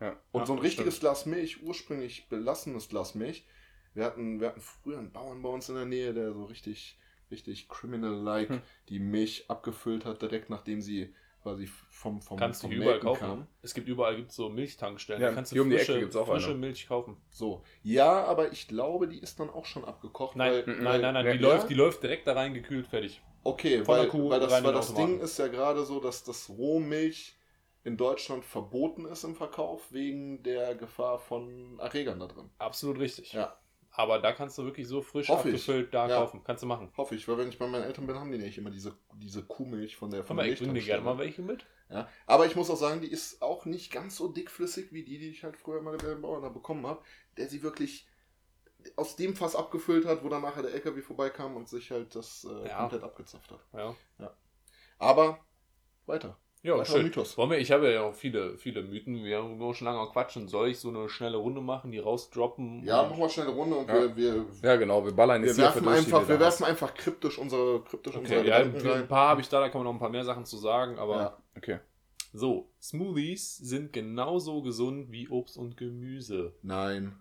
[0.00, 0.18] ja.
[0.32, 1.00] Und Ja, so ein richtiges stimmt.
[1.12, 3.46] Glas Milch, ursprünglich belassenes Glas Milch.
[3.94, 6.98] Wir hatten, wir hatten früher einen Bauern bei uns in der Nähe, der so richtig,
[7.30, 8.62] richtig criminal-like Hm.
[8.88, 13.00] die Milch abgefüllt hat, direkt nachdem sie quasi vom, vom, Kannst du vom die überall
[13.00, 13.20] kaufen.
[13.20, 13.46] kam.
[13.62, 15.22] Es gibt überall gibt's so Milchtankstellen.
[15.22, 16.58] Ja, da kannst du um frische, gibt's auch frische eine.
[16.58, 17.16] Milch kaufen.
[17.30, 17.62] So.
[17.82, 20.36] Ja, aber ich glaube, die ist dann auch schon abgekocht.
[20.36, 21.50] Nein, weil, nein, weil, nein, nein, die, ja?
[21.50, 23.20] läuft, die läuft direkt da rein gekühlt, fertig.
[23.42, 24.94] Okay, Von weil, Kuh weil das, weil das.
[24.94, 27.36] Ding ist ja gerade so, dass das Rohmilch
[27.84, 32.50] in Deutschland verboten ist im Verkauf wegen der Gefahr von Erregern da drin.
[32.58, 33.32] Absolut richtig.
[33.32, 33.56] Ja.
[34.00, 35.54] Aber da kannst du wirklich so frisch Hoffe ich.
[35.56, 36.16] abgefüllt da Ja.
[36.16, 36.42] kaufen.
[36.44, 36.90] Kannst du machen.
[36.96, 39.42] Hoffe ich, weil wenn ich bei meinen Eltern bin, haben die nicht immer diese, diese
[39.42, 41.66] Kuhmilch von der von mal, der ich bring dir gerne mal welche mit.
[41.90, 42.08] Ja.
[42.26, 45.28] Aber ich muss auch sagen, die ist auch nicht ganz so dickflüssig wie die, die
[45.30, 47.02] ich halt früher mal bei den Bauern da bekommen habe,
[47.36, 48.06] der sie wirklich
[48.96, 52.46] aus dem Fass abgefüllt hat, wo dann nachher der LKW vorbeikam und sich halt das
[52.50, 52.78] äh, Ja.
[52.78, 53.60] komplett abgezapft hat.
[53.74, 53.94] Ja,
[54.98, 55.38] Aber
[56.06, 56.36] weiter.
[56.62, 57.02] Ja Weiterer schön.
[57.04, 57.36] Mythos.
[57.38, 59.24] Wollen wir, ich habe ja auch viele, viele Mythen.
[59.24, 60.48] Wir haben nur schon lange quatschen.
[60.48, 62.84] Soll ich so eine schnelle Runde machen, die rausdroppen?
[62.84, 63.94] Ja, machen wir schnell eine Runde und Ja.
[63.94, 66.94] wir, wir, Ja, genau, wir ballern wir jetzt die werfen durch, einfach, wir werfen einfach
[66.94, 69.86] kryptisch unsere kryptisch Okay, unsere ja, Gedanken ein paar habe ich da, da kann man
[69.86, 71.36] noch ein paar mehr Sachen zu sagen, aber Ja.
[71.56, 71.78] Okay.
[72.32, 76.54] so, Smoothies sind genauso gesund wie Obst und Gemüse.
[76.62, 77.16] Nein.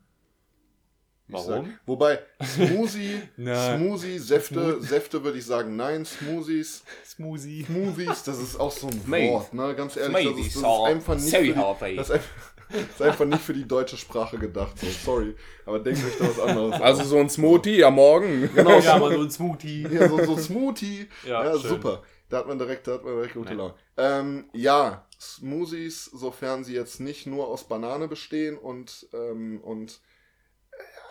[1.31, 1.65] Warum?
[1.65, 3.21] Sag, wobei, Smoothie.
[3.37, 7.65] Smoothie, Säfte, Säfte würde ich sagen, nein, Smoothies, Smoothie.
[7.65, 9.29] Smoothies, das ist auch so ein.
[9.29, 9.75] Wort, ne?
[9.75, 12.29] Ganz ehrlich, das Smoothies ist, das ist einfach nicht für die, das ist einfach,
[12.69, 14.79] das ist einfach nicht für die deutsche Sprache gedacht.
[14.79, 16.81] So, sorry, aber denkt euch da was anderes.
[16.81, 18.49] Also so ein Smoothie am Morgen.
[18.53, 19.87] genau, Ja, mal so ein Smoothie.
[19.91, 21.07] ja, so, so Smoothie.
[21.27, 22.01] Ja, Ja, super.
[22.29, 23.53] Da hat man direkt, da hat man direkt gute.
[23.55, 23.73] Laune.
[23.97, 29.99] Ähm, ja, Smoothies, sofern sie jetzt nicht nur aus Banane bestehen und, ähm, und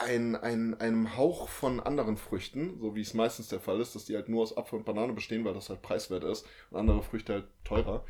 [0.01, 4.05] ein, ein, einem Hauch von anderen Früchten, so wie es meistens der Fall ist, dass
[4.05, 7.03] die halt nur aus Apfel und Banane bestehen, weil das halt preiswert ist und andere
[7.03, 8.05] Früchte halt teurer,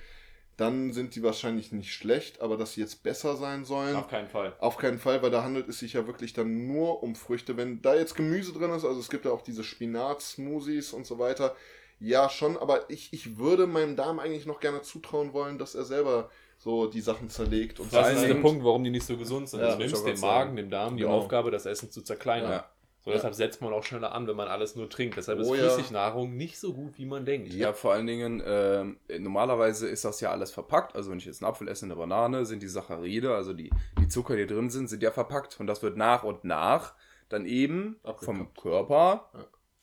[0.57, 4.28] dann sind die wahrscheinlich nicht schlecht, aber dass sie jetzt besser sein sollen, Auf keinen
[4.28, 4.57] Fall.
[4.59, 7.57] auf keinen Fall, weil da handelt es sich ja wirklich dann nur um Früchte.
[7.57, 11.18] Wenn da jetzt Gemüse drin ist, also es gibt ja auch diese Spinat-Smoothies und so
[11.18, 11.55] weiter,
[12.01, 15.84] ja schon, aber ich, ich würde meinem Darm eigentlich noch gerne zutrauen wollen, dass er
[15.84, 19.48] selber so die Sachen zerlegt und Das ist der Punkt, warum die nicht so gesund
[19.48, 19.61] sind.
[19.61, 21.14] Ja, du ich nimmst dem Magen, dem Darm die Genau.
[21.16, 22.50] Aufgabe, das Essen zu zerkleinern.
[22.50, 22.64] Ja.
[23.04, 25.16] So, deshalb setzt man auch schneller an, wenn man alles nur trinkt.
[25.16, 25.68] Deshalb Oh ist ja.
[25.70, 27.54] Flüssignahrung nicht so gut, wie man denkt.
[27.54, 30.96] Ja, vor allen Dingen, ähm, normalerweise ist das ja alles verpackt.
[30.96, 34.09] Also wenn ich jetzt einen Apfel esse, eine Banane, sind die Saccharide, also die, die
[34.09, 35.59] Zucker, die drin sind, sind ja verpackt.
[35.61, 36.94] Und das wird nach und nach
[37.28, 38.59] dann eben vom Abgekappt.
[38.61, 39.30] Körper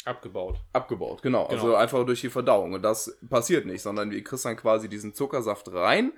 [0.03, 0.59] Abgebaut.
[0.73, 1.21] abgebaut.
[1.23, 1.77] Genau, also Genau.
[1.77, 2.73] einfach durch die Verdauung.
[2.73, 6.11] Und das passiert nicht, sondern du kriegst dann quasi diesen Zuckersaft rein.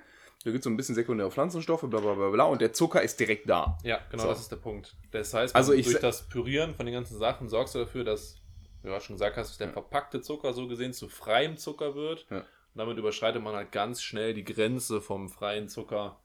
[0.44, 2.44] Da gibt es so ein bisschen sekundäre Pflanzenstoffe, bla bla bla bla.
[2.44, 3.76] Und der Zucker ist direkt da.
[3.82, 4.28] Ja, genau, So.
[4.28, 4.96] das ist der Punkt.
[5.10, 8.36] Das heißt, Also durch das Pürieren von den ganzen Sachen sorgst du dafür, dass,
[8.82, 9.72] wie du schon gesagt hast, der Ja.
[9.72, 12.26] verpackte Zucker so gesehen zu freiem Zucker wird.
[12.30, 12.38] Ja.
[12.38, 16.20] Und damit überschreitet man halt ganz schnell die Grenze vom freien Zucker,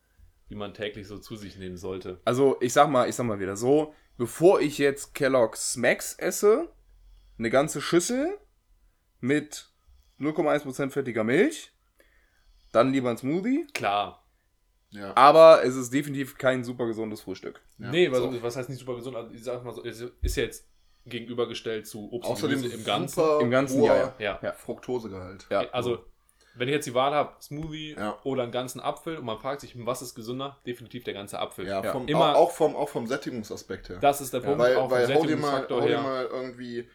[0.49, 2.19] die man täglich so zu sich nehmen sollte.
[2.25, 6.69] Also ich sag mal, ich sag mal wieder so, bevor ich jetzt Kellogg's Smacks esse,
[7.39, 8.37] eine ganze Schüssel
[9.21, 9.69] mit
[10.19, 11.71] 0,1% fettiger Milch,
[12.73, 13.67] dann lieber ein Smoothie.
[13.73, 14.23] Klar.
[14.91, 15.15] ja.
[15.15, 17.61] Aber es ist definitiv kein super gesundes Frühstück.
[17.77, 17.89] Ja.
[17.91, 18.43] nee, was, So.
[18.43, 19.15] was heißt nicht super gesund?
[19.15, 20.67] Also, ich sag mal so, es ist ja jetzt
[21.05, 23.23] gegenübergestellt zu Obst und Außerdem Gemüse im Ganzen.
[23.41, 24.39] Im Ganzen, ja, ja.
[24.41, 24.51] Ja.
[24.53, 25.47] Fructosegehalt.
[25.49, 25.69] Ja.
[25.71, 25.99] Also,
[26.55, 28.19] wenn ich jetzt die Wahl habe, Smoothie Ja.
[28.23, 30.59] oder einen ganzen Apfel und man fragt sich, was ist gesünder?
[30.65, 31.65] Definitiv der ganze Apfel.
[31.67, 31.91] Ja, Ja.
[31.91, 33.97] vom, Immer- auch, vom, auch vom Sättigungsaspekt her.
[33.99, 36.87] Das ist der Punkt, weil auch vom weil hau dir, mal, hau dir mal irgendwie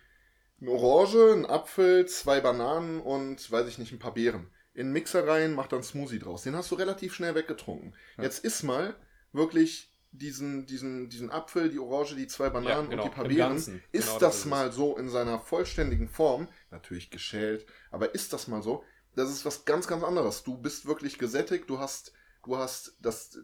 [0.60, 4.48] eine Orange, einen Apfel, zwei Bananen und, weiß ich nicht, ein paar Beeren.
[4.74, 6.42] In Mixer rein, mach dann Smoothie draus.
[6.42, 7.94] Den hast du relativ schnell weggetrunken.
[8.16, 8.24] Ja.
[8.24, 8.94] Jetzt iss mal
[9.32, 13.34] wirklich diesen, diesen, diesen Apfel, die Orange, die zwei Bananen genau, und die paar im
[13.34, 13.50] Beeren.
[13.52, 13.82] Ganzen.
[13.92, 18.32] Ist Genau das das ist mal so in seiner vollständigen Form, natürlich geschält, aber ist
[18.32, 20.44] das mal so, das ist was ganz, ganz anderes.
[20.44, 22.12] Du bist wirklich gesättigt, du hast,
[22.44, 23.38] du hast das,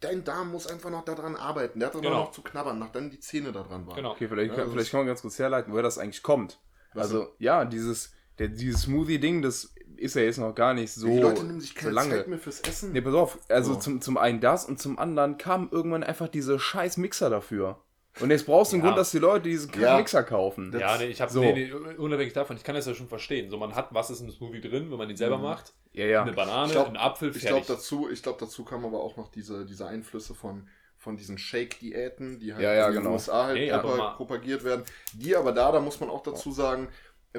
[0.00, 2.24] dein Darm muss einfach noch daran arbeiten, der hat Genau.
[2.24, 3.96] noch zu knabbern, nachdem die Zähne da dran waren.
[3.96, 4.12] Genau.
[4.12, 6.60] Okay, vielleicht, Ja, kann, das vielleicht kann man ganz kurz herleiten, woher das eigentlich kommt.
[6.94, 9.73] Also, ja, dieses, der, dieses Smoothie-Ding, das
[10.04, 12.14] ist ja jetzt noch gar nicht so, die Leute nehmen sich keine so lange.
[12.16, 12.92] Zeit mehr fürs Essen.
[12.92, 13.80] Nee, pass auf, also So.
[13.80, 17.78] zum, zum einen das und zum anderen kam irgendwann einfach diese scheiß Mixer dafür.
[18.20, 18.90] Und jetzt brauchst du einen Ja.
[18.90, 19.96] Grund, dass die Leute diesen Ja.
[19.96, 20.70] Mixer kaufen.
[20.70, 21.40] Das- Ja, nee, ich habe So.
[21.40, 23.50] nee, nee, unabhängig davon, ich kann das ja schon verstehen.
[23.50, 25.42] So, man hat, was ist im Smoothie drin, wenn man den selber Mhm.
[25.42, 25.72] macht?
[25.92, 26.22] Ja, ja.
[26.22, 27.74] Eine Banane, Ich glaub- ein Apfel, Ich glaube fertig.
[27.74, 32.38] dazu, ich glaube dazu kamen aber auch noch diese, diese Einflüsse von, von diesen Shake-Diäten,
[32.38, 33.14] die halt Ja, ja, in den genau.
[33.14, 33.70] USA halt Nee,
[34.16, 34.84] propagiert werden.
[35.12, 36.88] Die aber da, da muss man auch dazu sagen,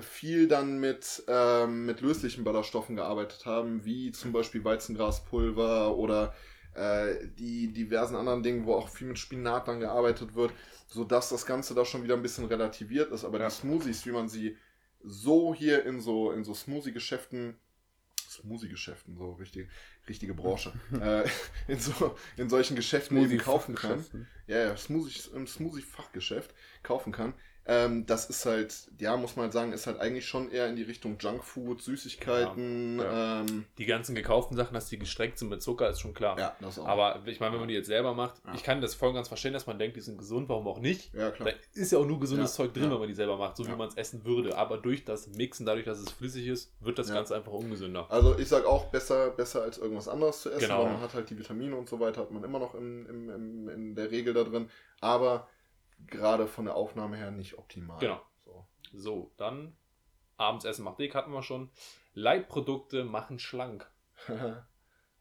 [0.02, 6.34] viel dann mit, ähm, mit löslichen Ballaststoffen gearbeitet haben, wie zum Beispiel Weizengraspulver oder
[6.74, 10.54] äh, die diversen anderen Dingen, wo auch viel mit Spinat dann gearbeitet wird,
[10.88, 13.24] sodass das Ganze da schon wieder ein bisschen relativiert ist.
[13.24, 13.48] Aber Ja.
[13.48, 14.58] die Smoothies, wie man sie
[15.02, 17.56] so hier in so, in so Smoothie-Geschäften
[18.30, 19.70] Smoothie-Geschäften, so richtig,
[20.10, 21.28] richtige Branche, äh,
[21.72, 24.04] in, so, in solchen Geschäften eben kaufen kann.
[24.48, 27.34] Ja, ja, Smoothie, im Smoothie-Fachgeschäft kaufen kann.
[27.68, 30.76] Ähm, das ist halt, ja, muss man halt sagen, ist halt eigentlich schon eher in
[30.76, 33.00] die Richtung Junkfood, Süßigkeiten.
[33.00, 36.38] Ja, Ähm, die ganzen gekauften Sachen, dass die gestreckt sind mit Zucker, ist schon klar.
[36.38, 36.88] ja, das auch.
[36.88, 38.54] Aber ich meine, wenn man die jetzt selber macht, Ja.
[38.54, 40.80] ich kann das voll und ganz verstehen, dass man denkt, die sind gesund, warum auch
[40.80, 41.14] nicht.
[41.14, 41.50] ja, Da klar.
[41.74, 42.92] ist ja auch nur gesundes Ja, Zeug drin, ja.
[42.92, 43.72] wenn man die selber macht, so Ja.
[43.72, 44.56] wie man es essen würde.
[44.58, 47.16] Aber durch das Mixen, dadurch, dass es flüssig ist, wird das Ja.
[47.16, 48.06] Ganze einfach ungesünder.
[48.10, 50.84] Also ich sag auch besser, besser als irgendwas anderes zu essen, Genau.
[50.84, 53.30] weil man hat halt die Vitamine und so weiter, hat man immer noch in, in,
[53.30, 54.70] in, in der Regel da drin.
[55.02, 55.48] Aber
[56.08, 58.00] gerade von der Aufnahme her nicht optimal.
[58.00, 58.22] Genau.
[58.44, 58.66] So.
[58.94, 59.76] So, dann
[60.38, 61.70] Abendsessen macht dick, hatten wir schon.
[62.14, 63.90] Leitprodukte machen schlank.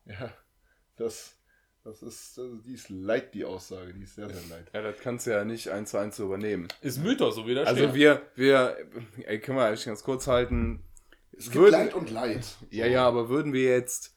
[0.07, 0.33] ja,
[0.97, 1.39] das,
[1.83, 4.71] das ist, das, die ist leid, die Aussage, die ist sehr, sehr leid.
[4.73, 6.69] Ja, das kannst du ja nicht eins zu eins übernehmen.
[6.81, 7.95] Ist Mythos, so wie da Also steht.
[7.95, 8.77] wir, wir,
[9.25, 10.85] ey, können wir eigentlich ganz kurz halten.
[11.33, 12.47] Es gibt Würden- Leid und Leid.
[12.71, 14.14] Ja, ja, aber würden wir jetzt,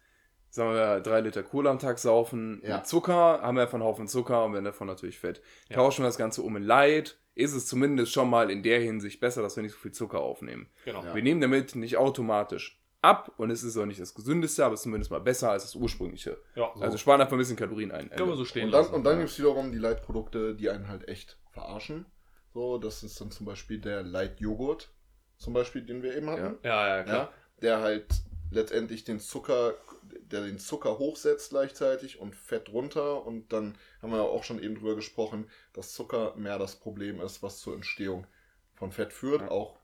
[0.49, 2.78] sagen wir, drei Liter Cola am Tag saufen Ja.
[2.78, 5.41] mit Zucker, haben wir einfach einen Haufen Zucker und werden davon natürlich fett.
[5.69, 5.76] Ja.
[5.78, 9.19] Tauschen wir das Ganze um in Light, ist es zumindest schon mal in der Hinsicht
[9.19, 10.69] besser, dass wir nicht so viel Zucker aufnehmen.
[10.86, 11.03] Genau.
[11.03, 11.14] Ja.
[11.14, 14.80] Wir nehmen damit nicht automatisch ab und es ist auch nicht das gesündeste, aber es
[14.80, 16.38] ist zumindest mal besser als das ursprüngliche.
[16.56, 16.82] Ja, so.
[16.82, 18.10] Also sparen einfach ein bisschen Kalorien ein.
[18.10, 18.95] können wir so stehen Und dann, lassen.
[18.95, 22.06] und dann gibt es wiederum die Leitprodukte, die einen halt echt verarschen.
[22.53, 24.90] So, das ist dann zum Beispiel der Light-Joghurt,
[25.38, 26.57] zum Beispiel, den wir eben hatten.
[26.64, 27.15] ja, ja, klar.
[27.15, 27.30] Ja,
[27.61, 28.07] der halt
[28.49, 29.76] letztendlich den Zucker,
[30.22, 33.26] der den Zucker hochsetzt gleichzeitig und Fett runter.
[33.26, 37.44] Und dann haben wir auch schon eben drüber gesprochen, dass Zucker mehr das Problem ist,
[37.44, 38.28] was zur Entstehung
[38.76, 39.50] von Fett führt.
[39.50, 39.78] Auch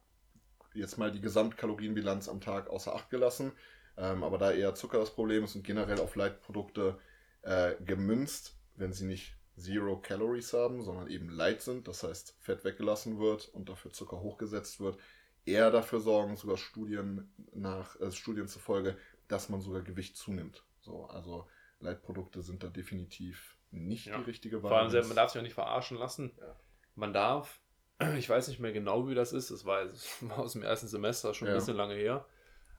[0.74, 3.52] jetzt mal die Gesamtkalorienbilanz am Tag außer Acht gelassen.
[3.96, 6.98] Ähm, aber da eher Zucker das Problem ist und generell auf Leitprodukte
[7.42, 12.64] äh, gemünzt, wenn sie nicht Zero Calories haben, sondern eben light sind, das heißt Fett
[12.64, 14.98] weggelassen wird und dafür Zucker hochgesetzt wird,
[15.46, 18.96] eher dafür sorgen, sogar Studien nach äh, Studien zufolge,
[19.28, 20.64] dass man sogar Gewicht zunimmt.
[20.80, 21.46] So, also
[21.80, 24.18] Leitprodukte sind da definitiv nicht Ja.
[24.18, 25.02] die richtige Vor allem, Wahl.
[25.04, 26.32] man darf sich auch nicht verarschen lassen.
[26.38, 26.56] Ja.
[26.94, 27.60] Man darf,
[28.18, 29.86] ich weiß nicht mehr genau, wie das ist, das war,
[30.36, 31.58] aus dem ersten Semester schon ein Ja.
[31.58, 32.26] bisschen lange her,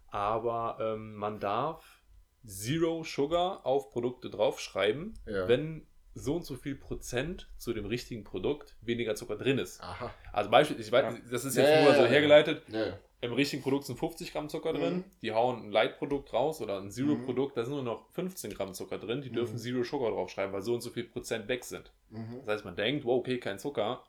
[0.10, 2.02] aber ähm, man darf
[2.46, 8.76] Zero Sugar auf Produkte draufschreiben, wenn so und so viel Prozent zu dem richtigen Produkt
[8.82, 9.82] weniger Zucker drin ist.
[9.82, 10.14] Aha.
[10.32, 12.64] Also Beispiel, ich weiß, das ist jetzt nur so hergeleitet.
[13.26, 14.78] Im richtigen Produkt sind 50 Gramm Zucker Mhm.
[14.78, 18.74] drin, die hauen ein Light-Produkt raus oder ein Zero-Produkt, da sind nur noch 15 Gramm
[18.74, 19.60] Zucker drin, die dürfen Mhm.
[19.60, 21.92] Zero Sugar draufschreiben, weil so und so viel Prozent weg sind.
[22.10, 22.40] Mhm.
[22.40, 24.04] Das heißt, man denkt, wow, okay, kein Zucker,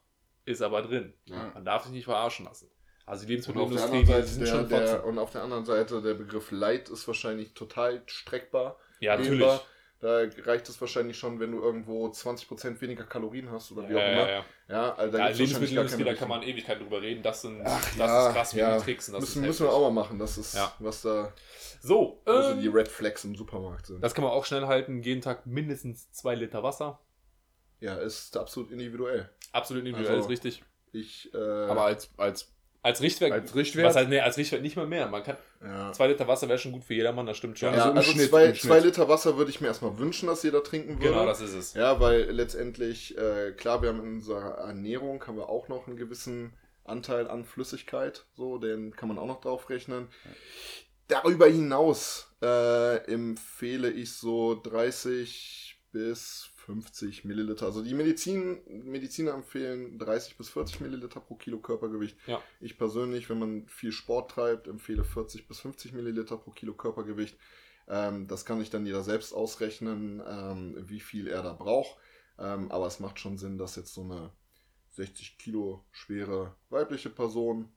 [0.45, 1.13] ist aber drin.
[1.25, 1.51] Ja.
[1.55, 2.71] Man darf sich nicht verarschen lassen.
[3.05, 6.15] Also die Lebensmittelindustrie, die Seite sind der, schon der, und auf der anderen Seite der
[6.15, 8.79] Begriff Light ist wahrscheinlich total streckbar.
[9.01, 9.39] Ja, natürlich.
[9.39, 9.61] dehnbar.
[9.99, 13.99] Da reicht es wahrscheinlich schon, wenn du irgendwo 20% weniger Kalorien hast oder wie auch
[13.99, 14.29] immer.
[14.29, 14.45] ja, ja.
[14.69, 16.55] Ja, also da ja keine da kann man Richtung.
[16.55, 17.23] Ewigkeit drüber reden.
[17.23, 18.77] Das, sind, Ach, das ja, ist krass, wie ja.
[18.77, 19.15] die tricksen.
[19.15, 20.19] Das müssen, ist müssen wir auch mal machen.
[20.19, 21.33] Das ist, was da
[21.81, 24.03] so ähm, die Red Flags im Supermarkt sind.
[24.03, 25.03] das kann man auch schnell halten.
[25.03, 27.01] Jeden Tag mindestens zwei Liter Wasser.
[27.81, 29.31] ja, ist absolut individuell.
[29.53, 30.63] Absolut individuell, Also- ist richtig.
[30.93, 32.53] Ich, äh, Aber als, als,
[32.87, 33.85] Als Richtwert, als Richtwert.
[33.85, 35.09] was heißt, nee, als Richtwert nicht mal mehr.
[35.09, 35.93] Man kann, ja.
[35.93, 37.71] zwei Liter Wasser wäre schon gut für jedermann, das stimmt schon.
[37.71, 40.29] Ja, Ja, also im also Schnitt, zwei, zwei Liter Wasser würde ich mir erstmal wünschen,
[40.29, 41.09] dass jeder trinken würde.
[41.09, 41.75] genau, das ist es.
[41.75, 45.97] Ja, weil letztendlich, äh, klar, wir haben in unserer Ernährung haben wir auch noch einen
[45.97, 46.53] gewissen
[46.85, 50.07] Anteil an Flüssigkeit, so, den kann man auch noch drauf rechnen.
[51.09, 57.67] Darüber hinaus äh, empfehle ich so 30 bis 50 Milliliter.
[57.67, 62.17] Also die Medizin, Mediziner empfehlen 30 bis 40 Milliliter pro Kilo Körpergewicht.
[62.27, 62.43] Ja.
[62.61, 67.39] Ich persönlich, wenn man viel Sport treibt, empfehle 40 bis 50 Milliliter pro Kilo Körpergewicht.
[67.87, 71.97] Ähm, das kann sich dann jeder selbst ausrechnen, ähm, wie viel er da braucht.
[72.37, 74.33] Ähm, aber es macht schon Sinn, dass jetzt so eine
[74.91, 77.73] 60 Kilo schwere weibliche Person,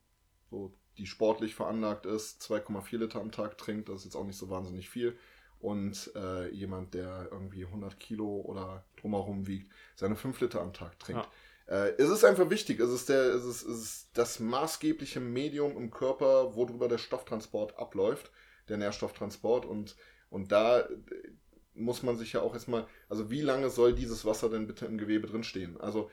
[0.50, 3.88] so die sportlich veranlagt ist, 2,4 Liter am Tag trinkt.
[3.88, 5.16] Das ist jetzt auch nicht so wahnsinnig viel.
[5.60, 10.98] Und äh, jemand, der irgendwie 100 Kilo oder drumherum wiegt, seine 5 Liter am Tag
[11.00, 11.28] trinkt.
[11.70, 12.80] Äh, es ist einfach wichtig.
[12.80, 17.78] Es ist, der, es, ist, es ist das maßgebliche Medium im Körper, worüber der Stofftransport
[17.78, 18.32] abläuft,
[18.70, 19.66] der Nährstofftransport.
[19.66, 19.96] Und,
[20.30, 20.88] und da äh,
[21.76, 24.98] muss man sich ja auch erstmal, also wie lange soll dieses Wasser denn bitte im
[24.98, 25.80] Gewebe drinstehen?
[25.80, 26.10] Also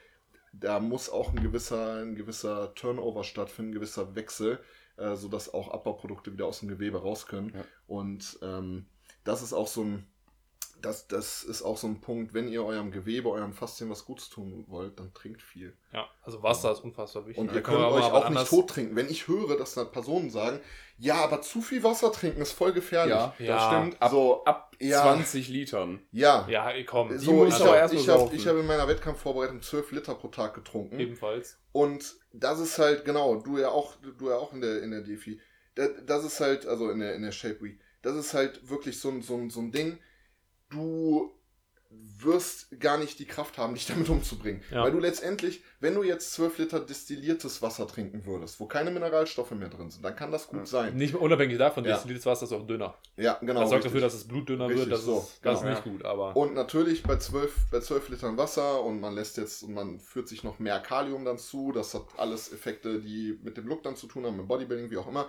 [0.53, 4.59] da muss auch ein gewisser, ein gewisser Turnover stattfinden, ein gewisser Wechsel,
[4.97, 7.53] äh, sodass auch Abbauprodukte wieder aus dem Gewebe raus können.
[7.55, 7.65] Ja.
[7.87, 8.87] Und ähm,
[9.27, 10.07] das ist auch so ein,
[10.83, 14.29] das, das ist auch so ein Punkt, wenn ihr eurem Gewebe, eurem Faszien was Gutes
[14.29, 15.75] tun wollt, dann trinkt viel.
[15.93, 17.39] Ja, also Wasser ist unfassbar wichtig.
[17.41, 18.95] Und ihr können könnt euch aber auch nicht tot trinken.
[18.95, 20.61] Wenn ich höre, dass da Personen sagen,
[20.99, 23.15] ja, aber zu viel Wasser trinken ist voll gefährlich.
[23.15, 23.55] ja, Ja.
[23.57, 24.03] das stimmt.
[24.03, 25.03] Ab, so, ab ja.
[25.03, 26.03] 20 Litern.
[26.13, 26.47] ja.
[26.49, 27.09] Ja, komm.
[27.09, 29.63] Die So, muss ich aber habe erst mal ich hab, ich hab in meiner Wettkampfvorbereitung
[29.63, 31.01] 12 Liter pro Tag getrunken.
[31.01, 31.59] Ebenfalls.
[31.73, 35.01] Und das ist halt, genau, du ja auch, du ja auch in der, in der
[35.01, 35.41] DFI.
[35.75, 39.01] Da- Das ist halt, also in der, in der Shape Week, das ist halt wirklich
[39.01, 39.99] so ein, so ein, so ein Ding.
[40.71, 41.33] Du
[42.19, 44.63] wirst gar nicht die Kraft haben, dich damit umzubringen.
[44.71, 44.83] Ja.
[44.85, 49.51] Weil du letztendlich, wenn du jetzt 12 Liter destilliertes Wasser trinken würdest, wo keine Mineralstoffe
[49.53, 50.67] mehr drin sind, dann kann das gut Ja.
[50.67, 50.97] sein.
[50.97, 51.93] Nicht unabhängig davon, Ja.
[51.95, 52.97] destilliertes Wasser ist auch dünner.
[53.17, 53.61] Ja, genau.
[53.61, 53.93] das sorgt richtig.
[53.93, 54.93] dafür, dass das Blut dünner Richtig, wird.
[54.93, 56.37] Das, so, ist, das genau, ist nicht gut, aber.
[56.37, 60.29] Und natürlich bei 12, bei 12 Litern Wasser und man lässt jetzt und man führt
[60.29, 63.97] sich noch mehr Kalium dann zu, das hat alles Effekte, die mit dem Look dann
[63.97, 65.29] zu tun haben, mit Bodybuilding, wie auch immer,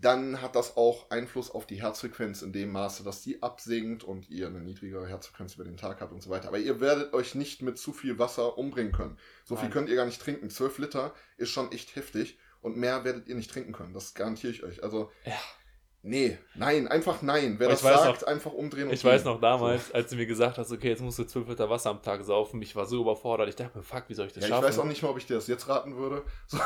[0.00, 4.28] dann hat das auch Einfluss auf die Herzfrequenz in dem Maße, dass die absinkt und
[4.30, 6.48] ihr eine niedrigere Herzfrequenz über den Tag habt und so weiter.
[6.48, 9.18] Aber ihr werdet euch nicht mit zu viel Wasser umbringen können.
[9.44, 9.72] So viel Nein.
[9.72, 10.50] könnt ihr gar nicht trinken.
[10.50, 13.92] 12 Liter ist schon echt heftig und mehr werdet ihr nicht trinken können.
[13.92, 14.82] Das garantiere ich euch.
[14.82, 15.38] Also, Ja.
[16.02, 17.56] Nee, nein, einfach nein.
[17.58, 19.32] Wer Ich das weiß sagt, einfach umdrehen und Ich weiß gehen.
[19.32, 22.02] noch damals, als du mir gesagt hast, okay, jetzt musst du 12 Liter Wasser am
[22.02, 23.48] Tag saufen, ich war so überfordert.
[23.48, 24.64] Ich dachte mir, fuck, wie soll ich das Ja, ich schaffen?
[24.68, 26.22] weiß auch nicht mal, ob ich dir das jetzt raten würde.
[26.46, 26.58] So.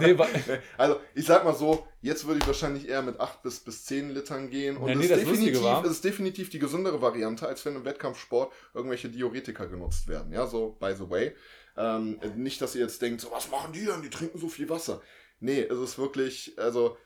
[0.00, 0.16] Nee,
[0.78, 4.10] Also, ich sag mal so, jetzt würde ich wahrscheinlich eher mit 8 bis, bis 10
[4.10, 4.76] Litern gehen.
[4.76, 7.64] Und Ja, nee, es, das ist Lustige definitiv, war- ist definitiv die gesündere Variante, als
[7.64, 10.32] wenn im Wettkampfsport irgendwelche Diuretika genutzt werden.
[10.32, 11.34] Ja, so, by the way.
[11.76, 14.02] Ähm, nicht, dass ihr jetzt denkt, so, was machen die denn?
[14.02, 15.00] Die trinken so viel Wasser.
[15.40, 16.96] Nee, es ist wirklich, also,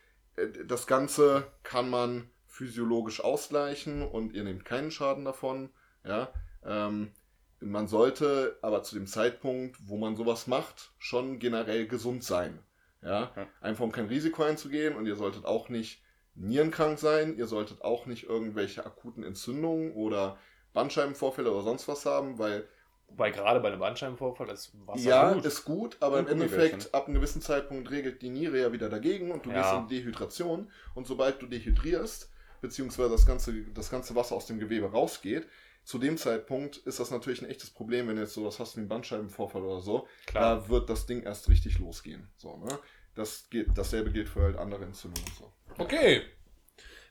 [0.67, 5.71] das Ganze kann man physiologisch ausgleichen und ihr nehmt keinen Schaden davon.
[6.05, 6.33] Ja,
[6.65, 7.13] ähm,
[7.61, 12.59] man sollte aber zu dem Zeitpunkt, wo man sowas macht, schon generell gesund sein.
[13.03, 13.47] Ja, Ja.
[13.61, 16.03] einfach um kein Risiko einzugehen und ihr solltet auch nicht
[16.35, 20.39] nierenkrank sein, ihr solltet auch nicht irgendwelche akuten Entzündungen oder
[20.73, 22.69] Bandscheibenvorfälle oder sonst was haben, weil
[23.13, 25.45] Wobei gerade bei einem Bandscheibenvorfall ist Wasser ja, gut.
[25.45, 29.31] ist gut, aber im Endeffekt ab einem gewissen Zeitpunkt regelt die Niere ja wieder dagegen
[29.31, 29.61] und du Ja.
[29.61, 32.31] gehst in Dehydration und sobald du dehydrierst,
[32.63, 35.47] beziehungsweise das ganze, das ganze Wasser aus dem Gewebe rausgeht,
[35.85, 38.81] zu dem Zeitpunkt ist das natürlich ein echtes Problem, wenn du jetzt sowas hast wie
[38.81, 40.09] einen Bandscheibenvorfall oder so.
[40.27, 40.61] Klar.
[40.63, 42.31] Da wird das Ding erst richtig losgehen.
[42.39, 42.79] So, ne?
[43.15, 45.53] Das geht, dasselbe gilt für halt andere Entzündungen und so.
[45.77, 46.23] Okay.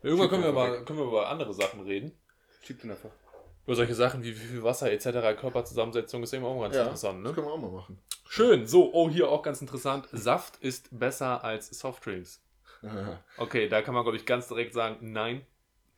[0.02, 2.18] Irgendwann können wir, mal, können wir über andere Sachen reden.
[2.64, 3.12] Schieb den einfach.
[3.66, 7.24] Über solche Sachen wie wie viel Wasser etc., Körperzusammensetzung ist eben auch ganz Ja, interessant.
[7.24, 7.36] das Ne?
[7.36, 8.00] können wir auch mal machen.
[8.28, 10.08] Schön, so, oh, hier auch ganz interessant.
[10.12, 12.42] Saft ist besser als Softdrinks.
[13.38, 15.46] Okay, da kann man, glaube ich, ganz direkt sagen, nein,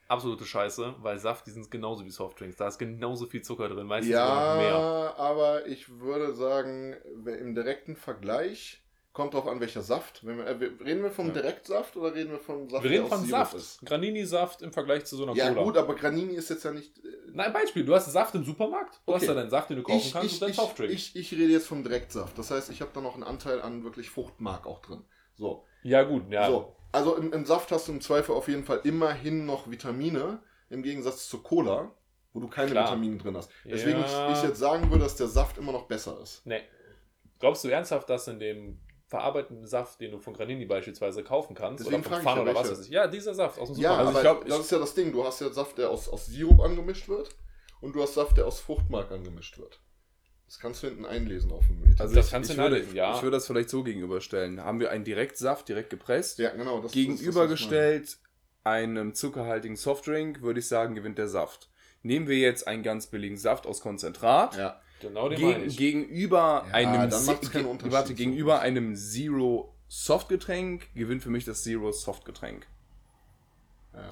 [0.10, 2.58] absolute Scheiße, weil Saft, die sind genauso wie Softdrinks.
[2.58, 4.72] Da ist genauso viel Zucker drin, meistens sogar noch mehr.
[4.72, 6.94] ja, aber ich würde sagen,
[7.26, 8.83] im direkten Vergleich
[9.14, 10.26] kommt drauf an, welcher Saft.
[10.26, 11.34] Wenn wir, äh, reden wir vom Ja.
[11.34, 13.86] Direktsaft oder reden wir vom Saft, Wir reden von Sirup Saft.
[13.86, 15.64] Granini-Saft im Vergleich zu so einer Ja Cola.
[15.64, 16.98] gut, aber Granini ist jetzt ja nicht...
[16.98, 19.22] äh, Nein, Beispiel, du hast Saft im Supermarkt, du Okay.
[19.22, 20.92] hast da deinen Saft, den du kaufen Ich, kannst ich, und deinen ich, Softdrink.
[20.92, 22.38] ich, ich rede jetzt vom Direktsaft.
[22.38, 25.04] Das heißt, ich habe da noch einen Anteil an wirklich Fruchtmark auch drin.
[25.36, 25.64] So.
[25.84, 26.48] ja gut, ja.
[26.48, 30.40] So, also im, im Saft hast du im Zweifel auf jeden Fall immerhin noch Vitamine,
[30.70, 31.92] im Gegensatz zur Cola,
[32.34, 32.86] wo du keine Klar.
[32.88, 33.50] Vitamine drin hast.
[33.64, 34.32] Deswegen Ja.
[34.32, 36.46] ich, ich jetzt sagen würde, dass der Saft immer noch besser ist.
[36.46, 36.62] Nee.
[37.40, 38.80] Glaubst du ernsthaft, dass in dem
[39.14, 42.42] verarbeiteten Saft, den du von Granini beispielsweise kaufen kannst, Deswegen oder von ich Fun ja,
[42.42, 44.08] oder was weiß ich, ja, dieser Saft aus dem Ja, Supermarkt.
[44.18, 45.12] Also aber ich glaub, das ich- ist ja das Ding.
[45.12, 47.30] Du hast ja Saft, der aus, aus Sirup angemischt wird
[47.80, 49.80] und du hast Saft, der aus Fruchtmark angemischt wird.
[50.48, 52.02] Das kannst du hinten einlesen auf dem Etikett.
[52.02, 53.16] Also Das ich, kannst du ich, würde, nachlesen, ja.
[53.16, 54.64] ich würde das vielleicht so gegenüberstellen.
[54.64, 56.82] Haben wir einen Direktsaft, direkt gepresst, ja, genau.
[56.82, 58.18] Das, das ist das, gegenübergestellt
[58.64, 61.70] einem zuckerhaltigen Softdrink, würde ich sagen, gewinnt der Saft.
[62.02, 64.58] Nehmen wir jetzt einen ganz billigen Saft aus Konzentrat.
[64.58, 64.82] Ja.
[65.04, 65.78] Genau den meine gegen, ich.
[65.78, 67.94] gegenüber Ja, einem dann macht's keinen Unterschied.
[67.94, 72.68] warte, gegenüber einem Zero Softgetränk gewinnt für mich das Zero Softgetränk.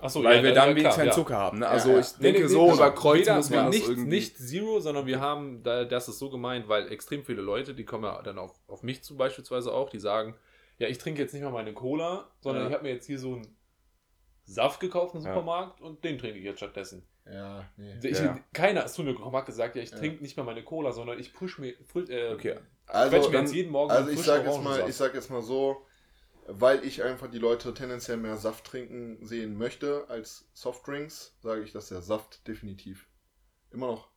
[0.02, 1.14] Ach so, Weil ja, wir ja, dann ja, wenigstens keinen ja.
[1.14, 1.60] Zucker haben.
[1.60, 1.66] Ne?
[1.66, 2.00] Ja, Also ja.
[2.00, 2.92] ich denke Nee, nee, so, nee, über.
[2.92, 4.10] Kreuz muss man ja, das nicht, irgendwie...
[4.10, 7.84] nicht Zero, sondern wir haben, da, das ist so gemeint, weil extrem viele Leute, die
[7.84, 10.36] kommen ja dann auf, auf mich zu beispielsweise auch, die sagen,
[10.78, 12.70] ja, ich trinke jetzt nicht mal meine Cola, sondern Ja.
[12.70, 13.56] ich habe mir jetzt hier so einen
[14.44, 15.30] Saft gekauft im Ja.
[15.34, 17.08] Supermarkt und den trinke ich jetzt stattdessen.
[17.32, 17.96] Ja, nee.
[18.04, 18.38] Ich, Ja.
[18.54, 19.98] Keiner ist zu mir gekommen, hat gesagt, ja, ich Ja.
[19.98, 22.58] trinke nicht mal meine Cola, sondern ich push mir, frisch, äh, Okay.
[22.88, 25.42] Also, mir dann, jetzt jeden Morgen also ich sage jetzt mal, ich sag jetzt mal
[25.42, 25.86] so,
[26.48, 31.72] weil ich einfach die Leute tendenziell mehr Saft trinken sehen möchte als Softdrinks, sage ich,
[31.72, 33.08] dass der Saft definitiv
[33.72, 34.10] immer noch,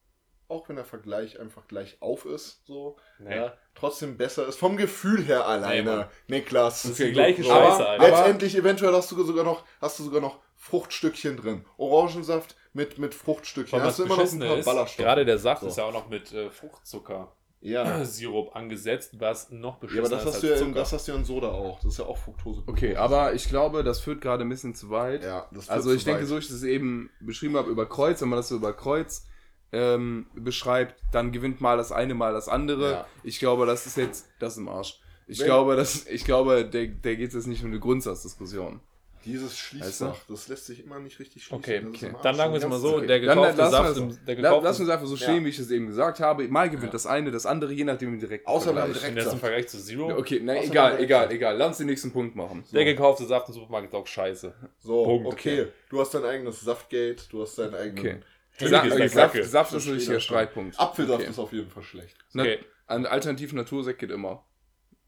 [0.48, 3.36] auch wenn der Vergleich einfach gleich auf ist, so, Nee.
[3.36, 4.58] ja, trotzdem besser ist.
[4.58, 6.08] Vom Gefühl her alleine, Mann.
[6.26, 6.82] Niklas.
[6.82, 7.44] Das ist die gleiche.
[7.44, 8.08] Scheiße, Aber Alter.
[8.08, 11.64] Letztendlich, eventuell hast du sogar noch, hast du sogar noch Fruchtstückchen drin.
[11.76, 13.80] Orangensaft mit, mit Fruchtstückchen.
[13.80, 15.04] Hast was du immer noch ein paar ist, Ballaststoffe.
[15.04, 15.68] gerade der Saft So.
[15.68, 17.32] ist ja auch noch mit äh, Fruchtzucker.
[17.60, 18.04] Ja.
[18.04, 20.92] Sirup angesetzt, was noch Ja, aber beschissener das ist hast, als du ja in, das
[20.92, 21.76] hast du ja in Soda auch.
[21.80, 22.62] Das ist ja auch Fructose.
[22.66, 25.22] Okay, aber ich glaube, das führt gerade ein bisschen zu weit.
[25.24, 26.28] Ja, das Also führt ich zu denke, weit.
[26.28, 29.26] so ich das eben beschrieben habe über Kreuz, wenn man das so über Kreuz
[29.72, 32.90] ähm, beschreibt, dann gewinnt mal das eine, mal das andere.
[32.92, 33.06] Ja.
[33.22, 35.00] Ich glaube, das ist jetzt das ist im Arsch.
[35.26, 38.80] Ich Wenn- glaube, das, ich glaube, der, der geht jetzt nicht um eine Grundsatzdiskussion.
[39.24, 41.58] Dieses Schließfach, das lässt sich immer nicht richtig schließen.
[41.58, 42.12] Okay, okay.
[42.22, 43.06] Dann sagen wir es mal so, Okay.
[43.06, 45.36] der Dann gekaufte lassen wir Saft, es- im, der gekaufte lass uns einfach so stehen,
[45.38, 45.44] Ja.
[45.44, 46.46] wie ich es eben gesagt habe.
[46.48, 46.90] Mal gewinnt Ja.
[46.92, 48.46] das eine, das andere, je nachdem wie direkt.
[48.46, 49.00] Außer beim Vergleich.
[49.00, 51.32] Direkt- Und jetzt im Vergleich zu Zero, Okay, na, Außer egal, egal, Direktsaft.
[51.32, 51.56] egal.
[51.56, 52.64] Lass uns den nächsten Punkt machen.
[52.72, 54.54] der gekaufte Saft im Supermarkt ist auch scheiße.
[54.78, 55.26] So, Punkt.
[55.28, 55.66] okay.
[55.88, 57.98] Du hast dein eigenes Saftgate, du hast deinen eigenen.
[57.98, 58.20] Okay.
[58.60, 59.44] Natürlich Sa ist Saft.
[59.44, 60.20] Saft ist natürlich der.
[60.20, 60.78] Streitpunkt.
[60.78, 61.30] Apfelsaft Okay.
[61.30, 62.16] ist auf jeden Fall schlecht.
[62.36, 62.58] Okay.
[62.86, 64.44] Ein alternativ Natursekt geht immer.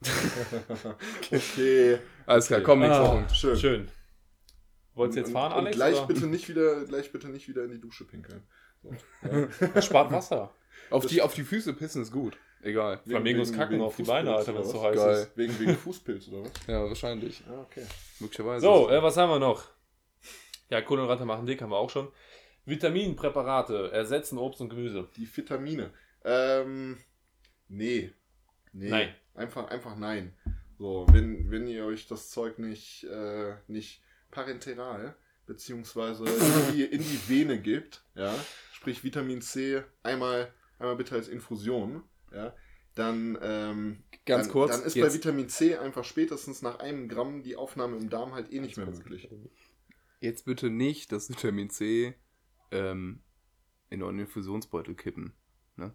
[1.32, 1.98] Okay.
[2.26, 2.64] Alles klar, Okay.
[2.66, 3.08] komm, nächster Ah.
[3.10, 3.32] Punkt.
[3.36, 3.56] Schön.
[3.56, 3.88] Schön.
[4.96, 5.76] Wolltest du jetzt fahren, und, und Alex?
[5.76, 6.06] gleich oder?
[6.06, 8.42] bitte nicht wieder, gleich bitte nicht wieder in die Dusche pinkeln.
[9.80, 10.52] Spart Wasser.
[10.90, 12.36] Auf die, auf die Füße pissen ist gut.
[12.62, 13.00] Egal.
[13.06, 15.22] Flamingos Wegen- kacken wegen auf die Beine, Fußpilz Alter, wenn es so heiß Geil.
[15.22, 15.36] ist.
[15.36, 16.52] Wegen, wegen Fußpilz oder was?
[16.66, 17.42] Ja, wahrscheinlich.
[17.46, 17.86] Ja, okay.
[18.20, 18.62] Möglicherweise.
[18.66, 19.64] So, äh, was haben wir noch?
[20.70, 22.08] Ja, Kohlenhydrate machen dick, haben wir auch schon.
[22.64, 25.08] Vitaminpräparate ersetzen Obst und Gemüse.
[25.16, 25.90] Die Vitamine.
[26.24, 26.98] Ähm,
[27.68, 28.12] nee.
[28.72, 28.90] Nee.
[28.90, 29.14] Nein.
[29.34, 30.34] Einfach, einfach nein.
[30.78, 35.16] So, wenn, wenn ihr euch das Zeug nicht, äh, nicht parenteral
[35.46, 38.34] beziehungsweise in die, in die Vene gibt, ja,
[38.72, 42.54] sprich Vitamin C einmal, einmal bitte als Infusion, ja,
[42.94, 44.72] dann, ähm, Ganz dann, kurz.
[44.72, 48.34] dann ist jetzt, bei Vitamin C einfach spätestens nach einem Gramm die Aufnahme im Darm
[48.34, 49.28] halt eh nicht mehr möglich.
[50.20, 52.14] jetzt bitte nicht das Vitamin C
[52.72, 53.22] ähm,
[53.88, 55.32] in euren Infusionsbeutel kippen.
[55.76, 55.94] Ne?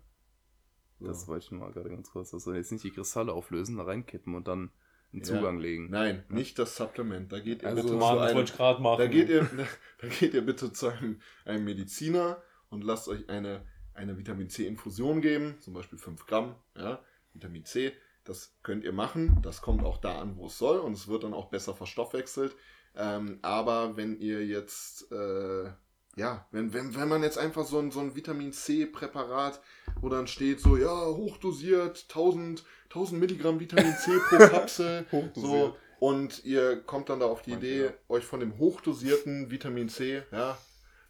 [0.99, 1.27] Das So.
[1.27, 2.33] wollte ich nur mal gerade ganz kurz.
[2.33, 4.71] Also jetzt nicht die Kristalle auflösen, da reinkippen und dann
[5.13, 5.27] einen Ja.
[5.27, 5.89] Zugang legen.
[5.89, 7.31] Nein, nicht das Supplement.
[7.31, 8.97] Da geht ihr Also, bitte Mann, zu einem, ich machen.
[8.99, 9.49] Da geht ihr,
[10.01, 15.21] da geht ihr bitte zu einem, einem Mediziner und lasst euch eine, eine Vitamin C-Infusion
[15.21, 16.99] geben, zum Beispiel 5 Gramm, ja,
[17.33, 17.91] Vitamin C.
[18.23, 21.23] Das könnt ihr machen, das kommt auch da an, wo es soll und es wird
[21.23, 22.55] dann auch besser verstoffwechselt.
[22.95, 25.71] Ähm, aber wenn ihr jetzt, äh,
[26.15, 29.61] ja, wenn, wenn, wenn man jetzt einfach so ein, so ein Vitamin C-Präparat,
[29.99, 35.05] wo dann steht so, ja, hochdosiert, 1000, 1000 Milligramm Vitamin C pro Kapsel,
[35.35, 37.91] so, und ihr kommt dann da auf die Manche, Idee, ja.
[38.09, 40.57] euch von dem hochdosierten Vitamin C, ja,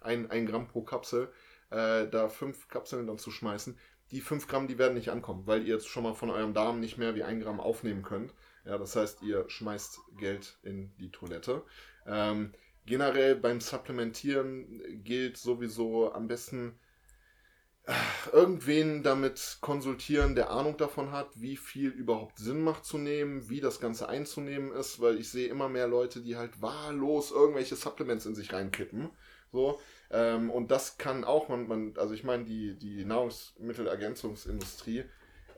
[0.01, 1.31] ein, ein Gramm pro Kapsel,
[1.69, 3.77] äh, da fünf Kapseln dann zu schmeißen.
[4.11, 6.81] Die fünf Gramm, die werden nicht ankommen, weil ihr jetzt schon mal von eurem Darm
[6.81, 8.33] nicht mehr wie ein Gramm aufnehmen könnt.
[8.65, 11.63] Ja, das heißt, ihr schmeißt Geld in die Toilette.
[12.05, 12.51] Ähm,
[12.85, 16.77] generell beim Supplementieren gilt sowieso am besten
[18.31, 23.61] irgendwen damit konsultieren, der Ahnung davon hat, wie viel überhaupt Sinn macht zu nehmen, wie
[23.61, 28.25] das Ganze einzunehmen ist, weil ich sehe immer mehr Leute, die halt wahllos irgendwelche Supplements
[28.25, 29.09] in sich reinkippen.
[29.51, 29.79] So,
[30.11, 35.03] ähm, und das kann auch, man, man also ich meine, die, die Nahrungsmittelergänzungsindustrie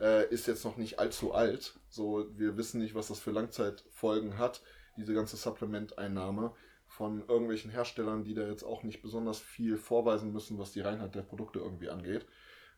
[0.02, 1.80] äh, ist jetzt noch nicht allzu alt.
[1.90, 4.62] So, wir wissen nicht, was das für Langzeitfolgen hat,
[4.98, 6.54] diese ganze Supplementeinnahme
[6.98, 11.16] von irgendwelchen Herstellern, die da jetzt auch nicht besonders viel vorweisen müssen, was die Reinheit
[11.16, 12.26] der Produkte irgendwie angeht.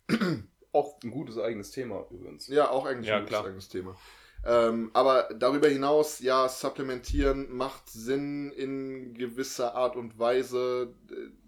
[0.71, 2.47] Auch ein gutes eigenes Thema übrigens.
[2.47, 3.45] Ja, auch eigentlich Ja, ein gutes klar.
[3.45, 3.95] eigenes Thema.
[4.43, 10.93] Ähm, aber darüber hinaus, ja, supplementieren macht Sinn in gewisser Art und Weise.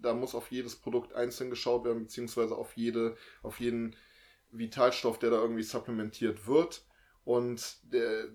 [0.00, 3.94] Da muss auf jedes Produkt einzeln geschaut werden, beziehungsweise auf, jede, auf jeden
[4.50, 6.82] Vitalstoff, der da irgendwie supplementiert wird.
[7.28, 8.28] Und der,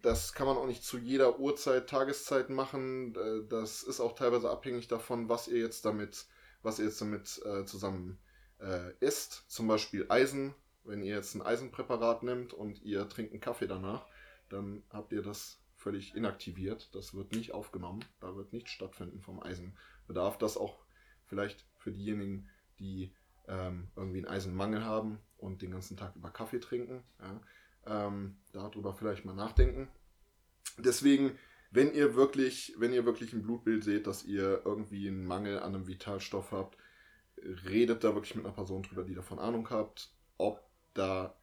[0.00, 3.14] das kann man auch nicht zu jeder Uhrzeit, Tageszeit machen.
[3.14, 6.24] Äh, Das ist auch teilweise abhängig davon, was ihr jetzt damit,
[6.62, 8.18] was ihr jetzt damit äh, zusammen
[8.58, 9.44] äh, isst.
[9.48, 10.54] Zum Beispiel Eisen.
[10.84, 14.06] Wenn ihr jetzt ein Eisenpräparat nimmt und ihr trinkt einen Kaffee danach,
[14.48, 16.94] dann habt ihr das völlig inaktiviert.
[16.94, 18.02] Das wird nicht aufgenommen.
[18.20, 20.38] Da wird nichts stattfinden vom Eisenbedarf.
[20.38, 20.78] Das auch
[21.26, 22.48] vielleicht für diejenigen,
[22.78, 23.12] die
[23.48, 27.02] ähm, irgendwie einen Eisenmangel haben und den ganzen Tag über Kaffee trinken.
[27.18, 27.38] Ja,
[27.86, 29.88] ähm, darüber vielleicht mal nachdenken.
[30.78, 31.38] Deswegen,
[31.70, 35.74] wenn ihr wirklich, wenn ihr wirklich ein Blutbild seht, dass ihr irgendwie einen Mangel an
[35.74, 36.76] einem Vitalstoff habt,
[37.64, 40.62] redet da wirklich mit einer Person drüber, die davon Ahnung habt, ob
[40.94, 41.34] da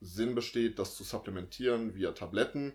[0.00, 2.72] Sinn besteht, das zu supplementieren via Tabletten.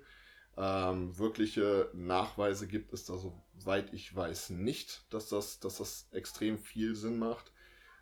[0.57, 6.57] Ähm, wirkliche Nachweise gibt es da, soweit ich weiß, nicht, dass das, dass das extrem
[6.57, 7.53] viel Sinn macht.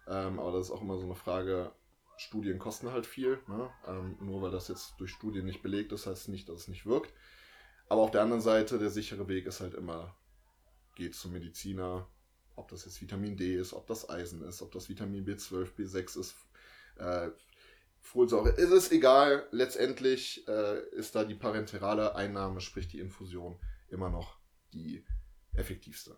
[0.07, 1.71] Ähm, aber das ist auch immer so eine Frage,
[2.17, 3.39] Studien kosten halt viel.
[3.47, 3.69] Ne?
[3.87, 6.85] Ähm, nur weil das jetzt durch Studien nicht belegt ist, heißt nicht, dass es nicht
[6.85, 7.13] wirkt.
[7.89, 10.15] Aber auf der anderen Seite, der sichere Weg ist halt immer,
[10.95, 12.07] geht zum Mediziner,
[12.55, 16.19] ob das jetzt Vitamin D ist, ob das Eisen ist, ob das Vitamin B12, B6
[16.19, 16.35] ist,
[16.97, 17.29] äh,
[18.01, 19.47] Folsäure, ist es egal.
[19.51, 24.37] Letztendlich äh, ist da die parenterale Einnahme, sprich die Infusion, immer noch
[24.73, 25.05] die
[25.53, 26.17] effektivste.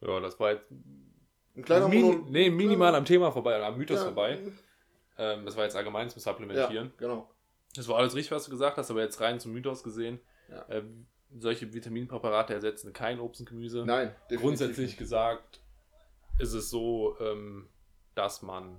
[0.00, 3.78] Ja, das war jetzt Ein kleiner Mini, Mono- nee, minimal am Thema vorbei, oder am
[3.78, 4.40] Mythos Ja, vorbei.
[5.18, 6.86] Ähm, das war jetzt allgemein zum Supplementieren.
[6.86, 7.30] Ja, genau.
[7.74, 10.20] Das war alles richtig, was du gesagt hast, aber jetzt rein zum Mythos gesehen.
[10.50, 10.66] Ja.
[10.70, 11.06] Ähm,
[11.38, 13.84] solche Vitaminpräparate ersetzen kein Obst und Gemüse.
[13.84, 15.60] Nein, definitiv Grundsätzlich gesagt
[16.38, 17.68] ist es so, ähm,
[18.14, 18.78] dass man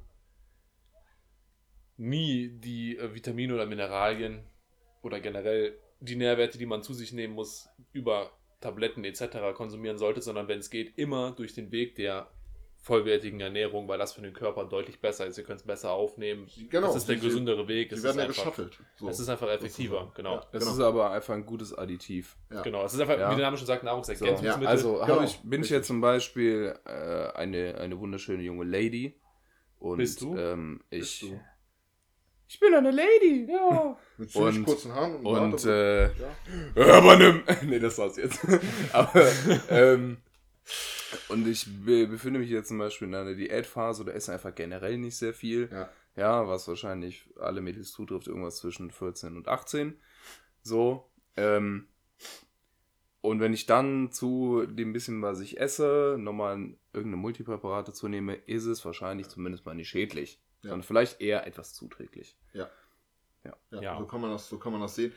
[1.98, 4.44] nie die äh, Vitamine oder Mineralien
[5.02, 8.32] oder generell die Nährwerte, die man zu sich nehmen muss, über
[8.62, 9.56] Tabletten etc.
[9.56, 12.30] konsumieren sollte, sondern wenn es geht, immer durch den Weg der
[12.88, 15.38] vollwertigen Ernährung, weil das für den Körper deutlich besser ist.
[15.38, 16.48] Ihr könnt es besser aufnehmen.
[16.70, 17.90] Genau, das ist der gesündere Weg.
[17.90, 18.80] Die Es werden ist ja einfach, geschaffelt.
[18.96, 19.10] So.
[19.10, 19.96] es ist einfach effektiver.
[19.96, 20.14] sozusagen.
[20.16, 20.36] Genau.
[20.36, 20.44] Ja.
[20.52, 20.74] Das Genau.
[20.76, 22.38] ist aber einfach ein gutes Additiv.
[22.52, 22.62] Ja.
[22.62, 22.84] Genau.
[22.86, 23.30] Es ist einfach, Ja.
[23.32, 24.64] wie der Name schon sagt, So, Nahrungsergänzungsmittel.
[24.64, 26.92] ja, also Genau, ich, bin ich jetzt zum Beispiel äh,
[27.38, 29.20] eine, eine wunderschöne junge Lady.
[29.80, 30.36] Und, Bist du?
[30.38, 31.40] Ähm, Bist ich, du?
[32.48, 33.98] ich bin eine Lady, ja.
[34.18, 36.94] Mit ziemlich Und- kurzen Haaren und, Und, Bart, äh, ja.
[36.98, 37.44] aber nimm.
[37.66, 38.40] nee, das war's jetzt.
[38.94, 39.24] aber,
[39.70, 40.18] ähm,
[41.30, 44.98] und ich be befinde mich jetzt zum Beispiel in einer Diätphase oder esse einfach generell
[44.98, 45.70] nicht sehr viel.
[45.72, 45.90] Ja.
[46.16, 50.00] Ja, was wahrscheinlich alle Mädels zutrifft, irgendwas zwischen 14 und 18.
[50.64, 51.12] So.
[51.36, 51.88] Ähm,
[53.22, 58.66] und wenn ich dann zu dem bisschen, was ich esse, nochmal irgendeine Multipräparate zunehme, ist
[58.66, 60.42] es wahrscheinlich zumindest mal nicht schädlich.
[60.64, 60.70] Ja.
[60.70, 62.36] Sondern vielleicht eher etwas zuträglich.
[62.54, 62.70] Ja,
[63.72, 64.00] Ja.
[64.00, 65.14] So, kann man das, so kann man das sehen.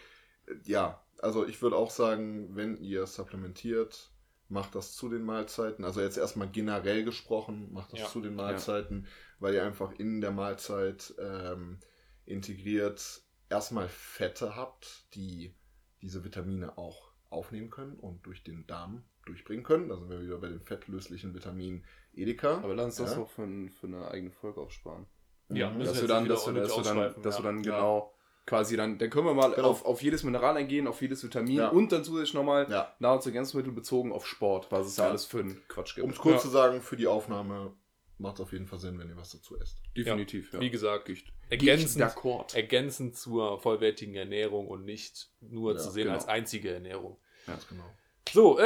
[0.47, 4.11] Äh, Ja, also ich würde auch sagen, wenn ihr supplementiert,
[4.51, 5.85] macht das zu den Mahlzeiten.
[5.85, 8.07] Also jetzt erstmal generell gesprochen, macht das Ja.
[8.09, 9.07] zu den Mahlzeiten,
[9.39, 11.79] weil ihr einfach in der Mahlzeit ähm,
[12.27, 15.55] integriert erstmal Fette habt, die
[16.03, 19.89] diese Vitamine auch aufnehmen können und durch den Darm durchbringen können.
[19.89, 22.59] Da sind wir wieder bei dem fettlöslichen Vitamin Edeka.
[22.59, 23.19] Aber lass uns das Ja.
[23.19, 25.07] doch für, ein- für eine eigene Folge aufsparen.
[25.49, 25.79] Ja, Mhm.
[25.79, 27.53] müssen dass wir dann, dass wir, dass wir dann, dass wir ja.
[27.53, 27.77] dann Ja.
[27.77, 28.15] genau
[28.51, 29.69] quasi dann, dann können wir mal Genau.
[29.69, 31.69] auf, auf jedes Mineral eingehen, auf jedes Vitamin Ja.
[31.69, 32.93] und dann zusätzlich nochmal Ja.
[32.99, 35.11] Nahrungsergänzungsmittel bezogen auf Sport, was es ja, Ja.
[35.11, 36.05] alles für einen Quatsch gibt.
[36.05, 36.41] Um es kurz Ja.
[36.41, 37.73] zu sagen, für die Aufnahme
[38.19, 39.81] macht es auf jeden Fall Sinn, wenn ihr was dazu esst.
[39.97, 40.61] Definitiv, ja.
[40.61, 41.33] Wie gesagt, Gicht.
[41.49, 42.55] ergänzend, D'accord.
[42.57, 46.17] ergänzend zur vollwertigen Ernährung und nicht nur Ja, zu sehen genau.
[46.17, 47.19] als einzige Ernährung.
[47.47, 47.85] Ganz genau.
[48.33, 48.65] So, äh,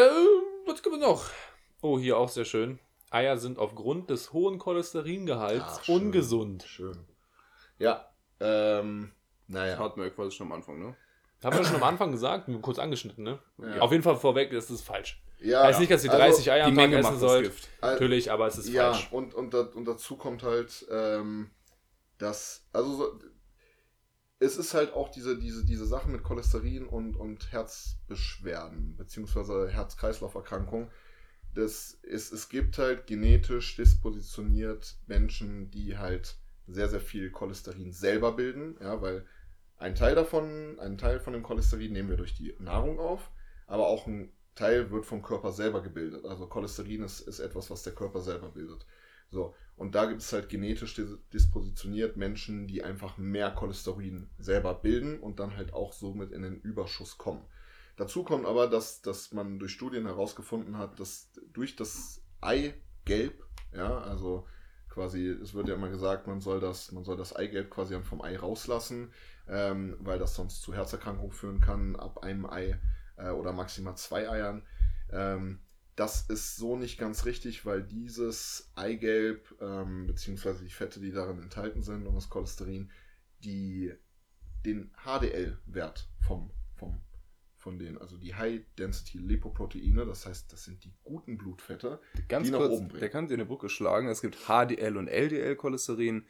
[0.66, 1.26] was gibt es noch?
[1.82, 2.78] Oh, hier auch sehr schön.
[3.10, 5.94] Eier sind aufgrund des hohen Cholesteringehalts Ach, schön.
[6.06, 6.62] ungesund.
[6.66, 7.04] Schön.
[7.78, 8.08] Ja,
[8.40, 9.12] ähm,
[9.48, 9.78] naja.
[9.78, 10.96] Hatten wir quasi schon am Anfang, ne?
[11.42, 13.38] Haben wir schon am Anfang gesagt, nur kurz angeschnitten, ne?
[13.58, 13.80] Ja.
[13.80, 15.22] Auf jeden Fall vorweg, das ist falsch.
[15.40, 17.44] Ja, heißt nicht, dass ihr 30 Eier Die am Tag Menge essen das sollt.
[17.44, 17.68] Gift.
[17.80, 19.08] also, Natürlich, aber es ist ja, falsch.
[19.12, 21.50] und, und, da, und dazu kommt halt, ähm,
[22.16, 23.18] dass, also so,
[24.38, 30.90] es ist halt auch diese, diese, diese Sache mit Cholesterin und, und Herzbeschwerden, beziehungsweise Herz-Kreislauf-Erkrankungen.
[31.54, 38.32] das ist, es gibt halt genetisch dispositioniert Menschen, die halt sehr, sehr viel Cholesterin selber
[38.32, 39.26] bilden, ja, weil
[39.84, 43.30] ein Teil davon, einen Teil von dem Cholesterin nehmen wir durch die Nahrung auf,
[43.66, 46.24] aber auch ein Teil wird vom Körper selber gebildet.
[46.24, 48.86] Also Cholesterin ist, ist etwas, was der Körper selber bildet.
[49.28, 50.98] So, und da gibt es halt genetisch
[51.34, 56.60] dispositioniert Menschen, die einfach mehr Cholesterin selber bilden und dann halt auch somit in den
[56.60, 57.44] Überschuss kommen.
[57.96, 63.44] Dazu kommt aber, dass, dass man durch Studien herausgefunden hat, dass durch das Eigelb,
[63.74, 64.46] ja, also
[64.88, 68.22] quasi, es wird ja immer gesagt, man soll das, man soll das Eigelb quasi vom
[68.22, 69.12] Ei rauslassen,
[69.48, 72.78] ähm, weil das sonst zu Herzerkrankungen führen kann, ab einem Ei
[73.16, 74.62] äh, oder maximal zwei Eiern.
[75.10, 75.60] Ähm,
[75.96, 81.40] das ist so nicht ganz richtig, weil dieses Eigelb, ähm, beziehungsweise die Fette, die darin
[81.40, 82.90] enthalten sind und das Cholesterin,
[83.44, 83.92] die
[84.64, 87.00] den HDL-Wert vom, vom,
[87.56, 92.58] von den, also die High-Density-Lipoproteine, das heißt, das sind die guten Blutfette, Ganz die nach
[92.58, 93.00] kurz, oben bringen.
[93.00, 94.08] der kann dir eine Brücke schlagen.
[94.08, 96.26] Es gibt HDL und LDL-Cholesterin.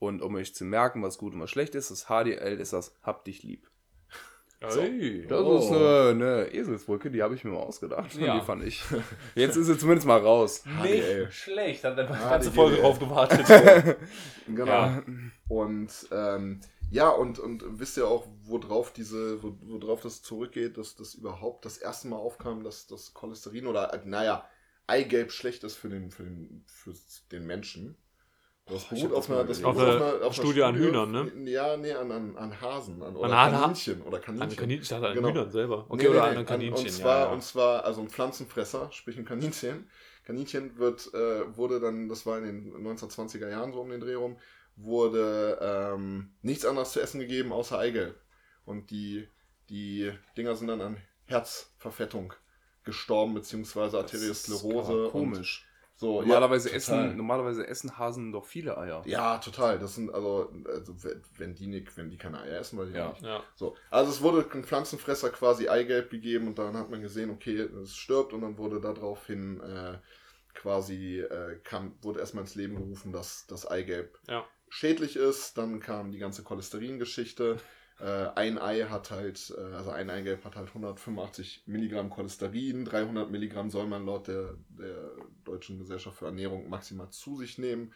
[0.00, 2.96] Und um euch zu merken, was gut und was schlecht ist, das HDL ist das
[3.02, 3.70] Hab dich lieb.
[4.62, 5.26] Ey.
[5.26, 5.58] Das Oh.
[5.58, 8.14] ist eine, eine Eselsbrücke, die habe ich mir mal ausgedacht.
[8.16, 8.38] Ja.
[8.38, 8.82] Die fand ich.
[9.34, 10.64] Jetzt ist sie zumindest mal raus.
[10.64, 11.26] HDL.
[11.26, 12.82] Nicht schlecht, hat einfach die Ah, ganze Folge GDL.
[12.86, 13.96] drauf gewartet.
[14.48, 14.66] Genau.
[14.66, 15.02] Ja.
[15.48, 16.60] Und ähm,
[16.90, 21.64] ja, und, und wisst ihr auch, worauf diese, wo, worauf das zurückgeht, dass das überhaupt
[21.64, 24.44] das erste Mal aufkam, dass das Cholesterin oder äh, naja,
[24.86, 26.92] Eigelb schlecht ist für den, für den, für
[27.32, 27.96] den Menschen.
[28.66, 30.62] Das ich beruht auf das einer, das beruht Auf auf eine einer, auf einer Studie
[30.62, 31.50] an Hühnern, ne?
[31.50, 33.02] Ja, nee, an, an, an Hasen.
[33.02, 34.02] An, oder An Kaninchen.
[34.02, 34.48] Oder Kaninchen.
[34.50, 35.28] An Kaninchen, ich dachte an Genau.
[35.30, 35.86] Hühnern selber.
[35.88, 36.86] Okay, Nee, oder nee, an Kaninchen.
[36.86, 37.32] Und zwar, ja, ja.
[37.32, 39.88] und zwar, also ein Pflanzenfresser, sprich ein Kaninchen.
[40.24, 44.14] Kaninchen wird, äh, wurde dann, das war in den 1920er Jahren so um den Dreh
[44.14, 44.38] rum,
[44.76, 48.20] wurde ähm, nichts anderes zu essen gegeben außer Eigelb.
[48.64, 49.26] Und die,
[49.68, 50.96] die Dinger sind dann an
[51.26, 52.34] Herzverfettung
[52.84, 54.92] gestorben, beziehungsweise Arteriosklerose.
[54.92, 55.66] aber und komisch.
[56.00, 59.02] So, Normalerweise, ja, essen, normalerweise essen Hasen doch viele Eier.
[59.04, 59.78] Ja, total.
[59.78, 60.94] Das sind also, also
[61.36, 63.10] wenn- die nicht, wenn die keine Eier essen, weil die Ja.
[63.10, 63.20] nicht.
[63.20, 63.42] ja.
[63.54, 67.58] So, also es wurde ein Pflanzenfresser quasi Eigelb gegeben und dann hat man gesehen, okay,
[67.82, 69.98] es stirbt und dann wurde daraufhin äh,
[70.54, 74.46] quasi äh, kam, wurde erstmal ins Leben gerufen, dass das Eigelb Ja.
[74.70, 75.58] schädlich ist.
[75.58, 77.58] Dann kam die ganze Cholesterin-Geschichte.
[78.00, 83.30] Äh, ein Ei hat halt, äh, also ein Eigelb hat halt 185 Milligramm Cholesterin, 300
[83.30, 85.10] Milligramm soll man laut der, der
[85.44, 87.92] Deutschen Gesellschaft für Ernährung maximal zu sich nehmen.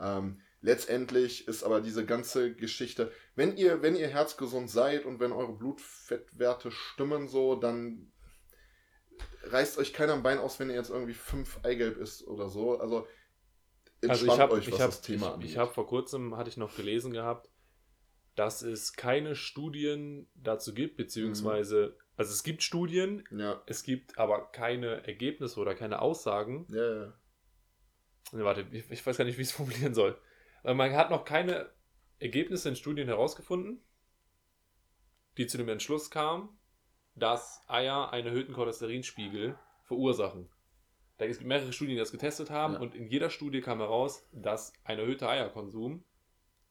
[0.00, 5.32] Ähm, letztendlich ist aber diese ganze Geschichte, wenn ihr, wenn ihr herzgesund seid und wenn
[5.32, 8.10] eure Blutfettwerte stimmen so, dann
[9.44, 12.80] reißt euch keiner am Bein aus, wenn ihr jetzt irgendwie fünf Eigelb isst oder so.
[12.80, 13.06] Also
[14.08, 15.50] Also ich habe euch, was ich hab, das Thema ich, angeht.
[15.50, 17.51] ich hab vor kurzem, hatte ich noch gelesen gehabt,
[18.34, 24.50] dass es keine Studien dazu gibt, beziehungsweise, also es gibt Studien, ja, es gibt aber
[24.52, 26.66] keine Ergebnisse oder keine Aussagen.
[26.70, 27.12] ja, ja.
[28.32, 30.18] Ne, warte, ich, ich weiß gar nicht, wie ich es formulieren soll.
[30.62, 31.70] Aber man hat noch keine
[32.18, 33.82] Ergebnisse in Studien herausgefunden,
[35.36, 36.48] die zu dem Entschluss kamen,
[37.14, 40.48] dass Eier einen erhöhten Cholesterinspiegel verursachen.
[41.18, 42.80] Da es gibt mehrere Studien, die das getestet haben Ja.
[42.80, 46.04] und in jeder Studie kam heraus, dass ein erhöhter Eierkonsum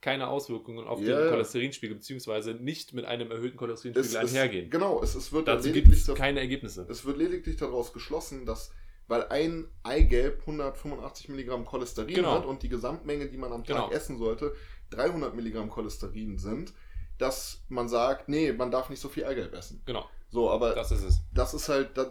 [0.01, 1.29] keine Auswirkungen auf Ja, den.
[1.29, 4.69] Cholesterinspiegel beziehungsweise nicht mit einem erhöhten Cholesterinspiegel Es, es, einhergehen.
[4.69, 6.85] genau, es, es wird Dazu gibt lediglich es das- keine Ergebnisse.
[6.89, 8.71] Es wird lediglich daraus geschlossen, dass,
[9.07, 12.33] weil ein Eigelb 185 Milligramm Cholesterin Genau.
[12.33, 13.91] hat und die Gesamtmenge, die man am Tag Genau.
[13.91, 14.55] essen sollte,
[14.89, 16.73] 300 Milligramm Cholesterin sind,
[17.17, 19.81] dass man sagt, nee, man darf nicht so viel Eigelb essen.
[19.85, 21.53] Genau, So, aber das, das ist es.
[21.53, 22.07] ist halt, das,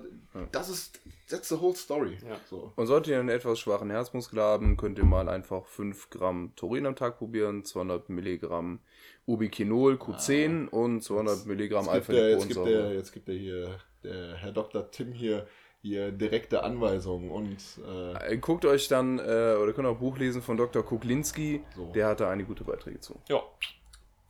[0.52, 1.00] das ist,
[1.31, 2.19] that's the whole story.
[2.28, 2.36] Ja.
[2.48, 2.73] So.
[2.77, 6.86] Und solltet ihr einen etwas schwachen Herzmuskel haben, könnt ihr mal einfach 5 Gramm Taurin
[6.86, 8.81] am Tag probieren, 200 Milligramm
[9.27, 14.35] Ubiquinol Q10 und 200 Milligramm gibt, der, jetzt, gibt der, jetzt gibt der hier, der
[14.36, 14.90] Herr Dr.
[14.90, 15.47] Tim hier,
[15.82, 20.19] hier direkte Anweisungen und äh, Äh, Guckt euch dann, äh, oder könnt auch ein Buch
[20.19, 20.82] lesen von Dr.
[20.85, 21.93] Kuklinski, So.
[21.93, 23.20] der hat da einige gute Beiträge zu.
[23.28, 23.43] Ja,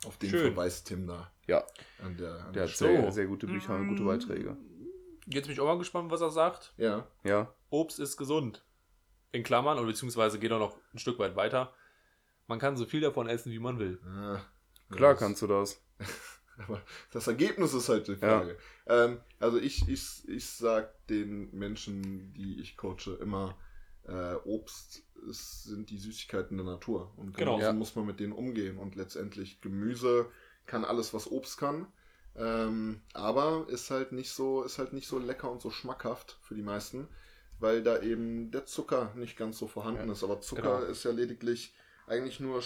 [0.06, 0.52] auf den Schön.
[0.54, 1.64] verweist Tim da Ja,
[2.04, 4.56] an der, an der der hat sehr, sehr gute Bücher und gute Beiträge.
[5.32, 6.74] Jetzt bin ich auch mal gespannt, was er sagt.
[6.76, 7.06] Ja.
[7.24, 8.64] Ja, Obst ist gesund.
[9.32, 11.72] In Klammern, oder beziehungsweise geht auch noch ein Stück weit weiter.
[12.48, 14.00] Man kann so viel davon essen, wie man will.
[14.04, 14.40] Ah,
[14.90, 15.80] klar das- kannst du das.
[16.66, 16.82] Aber
[17.12, 18.58] das Ergebnis ist halt die Frage.
[18.86, 23.56] Ähm, also ich, ich, ich sag den Menschen, die ich coache, immer,
[24.06, 27.12] äh, Obst ist, sind die Süßigkeiten der Natur.
[27.16, 27.52] Und Genau.
[27.56, 27.72] genauso Ja.
[27.72, 28.76] muss man mit denen umgehen.
[28.78, 30.28] Und letztendlich Gemüse
[30.66, 31.86] kann alles, was Obst kann.
[32.36, 36.54] Ähm, aber ist halt nicht so, ist halt nicht so lecker und so schmackhaft für
[36.54, 37.08] die meisten,
[37.58, 40.24] weil da eben der Zucker nicht ganz so vorhanden Ja, ist.
[40.24, 40.90] Aber Zucker genau.
[40.90, 41.74] ist ja lediglich
[42.06, 42.62] eigentlich nur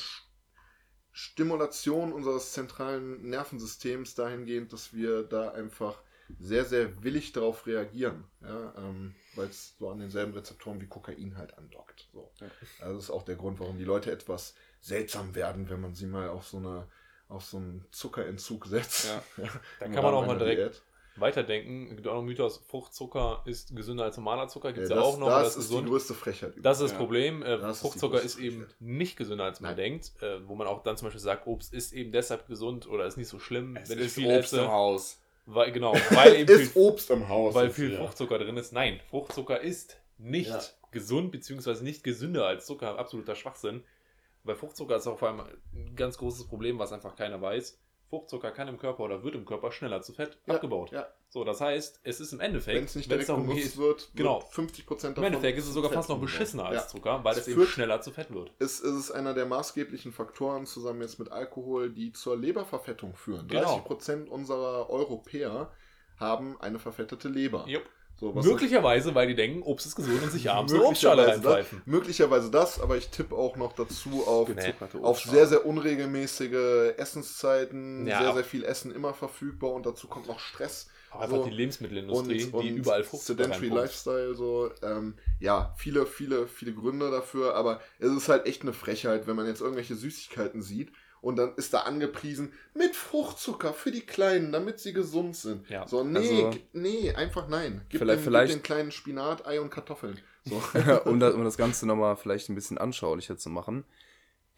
[1.13, 6.03] Stimulation unseres zentralen Nervensystems dahingehend, dass wir da einfach
[6.39, 11.37] sehr, sehr willig darauf reagieren, ja, ähm, weil es so an denselben Rezeptoren wie Kokain
[11.37, 12.09] halt andockt.
[12.13, 12.33] So.
[12.41, 12.51] Ja.
[12.81, 16.07] Also das ist auch der Grund, warum die Leute etwas seltsam werden, wenn man sie
[16.07, 16.89] mal auf so eine
[17.29, 19.07] auf so einen Zuckerentzug setzt.
[19.07, 19.23] Ja.
[19.81, 20.83] Da Im kann man auch mal direkt Diät.
[21.17, 21.89] weiterdenken.
[21.91, 24.73] Es gibt auch noch einen Mythos, Fruchtzucker ist gesünder als normaler Zucker.
[24.73, 25.29] Gibt es Ja, ja, das, auch noch.
[25.29, 25.87] das das ist gesund.
[25.87, 26.55] die größte Frechheit.
[26.63, 26.99] Das ist das Ja.
[26.99, 27.43] Problem.
[27.43, 28.77] Äh, Das ist Fruchtzucker größte ist eben Frechheit.
[28.81, 29.77] nicht gesünder, als man Nein.
[29.77, 30.13] denkt.
[30.23, 33.17] Äh, wo man auch dann zum Beispiel sagt, Obst ist eben deshalb gesund oder ist
[33.17, 34.69] nicht so schlimm, Es wenn ist viel Obst im.
[34.69, 35.21] Haus.
[35.47, 37.55] Weil, genau, weil eben ist viel, Obst im Haus.
[37.55, 37.99] weil ist viel hier.
[37.99, 38.73] Fruchtzucker drin ist.
[38.73, 40.61] Nein, Fruchtzucker ist nicht Ja.
[40.91, 42.99] gesund, beziehungsweise nicht gesünder als Zucker.
[42.99, 43.83] Absoluter Schwachsinn.
[44.45, 47.81] Weil Fruchtzucker ist auch vor allem ein ganz großes Problem, was einfach keiner weiß.
[48.11, 50.93] Fruchtzucker kann im Körper oder wird im Körper schneller zu Fett Ja, abgebaut.
[50.93, 54.11] Ja, So, das heißt, es ist im Endeffekt, wenn es nicht direkt darum geht, wird,
[54.15, 54.43] genau.
[54.43, 56.87] wird 50 Prozent im Endeffekt ist es sogar fast noch beschissener als Ja.
[56.87, 58.53] Zucker, weil Es es eben schneller zu Fett wird.
[58.59, 63.49] Es ist einer der maßgeblichen Faktoren zusammen jetzt mit Alkohol, die zur Leberverfettung führen.
[63.49, 63.63] Genau.
[63.65, 65.73] 30 Prozent unserer Europäer
[66.19, 67.65] haben eine verfettete Leber.
[67.67, 67.89] Jupp.
[68.17, 71.43] So, was Möglicherweise, weil die denken, Obst ist gesund und sich abends eine Obstschale möglicherweise,
[71.43, 71.83] das, reinpfeifen.
[71.85, 74.73] möglicherweise das, aber ich tippe auch noch dazu auf, Nee.
[75.03, 80.27] auf sehr, sehr unregelmäßige Essenszeiten, Ja, sehr, sehr viel Essen immer verfügbar und dazu kommt
[80.29, 80.89] noch Stress.
[81.11, 81.45] Auch einfach So.
[81.45, 83.69] die Lebensmittelindustrie, und, die und überall Fruchtzucker Sedentary.
[83.69, 88.73] Lifestyle, so, ähm, ja, viele, viele, viele Gründe dafür, aber es ist halt echt eine
[88.73, 90.93] Frechheit, wenn man jetzt irgendwelche Süßigkeiten sieht
[91.25, 95.69] und dann ist da angepriesen mit Fruchtzucker für die Kleinen, damit sie gesund sind.
[95.71, 97.81] Ja, so, nee, also- nee, einfach nein.
[97.89, 100.19] Gib, Vielleicht- den, vielleicht- gib den kleinen Spinat, Ei und Kartoffeln.
[100.45, 100.63] So.
[101.07, 103.85] um, das, um das Ganze nochmal vielleicht ein bisschen anschaulicher zu machen.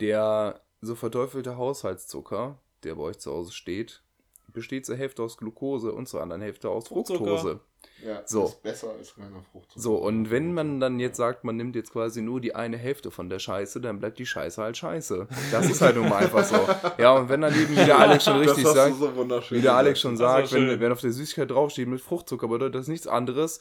[0.01, 4.02] Der so verteufelte Haushaltszucker, der bei euch zu Hause steht,
[4.56, 7.18] besteht zur Hälfte aus Glucose und zur anderen Hälfte aus Fruchtzucker.
[7.38, 7.60] Fructose.
[8.04, 8.46] ja, So.
[8.46, 9.80] ist besser als reiner Fruchtzucker.
[9.80, 13.10] So, und wenn man dann jetzt sagt, man nimmt jetzt quasi nur die eine Hälfte
[13.10, 15.28] von der Scheiße, dann bleibt die Scheiße halt scheiße.
[15.52, 16.56] Das ist halt nun mal einfach so.
[16.98, 19.12] Ja, und wenn dann eben, wie der Alex schon richtig sagt, so
[19.50, 22.88] wie der Alex schon sagt, wenn, wenn auf der Süßigkeit draufsteht mit Fruchtzucker, bedeutet das
[22.88, 23.60] nichts anderes.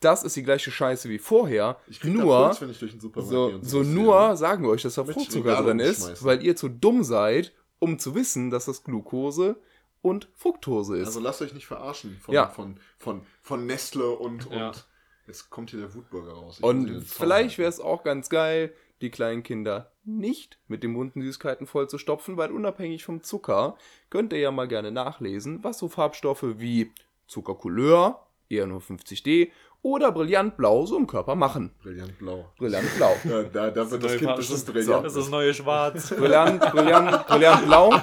[0.00, 1.76] Das ist die gleiche Scheiße wie vorher.
[1.86, 4.70] Ich krieg da nur, Puls, wenn ich durch den Supermarkt so, so nur sagen wir
[4.70, 8.64] euch, dass da Fruchtzucker drin ist, weil ihr zu dumm seid, um zu wissen, dass
[8.64, 9.56] das Glucose
[10.02, 11.08] und Fructose ist.
[11.08, 12.48] Also lasst euch nicht verarschen von, Ja.
[12.48, 14.68] von, von, von Nestle und, Ja.
[14.68, 14.86] und
[15.26, 16.56] jetzt kommt hier der Wutbürger raus.
[16.58, 21.22] Ich und vielleicht wäre es auch ganz geil, die kleinen Kinder nicht mit den bunten
[21.22, 23.76] Süßigkeiten voll zu stopfen, weil unabhängig vom Zucker
[24.10, 26.92] könnt ihr ja mal gerne nachlesen, was so Farbstoffe wie
[27.26, 29.50] Zuckercouleur, eher nur 50D,
[29.82, 31.70] oder Brillantblau so im Körper machen.
[31.82, 32.52] Brillant blau.
[32.58, 33.16] Brillantblau.
[33.24, 35.06] Ja, da, da wird das neue Kind bestimmt das brillant.
[35.06, 36.10] ist das neue Schwarz.
[36.10, 37.94] Brillant, Brillant, Brillantblau.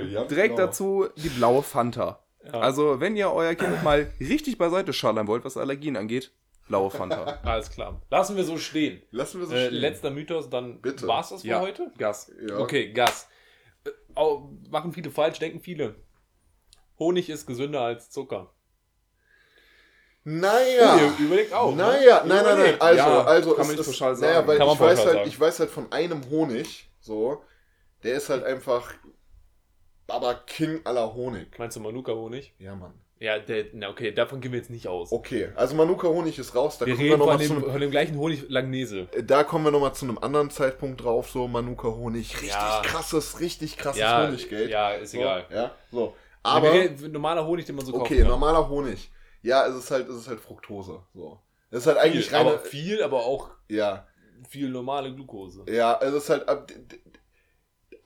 [0.00, 0.66] Brillant Direkt blau.
[0.66, 2.20] dazu die blaue Fanta.
[2.44, 2.52] Ja.
[2.60, 6.30] Also, wenn ihr euer Kind mal richtig beiseite schallern wollt, was Allergien angeht,
[6.68, 7.24] blaue Fanta.
[7.44, 8.02] Alles klar.
[8.10, 9.02] Lassen wir so stehen.
[9.10, 9.78] Lassen wir so Äh, stehen.
[9.80, 11.06] letzter Mythos, dann Bitte.
[11.06, 11.90] war's das für heute?
[11.96, 12.30] Gas.
[12.48, 12.58] ja.
[12.58, 13.28] Okay, Gas.
[13.84, 13.90] Äh,
[14.70, 15.94] machen viele falsch, denken viele.
[16.98, 18.50] Honig ist gesünder als Zucker.
[20.26, 20.96] Naja.
[21.18, 21.74] Ihr überlegt auch.
[21.74, 22.28] Naja, ne?
[22.34, 22.80] nein, nein, nein.
[22.80, 24.48] Also, Ja, also kann es man nicht ist, pauschal Naja, sagen.
[24.48, 25.28] weil ich weiß halt, sagen.
[25.28, 27.42] ich weiß halt von einem Honig, so,
[28.02, 28.94] der ist halt einfach
[30.06, 31.58] Baba King aller Honig.
[31.58, 32.52] Meinst du Manuka-Honig?
[32.58, 32.94] Ja, Mann.
[33.20, 35.12] Ja, der, na okay, davon gehen wir jetzt nicht aus.
[35.12, 36.76] Okay, also Manuka Honig ist raus.
[36.78, 38.44] Da wir kommen wir reden noch von mal dem, zu einem, von dem gleichen Honig
[38.50, 39.06] Langnese.
[39.24, 41.30] da kommen wir noch mal zu einem anderen Zeitpunkt drauf.
[41.30, 42.82] So Manuka Honig, richtig Ja.
[42.84, 44.68] krasses, richtig krasses Ja, Honiggeld.
[44.70, 45.46] ja, ist so, egal.
[45.50, 46.14] Ja, so.
[46.42, 48.28] Aber Aber wir reden- normaler Honig, den man so kaufen okay, kann.
[48.28, 49.10] normaler Honig.
[49.42, 51.00] Ja, es ist halt, es ist halt Fructose.
[51.14, 51.38] So.
[51.70, 52.50] Es ist halt eigentlich viel, reine.
[52.50, 54.06] aber viel, aber auch ja,
[54.48, 55.64] viel normale Glucose.
[55.68, 56.44] ja, es ist halt.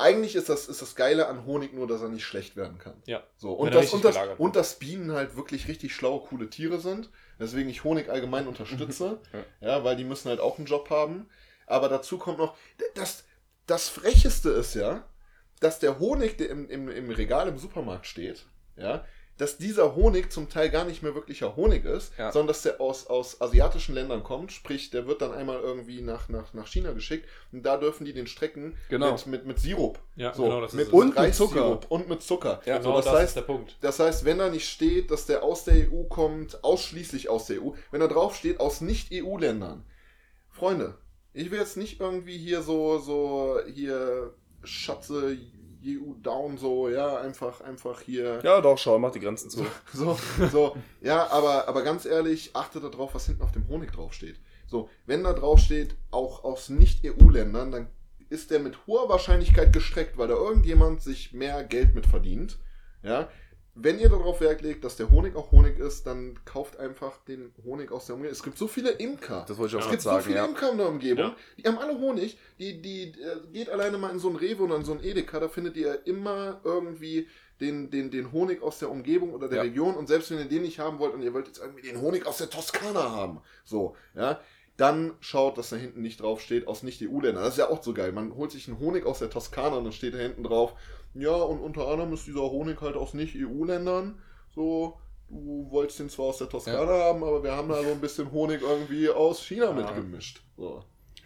[0.00, 3.02] Eigentlich ist das, ist das Geile an Honig nur, dass er nicht schlecht werden kann.
[3.06, 3.24] Ja.
[3.36, 6.78] So, und das, und, das, gelagert und dass Bienen halt wirklich richtig schlaue, coole Tiere
[6.78, 7.10] sind.
[7.40, 9.20] Deswegen ich Honig allgemein unterstütze.
[9.60, 9.82] ja.
[9.82, 11.28] weil die müssen halt auch einen Job haben.
[11.66, 12.56] Aber dazu kommt noch,
[12.94, 13.24] das,
[13.66, 15.04] das Frecheste ist ja,
[15.60, 18.46] dass der Honig, der im, im, im Regal im Supermarkt steht,
[18.76, 19.04] ja,
[19.38, 22.30] dass dieser Honig zum Teil gar nicht mehr wirklicher Honig ist, Ja.
[22.32, 24.52] sondern dass der aus, aus asiatischen Ländern kommt.
[24.52, 28.12] Sprich, der wird dann einmal irgendwie nach, nach, nach China geschickt und da dürfen die
[28.12, 29.12] den strecken Genau.
[29.12, 29.98] mit, mit, mit Sirup.
[30.16, 31.80] Ja, So, genau, das mit, ist Und mit Zucker.
[31.90, 32.60] und mit Zucker.
[32.66, 33.76] Ja, Genau so, das, das, heißt, ist der Punkt.
[33.80, 37.62] das heißt, wenn da nicht steht, dass der aus der EU kommt, ausschließlich aus der
[37.62, 39.84] EU, wenn da drauf steht, aus Nicht-EU-Ländern.
[40.50, 40.98] Freunde,
[41.32, 44.34] ich will jetzt nicht irgendwie hier so, so, hier,
[44.64, 45.36] Schatze,
[45.88, 48.40] EU down, so, ja, einfach, einfach hier.
[48.42, 49.66] Ja, doch, schau, mach die Grenzen zu.
[49.92, 50.18] So,
[50.52, 54.38] so, ja, aber, aber ganz ehrlich, achtet darauf, was hinten auf dem Honig draufsteht.
[54.66, 57.86] So, wenn da draufsteht, auch aus Nicht-EU-Ländern, dann
[58.28, 62.58] ist der mit hoher Wahrscheinlichkeit gestreckt, weil da irgendjemand sich mehr Geld mit verdient.
[63.02, 63.28] Ja,
[63.80, 67.52] wenn ihr darauf Wert legt, dass der Honig auch Honig ist, dann kauft einfach den
[67.64, 68.32] Honig aus der Umgebung.
[68.32, 69.44] Es gibt so viele Imker.
[69.46, 70.44] Das wollte ich auch Es gerade gibt so sagen, viele ja.
[70.46, 71.36] Imker in der Umgebung, Ja.
[71.56, 72.38] die haben alle Honig.
[72.58, 75.40] Die, die äh, geht alleine mal in so ein Rewe oder in so ein Edeka,
[75.40, 77.28] da findet ihr immer irgendwie
[77.60, 79.62] den, den, den Honig aus der Umgebung oder der Ja.
[79.64, 82.00] Region und selbst wenn ihr den nicht haben wollt und ihr wollt jetzt irgendwie den
[82.00, 84.40] Honig aus der Toskana haben, so, ja,
[84.76, 87.42] dann schaut, dass da hinten nicht drauf steht, aus Nicht-EU-Ländern.
[87.42, 88.12] Das ist ja auch so geil.
[88.12, 90.74] Man holt sich einen Honig aus der Toskana und dann steht da hinten drauf,
[91.14, 94.20] ja, und unter anderem ist dieser Honig halt aus Nicht-EU-Ländern.
[94.54, 94.98] So,
[95.28, 98.30] du wolltest den zwar aus der Toskana haben, aber wir haben da so ein bisschen
[98.32, 99.72] Honig irgendwie aus China Ja.
[99.72, 100.42] mitgemischt.
[100.56, 100.84] So.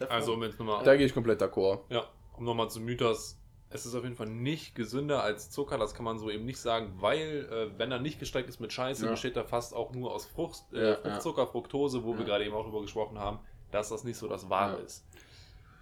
[0.09, 0.83] Also, um jetzt nochmal.
[0.85, 1.81] Da gehe ich komplett d'accord.
[1.89, 2.05] Ja,
[2.37, 3.39] um nochmal zum Mythos.
[3.75, 6.59] Es ist auf jeden Fall nicht gesünder als Zucker, das kann man so eben nicht
[6.59, 9.13] sagen, weil, äh, wenn er nicht gestreckt ist mit Scheiße, Ja.
[9.13, 10.97] besteht er fast auch nur aus Frucht, Ja, äh, ja.
[10.97, 12.27] Fruchtzucker, Fructose, wo wir Ja.
[12.27, 13.39] gerade eben auch drüber gesprochen haben,
[13.71, 14.85] dass das nicht so das Wahre Ja.
[14.85, 15.07] ist.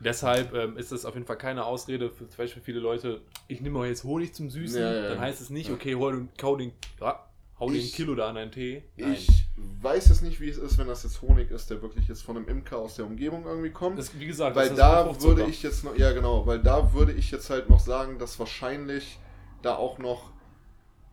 [0.03, 3.61] Deshalb ähm, ist es auf jeden Fall keine Ausrede für zum Beispiel viele Leute, ich
[3.61, 6.57] nehme mal jetzt Honig zum Süßen, Ja, ja, dann heißt es nicht, okay, hol, hau
[6.57, 7.27] den, ja,
[7.59, 8.83] hau den Ich- Kilo da an einen Tee.
[8.97, 9.13] Nein.
[9.13, 9.29] Ich
[9.83, 12.37] weiß es nicht, wie es ist, wenn das jetzt Honig ist, der wirklich jetzt von
[12.39, 13.99] einem Imker aus der Umgebung irgendwie kommt.
[13.99, 16.95] das, wie gesagt, weil das ist da würde ich jetzt noch, ja genau, weil da
[16.95, 19.19] würde ich jetzt halt noch sagen, dass wahrscheinlich
[19.61, 20.31] da auch noch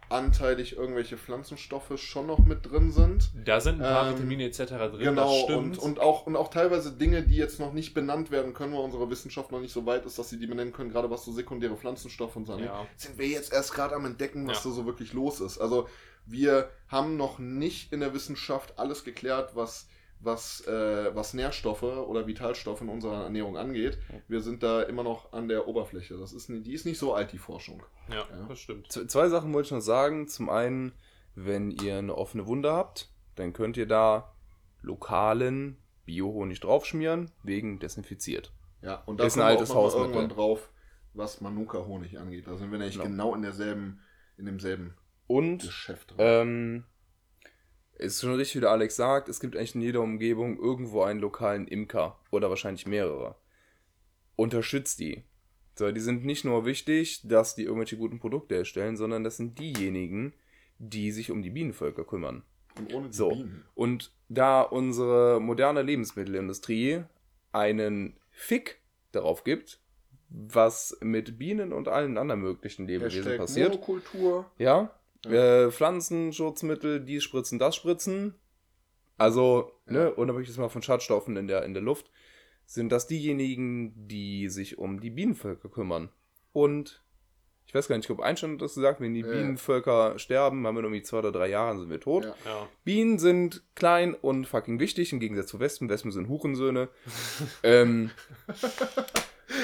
[0.09, 3.29] anteilig irgendwelche Pflanzenstoffe schon noch mit drin sind.
[3.45, 4.57] Da sind ein paar Ähm, Vitamine etc.
[4.65, 5.77] drin, Genau, das stimmt.
[5.77, 8.79] und, und, auch, und auch teilweise Dinge, die jetzt noch nicht benannt werden können, weil
[8.81, 11.31] unsere Wissenschaft noch nicht so weit ist, dass sie die benennen können, gerade was so
[11.31, 12.85] sekundäre Pflanzenstoffe und so angeht, ja.
[12.95, 14.69] sind wir jetzt erst gerade am Entdecken, was Ja.
[14.69, 15.57] da so wirklich los ist.
[15.59, 15.87] Also
[16.25, 19.87] wir haben noch nicht in der Wissenschaft alles geklärt, was,
[20.19, 23.99] was, äh, was Nährstoffe oder Vitalstoffe in unserer Ernährung angeht.
[24.27, 26.17] Wir sind da immer noch an der Oberfläche.
[26.17, 27.83] Das ist, die ist nicht so alt, die Forschung.
[28.09, 28.45] ja, Ja.
[28.47, 28.91] das stimmt.
[28.91, 30.27] Z- Zwei Sachen wollte ich noch sagen.
[30.27, 30.93] Zum einen,
[31.35, 34.33] wenn ihr eine offene Wunde habt, dann könnt ihr da
[34.81, 38.51] lokalen Biohonig draufschmieren, wegen desinfiziert.
[38.81, 40.11] Ja, und da Ist ein altes Hausmittel.
[40.13, 40.69] irgendwann drauf,
[41.13, 42.47] was Manuka-Honig angeht.
[42.47, 43.07] Da sind wir nämlich Genau.
[43.09, 43.99] genau in derselben,
[44.37, 44.95] in demselben
[45.27, 46.17] Und Geschäft drin.
[46.19, 46.83] ähm,
[47.99, 51.19] ist schon richtig, wie der Alex sagt, es gibt eigentlich in jeder Umgebung irgendwo einen
[51.19, 53.35] lokalen Imker oder wahrscheinlich mehrere.
[54.35, 55.23] Unterstützt die.
[55.75, 59.59] So, die sind nicht nur wichtig, dass die irgendwelche guten Produkte erstellen, sondern das sind
[59.59, 60.33] diejenigen,
[60.79, 62.43] die sich um die Bienenvölker kümmern.
[62.77, 63.29] Und ohne die So.
[63.29, 63.65] Bienen.
[63.75, 67.03] Und da unsere moderne Lebensmittelindustrie
[67.51, 68.79] einen Fick
[69.11, 69.79] darauf gibt,
[70.29, 74.45] was mit Bienen und allen anderen möglichen Lebewesen Hashtag passiert, Monokultur.
[74.57, 74.91] ja,
[75.25, 75.65] Ja.
[75.65, 78.35] äh, Pflanzenschutzmittel, die spritzen, das spritzen,
[79.17, 82.11] also, ne, unabhängig jetzt mal von Schadstoffen in der, in der Luft,
[82.65, 86.09] sind das diejenigen, die sich um die Bienenvölker kümmern.
[86.53, 87.01] Und
[87.65, 89.27] ich weiß gar nicht, ich glaube, Einstein hat das gesagt, wenn die Ja.
[89.27, 92.25] Bienenvölker sterben, haben wir irgendwie zwei oder drei Jahre, sind wir tot.
[92.25, 92.35] Ja.
[92.45, 92.69] Ja.
[92.83, 95.89] Bienen sind klein und fucking wichtig, im Gegensatz zu Wespen.
[95.89, 96.89] Wespen sind Hurensöhne.
[97.63, 98.11] ähm,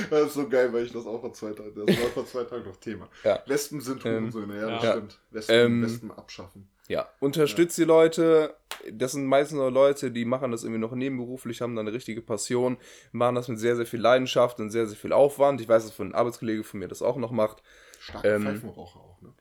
[0.09, 2.43] Das ist so geil, weil ich das auch vor zwei Tagen, das war vor zwei
[2.43, 3.09] Tagen noch Thema.
[3.23, 3.41] Ja.
[3.45, 4.91] Wespen sind Ähm, Hurensöhne, ja, das ja.
[4.93, 5.19] stimmt.
[5.31, 6.67] Wespen, Ähm, Wespen abschaffen.
[6.87, 8.55] ja, unterstützt die Leute.
[8.91, 12.21] Das sind meistens nur Leute, die machen das irgendwie noch nebenberuflich, haben da eine richtige
[12.21, 12.77] Passion,
[13.11, 15.61] machen das mit sehr, sehr viel Leidenschaft und sehr, sehr viel Aufwand.
[15.61, 17.61] Ich weiß, dass von einem Arbeitskollege von mir das auch noch macht.
[17.99, 19.33] Starke ähm, Pfeifenraucher auch, ne?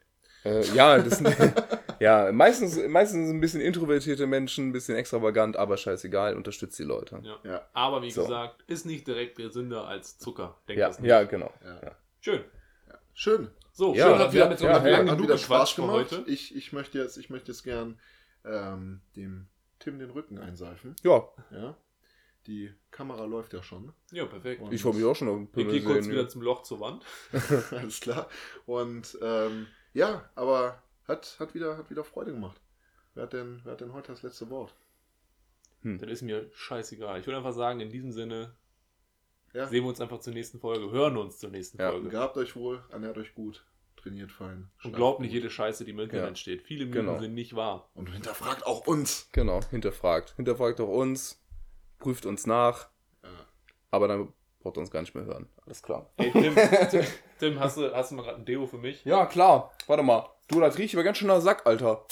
[0.44, 1.28] Äh, ja, das sind,
[2.00, 7.20] ja, meistens, meistens ein bisschen introvertierte Menschen, ein bisschen extravagant, aber scheißegal, unterstützt die Leute.
[7.22, 7.38] Ja.
[7.44, 7.68] Ja.
[7.72, 8.22] Aber wie So.
[8.22, 10.58] gesagt, ist nicht direkt gesünder als Zucker.
[10.68, 11.08] Denkt Ja, das nicht.
[11.08, 11.52] ja, genau.
[11.64, 11.80] Ja.
[11.82, 11.96] Ja.
[12.20, 12.44] Schön.
[13.14, 13.50] Schön.
[13.72, 14.18] So, Ja, schön.
[14.18, 15.92] hat wir wieder- haben jetzt ja, ja, hey, lange hat genug wieder Spaß gemacht.
[15.92, 16.24] heute.
[16.26, 17.98] Ich, ich möchte jetzt, ich möchte jetzt gern
[18.44, 19.46] ähm, dem
[19.78, 20.94] Tim den Rücken einseifen.
[21.02, 21.76] Ja, Ja.
[22.48, 23.92] Die Kamera läuft ja schon.
[24.10, 24.60] Ja, perfekt.
[24.62, 26.80] Und- ich freue mich auch schon auf den Ich gehe kurz wieder zum Loch zur
[26.80, 27.04] Wand.
[27.70, 28.28] Alles klar.
[28.66, 32.60] Und ähm, ja, aber hat, hat, wieder, hat wieder Freude gemacht.
[33.14, 34.74] Wer hat, denn, wer hat denn heute das letzte Wort?
[35.84, 37.18] Das ist mir scheißegal.
[37.18, 38.54] Ich würde einfach sagen, in diesem Sinne
[39.52, 39.66] Ja.
[39.66, 41.90] sehen wir uns einfach zur nächsten Folge, hören uns zur nächsten Ja.
[41.90, 42.08] Folge.
[42.08, 43.66] Gehabt euch wohl, ernährt euch gut,
[43.96, 44.70] trainiert fein.
[44.84, 46.36] Und glaubt nicht jede Scheiße, die im Internet Ja.
[46.36, 46.62] steht.
[46.62, 47.18] Viele Mythen Genau.
[47.18, 47.90] sind nicht wahr.
[47.94, 49.28] Und hinterfragt auch uns.
[49.32, 50.34] Genau, hinterfragt.
[50.36, 51.42] Hinterfragt auch uns,
[51.98, 52.88] prüft uns nach,
[53.24, 53.28] Ja.
[53.90, 54.32] aber dann
[54.62, 55.48] braucht uns gar nicht mehr hören.
[55.66, 56.06] Alles klar.
[56.16, 56.54] Hey, Tim,
[56.90, 57.04] Tim,
[57.38, 59.04] Tim hast, du, hast du mal gerade ein Deo für mich?
[59.04, 59.72] Ja, klar.
[59.86, 60.28] Warte mal.
[60.48, 62.04] Du, das riecht aber ganz schön nach Sack, Alter.